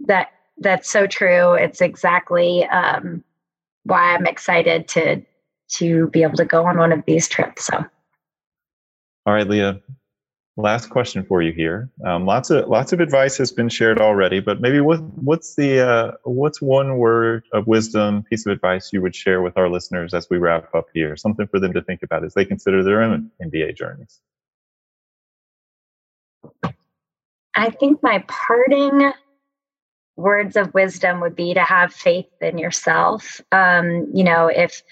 That 0.00 0.30
that's 0.56 0.90
so 0.90 1.06
true. 1.06 1.52
It's 1.52 1.82
exactly 1.82 2.64
um, 2.66 3.22
why 3.84 4.14
I'm 4.14 4.26
excited 4.26 4.88
to 4.88 5.22
to 5.74 6.06
be 6.08 6.22
able 6.22 6.36
to 6.36 6.46
go 6.46 6.66
on 6.66 6.78
one 6.78 6.92
of 6.92 7.04
these 7.06 7.28
trips. 7.28 7.66
So, 7.66 7.84
all 9.26 9.34
right, 9.34 9.46
Leah, 9.46 9.80
last 10.56 10.90
question 10.90 11.24
for 11.24 11.42
you 11.42 11.52
here. 11.52 11.88
Um, 12.04 12.26
lots 12.26 12.50
of 12.50 12.68
lots 12.68 12.92
of 12.92 13.00
advice 13.00 13.36
has 13.38 13.52
been 13.52 13.68
shared 13.68 13.98
already, 13.98 14.40
but 14.40 14.60
maybe 14.60 14.80
what 14.80 15.00
what's 15.22 15.54
the 15.54 15.80
uh, 15.80 16.12
what's 16.24 16.60
one 16.60 16.98
word 16.98 17.44
of 17.52 17.66
wisdom, 17.66 18.22
piece 18.24 18.46
of 18.46 18.52
advice 18.52 18.92
you 18.92 19.00
would 19.02 19.14
share 19.14 19.42
with 19.42 19.56
our 19.56 19.68
listeners 19.68 20.14
as 20.14 20.28
we 20.30 20.38
wrap 20.38 20.74
up 20.74 20.86
here? 20.92 21.16
Something 21.16 21.46
for 21.46 21.58
them 21.58 21.72
to 21.72 21.82
think 21.82 22.02
about 22.02 22.24
as 22.24 22.34
they 22.34 22.44
consider 22.44 22.82
their 22.82 23.02
own 23.02 23.30
MBA 23.42 23.76
journeys. 23.76 24.20
I 27.54 27.70
think 27.70 28.02
my 28.02 28.24
parting 28.28 29.12
words 30.16 30.56
of 30.56 30.72
wisdom 30.74 31.20
would 31.20 31.36
be 31.36 31.54
to 31.54 31.62
have 31.62 31.92
faith 31.92 32.30
in 32.40 32.58
yourself. 32.58 33.40
Um, 33.50 34.10
you 34.14 34.24
know, 34.24 34.46
if 34.48 34.82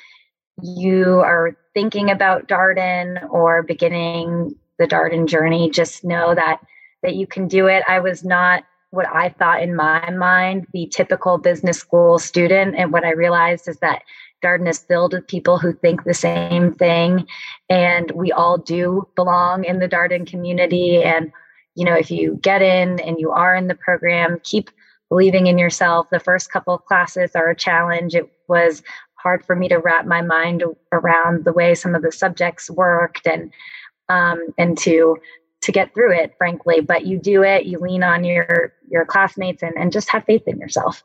you 0.63 1.21
are 1.21 1.57
thinking 1.75 2.11
about 2.11 2.49
Darden 2.49 3.29
or 3.31 3.63
beginning 3.63 4.55
the 4.81 4.89
Darden 4.89 5.27
journey, 5.27 5.71
just 5.71 6.03
know 6.03 6.35
that 6.35 6.61
that 7.03 7.15
you 7.15 7.27
can 7.27 7.47
do 7.47 7.67
it. 7.67 7.85
I 7.87 8.01
was 8.01 8.25
not 8.25 8.65
what 8.91 9.07
I 9.07 9.29
thought 9.29 9.63
in 9.63 9.77
my 9.77 10.11
mind 10.11 10.67
the 10.73 10.87
typical 10.89 11.39
business 11.39 11.79
school 11.79 12.19
student, 12.19 12.75
and 12.77 12.93
what 12.93 13.05
I 13.05 13.13
realized 13.13 13.69
is 13.69 13.79
that 13.79 14.03
Darden 14.43 14.69
is 14.69 14.79
filled 14.79 15.13
with 15.13 15.29
people 15.29 15.59
who 15.59 15.75
think 15.75 16.03
the 16.03 16.15
same 16.15 16.73
thing, 16.75 17.27
and 17.69 18.11
we 18.13 18.33
all 18.33 18.59
do 18.59 19.07
belong 19.15 19.65
in 19.65 19.79
the 19.79 19.89
Darden 19.89 20.27
community. 20.27 21.03
And 21.03 21.31
you 21.77 21.85
know, 21.85 21.95
if 21.95 22.11
you 22.11 22.39
get 22.43 22.63
in 22.63 22.99
and 23.01 23.21
you 23.21 23.31
are 23.31 23.55
in 23.55 23.69
the 23.69 23.75
program, 23.75 24.41
keep 24.43 24.71
believing 25.11 25.47
in 25.47 25.59
yourself. 25.59 26.09
The 26.11 26.21
first 26.21 26.51
couple 26.51 26.75
of 26.75 26.85
classes 26.87 27.33
are 27.35 27.51
a 27.51 27.57
challenge. 27.57 28.15
It 28.15 28.31
was 28.49 28.83
hard 29.23 29.45
for 29.45 29.55
me 29.55 29.69
to 29.69 29.79
wrap 29.79 30.07
my 30.07 30.23
mind 30.23 30.65
around 30.93 31.45
the 31.45 31.53
way 31.53 31.75
some 31.75 31.95
of 31.95 32.03
the 32.03 32.13
subjects 32.13 32.71
worked 32.71 33.27
and 33.27 33.53
um, 34.11 34.49
and 34.59 34.77
to 34.79 35.17
to 35.63 35.73
get 35.73 35.93
through 35.93 36.13
it 36.13 36.35
frankly 36.39 36.81
but 36.81 37.07
you 37.07 37.19
do 37.19 37.43
it 37.43 37.67
you 37.67 37.79
lean 37.79 38.03
on 38.03 38.25
your 38.25 38.73
your 38.91 39.07
classmates 39.07 39.63
and, 39.63 39.75
and 39.77 39.93
just 39.93 40.11
have 40.11 40.25
faith 40.25 40.43
in 40.47 40.59
yourself. 40.59 41.03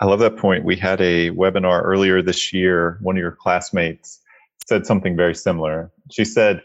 I 0.00 0.04
love 0.04 0.18
that 0.18 0.36
point. 0.36 0.64
We 0.64 0.76
had 0.76 1.00
a 1.00 1.30
webinar 1.30 1.82
earlier 1.82 2.20
this 2.20 2.52
year. 2.52 2.98
One 3.00 3.16
of 3.16 3.20
your 3.20 3.32
classmates 3.32 4.20
said 4.66 4.84
something 4.84 5.16
very 5.16 5.34
similar. 5.34 5.90
She 6.10 6.24
said 6.24 6.62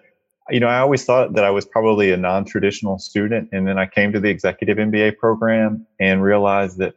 you 0.50 0.60
know 0.60 0.68
i 0.68 0.80
always 0.80 1.06
thought 1.06 1.34
that 1.36 1.44
i 1.44 1.52
was 1.52 1.66
probably 1.66 2.12
a 2.12 2.18
non-traditional 2.18 2.98
student 2.98 3.48
and 3.52 3.68
then 3.68 3.78
i 3.78 3.86
came 3.86 4.12
to 4.12 4.20
the 4.20 4.28
executive 4.28 4.78
mba 4.78 5.16
program 5.16 5.86
and 6.00 6.24
realized 6.24 6.80
that 6.80 6.96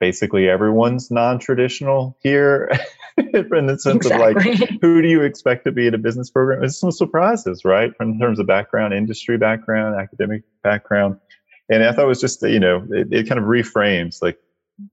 basically 0.00 0.48
everyone's 0.48 1.10
non-traditional 1.10 2.16
here 2.22 2.70
in 3.16 3.66
the 3.66 3.78
sense 3.78 4.06
exactly. 4.06 4.52
of 4.52 4.60
like 4.60 4.70
who 4.80 5.02
do 5.02 5.08
you 5.08 5.22
expect 5.22 5.64
to 5.64 5.72
be 5.72 5.86
in 5.86 5.94
a 5.94 5.98
business 5.98 6.30
program? 6.30 6.62
It's 6.62 6.78
some 6.78 6.92
surprises 6.92 7.64
right? 7.64 7.92
In 8.00 8.18
terms 8.18 8.38
of 8.38 8.46
background 8.46 8.94
industry 8.94 9.38
background 9.38 10.00
academic 10.00 10.42
background. 10.62 11.18
And 11.70 11.84
i 11.84 11.92
thought 11.92 12.04
it 12.04 12.08
was 12.08 12.20
just 12.20 12.42
you 12.42 12.60
know 12.60 12.86
it, 12.90 13.12
it 13.12 13.28
kind 13.28 13.38
of 13.38 13.44
reframes 13.44 14.22
like 14.22 14.38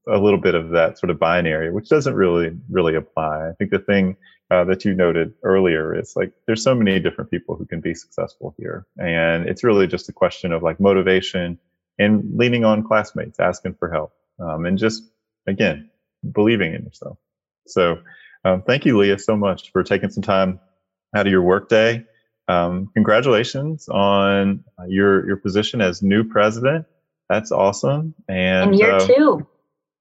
a 0.09 0.17
little 0.17 0.39
bit 0.39 0.55
of 0.55 0.71
that 0.71 0.97
sort 0.97 1.11
of 1.11 1.19
binary 1.19 1.71
which 1.71 1.89
doesn't 1.89 2.15
really 2.15 2.51
really 2.69 2.95
apply. 2.95 3.49
I 3.49 3.53
think 3.53 3.71
the 3.71 3.79
thing 3.79 4.17
uh, 4.51 4.63
that 4.65 4.85
you 4.85 4.93
noted 4.93 5.33
earlier 5.43 5.97
is 5.97 6.13
like 6.15 6.31
there's 6.45 6.63
so 6.63 6.75
many 6.75 6.99
different 6.99 7.31
people 7.31 7.55
who 7.55 7.65
can 7.65 7.81
be 7.81 7.95
successful 7.95 8.53
here. 8.57 8.85
And 8.97 9.49
it's 9.49 9.63
really 9.63 9.87
just 9.87 10.07
a 10.09 10.13
question 10.13 10.51
of 10.51 10.61
like 10.61 10.79
motivation 10.79 11.57
and 11.97 12.23
leaning 12.37 12.63
on 12.65 12.83
classmates 12.83 13.39
asking 13.39 13.75
for 13.75 13.89
help 13.89 14.13
um, 14.39 14.65
and 14.65 14.77
just 14.77 15.03
again 15.47 15.89
believing 16.31 16.73
in 16.73 16.83
yourself. 16.83 17.17
So, 17.67 17.99
um, 18.43 18.61
thank 18.61 18.85
you, 18.85 18.97
Leah, 18.97 19.19
so 19.19 19.35
much 19.35 19.71
for 19.71 19.83
taking 19.83 20.09
some 20.09 20.23
time 20.23 20.59
out 21.15 21.25
of 21.25 21.31
your 21.31 21.41
workday. 21.41 22.05
Um, 22.47 22.89
congratulations 22.93 23.89
on 23.89 24.63
your 24.87 25.25
your 25.27 25.37
position 25.37 25.81
as 25.81 26.01
new 26.01 26.23
president. 26.23 26.85
That's 27.29 27.51
awesome. 27.51 28.13
And, 28.27 28.69
and 28.69 28.79
year 28.79 28.95
uh, 28.95 29.07
two. 29.07 29.47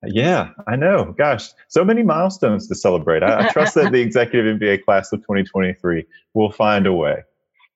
Yeah, 0.06 0.50
I 0.66 0.76
know. 0.76 1.14
Gosh, 1.16 1.48
so 1.68 1.82
many 1.82 2.02
milestones 2.02 2.68
to 2.68 2.74
celebrate. 2.74 3.22
I, 3.22 3.46
I 3.46 3.48
trust 3.48 3.74
that 3.76 3.90
the 3.90 4.00
executive 4.02 4.58
MBA 4.58 4.84
class 4.84 5.10
of 5.12 5.20
2023 5.20 6.04
will 6.34 6.52
find 6.52 6.86
a 6.86 6.92
way 6.92 7.22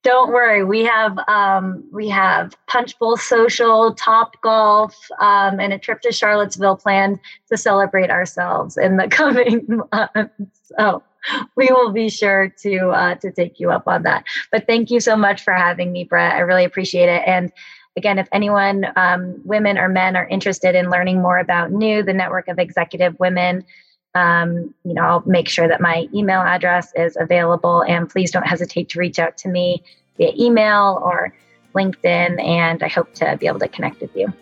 don't 0.08 0.32
worry. 0.32 0.64
We 0.64 0.84
have 0.84 1.18
um, 1.28 1.84
we 1.92 2.08
have 2.08 2.56
punch 2.66 2.98
bowl 2.98 3.18
social 3.18 3.94
Topgolf 3.94 4.94
um, 5.20 5.60
and 5.60 5.74
a 5.74 5.78
trip 5.78 6.00
to 6.00 6.12
charlottesville 6.12 6.76
planned 6.76 7.20
to 7.50 7.58
celebrate 7.58 8.10
ourselves 8.10 8.78
in 8.78 8.96
the 8.96 9.06
coming 9.10 9.66
months. 9.92 10.72
So 10.78 11.02
we 11.56 11.68
will 11.70 11.92
be 11.92 12.08
sure 12.08 12.48
to 12.62 12.88
uh, 12.88 13.14
to 13.16 13.30
take 13.30 13.60
you 13.60 13.70
up 13.70 13.86
on 13.86 14.04
that. 14.04 14.24
But 14.50 14.66
thank 14.66 14.90
you 14.90 14.98
so 14.98 15.14
much 15.14 15.42
for 15.42 15.52
having 15.52 15.92
me 15.92 16.04
brett. 16.04 16.32
I 16.32 16.38
really 16.38 16.64
appreciate 16.64 17.10
it. 17.10 17.22
And 17.26 17.52
again 17.94 18.18
if 18.18 18.28
anyone 18.32 18.86
um, 18.96 19.38
women 19.44 19.76
or 19.76 19.90
men 19.90 20.16
are 20.16 20.26
interested 20.28 20.74
in 20.74 20.88
learning 20.88 21.20
more 21.20 21.38
about 21.38 21.70
new 21.70 22.02
the 22.02 22.14
network 22.14 22.48
of 22.48 22.58
executive 22.58 23.18
women 23.18 23.62
um, 24.14 24.74
you 24.84 24.94
know, 24.94 25.02
I'll 25.02 25.22
make 25.26 25.48
sure 25.48 25.68
that 25.68 25.80
my 25.80 26.08
email 26.14 26.40
address 26.40 26.92
is 26.94 27.16
available 27.18 27.82
and 27.82 28.08
please 28.08 28.30
don't 28.30 28.46
hesitate 28.46 28.88
to 28.90 28.98
reach 28.98 29.18
out 29.18 29.36
to 29.38 29.48
me 29.48 29.82
via 30.16 30.32
email 30.38 31.00
or 31.02 31.32
LinkedIn. 31.74 32.42
And 32.42 32.82
I 32.82 32.88
hope 32.88 33.12
to 33.14 33.36
be 33.38 33.46
able 33.46 33.60
to 33.60 33.68
connect 33.68 34.00
with 34.00 34.14
you. 34.16 34.32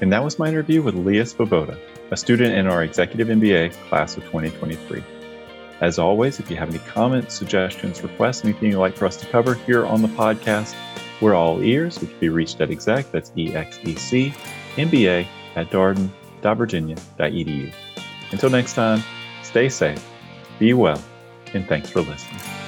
And 0.00 0.12
that 0.12 0.24
was 0.24 0.38
my 0.38 0.48
interview 0.48 0.82
with 0.82 0.94
Leah 0.94 1.24
Svoboda, 1.24 1.78
a 2.10 2.16
student 2.16 2.54
in 2.54 2.66
our 2.66 2.82
Executive 2.82 3.28
MBA 3.28 3.72
class 3.88 4.16
of 4.16 4.24
2023. 4.24 5.02
As 5.80 5.98
always, 5.98 6.40
if 6.40 6.50
you 6.50 6.56
have 6.56 6.70
any 6.70 6.78
comments, 6.80 7.34
suggestions, 7.34 8.02
requests, 8.02 8.44
anything 8.44 8.72
you'd 8.72 8.78
like 8.78 8.96
for 8.96 9.06
us 9.06 9.16
to 9.16 9.26
cover 9.26 9.54
here 9.54 9.86
on 9.86 10.02
the 10.02 10.08
podcast, 10.08 10.74
we're 11.20 11.34
all 11.34 11.62
ears. 11.62 12.00
We 12.00 12.06
can 12.06 12.18
be 12.18 12.28
reached 12.28 12.60
at 12.60 12.70
exec, 12.70 13.10
that's 13.12 13.32
E-X-E-C, 13.36 14.34
MBA 14.76 15.26
at 15.56 15.70
Darden 15.70 16.10
virginia.edu. 16.42 17.72
Until 18.32 18.50
next 18.50 18.74
time, 18.74 19.02
stay 19.42 19.68
safe, 19.68 20.04
be 20.58 20.72
well, 20.72 21.02
and 21.54 21.66
thanks 21.66 21.90
for 21.90 22.00
listening. 22.00 22.59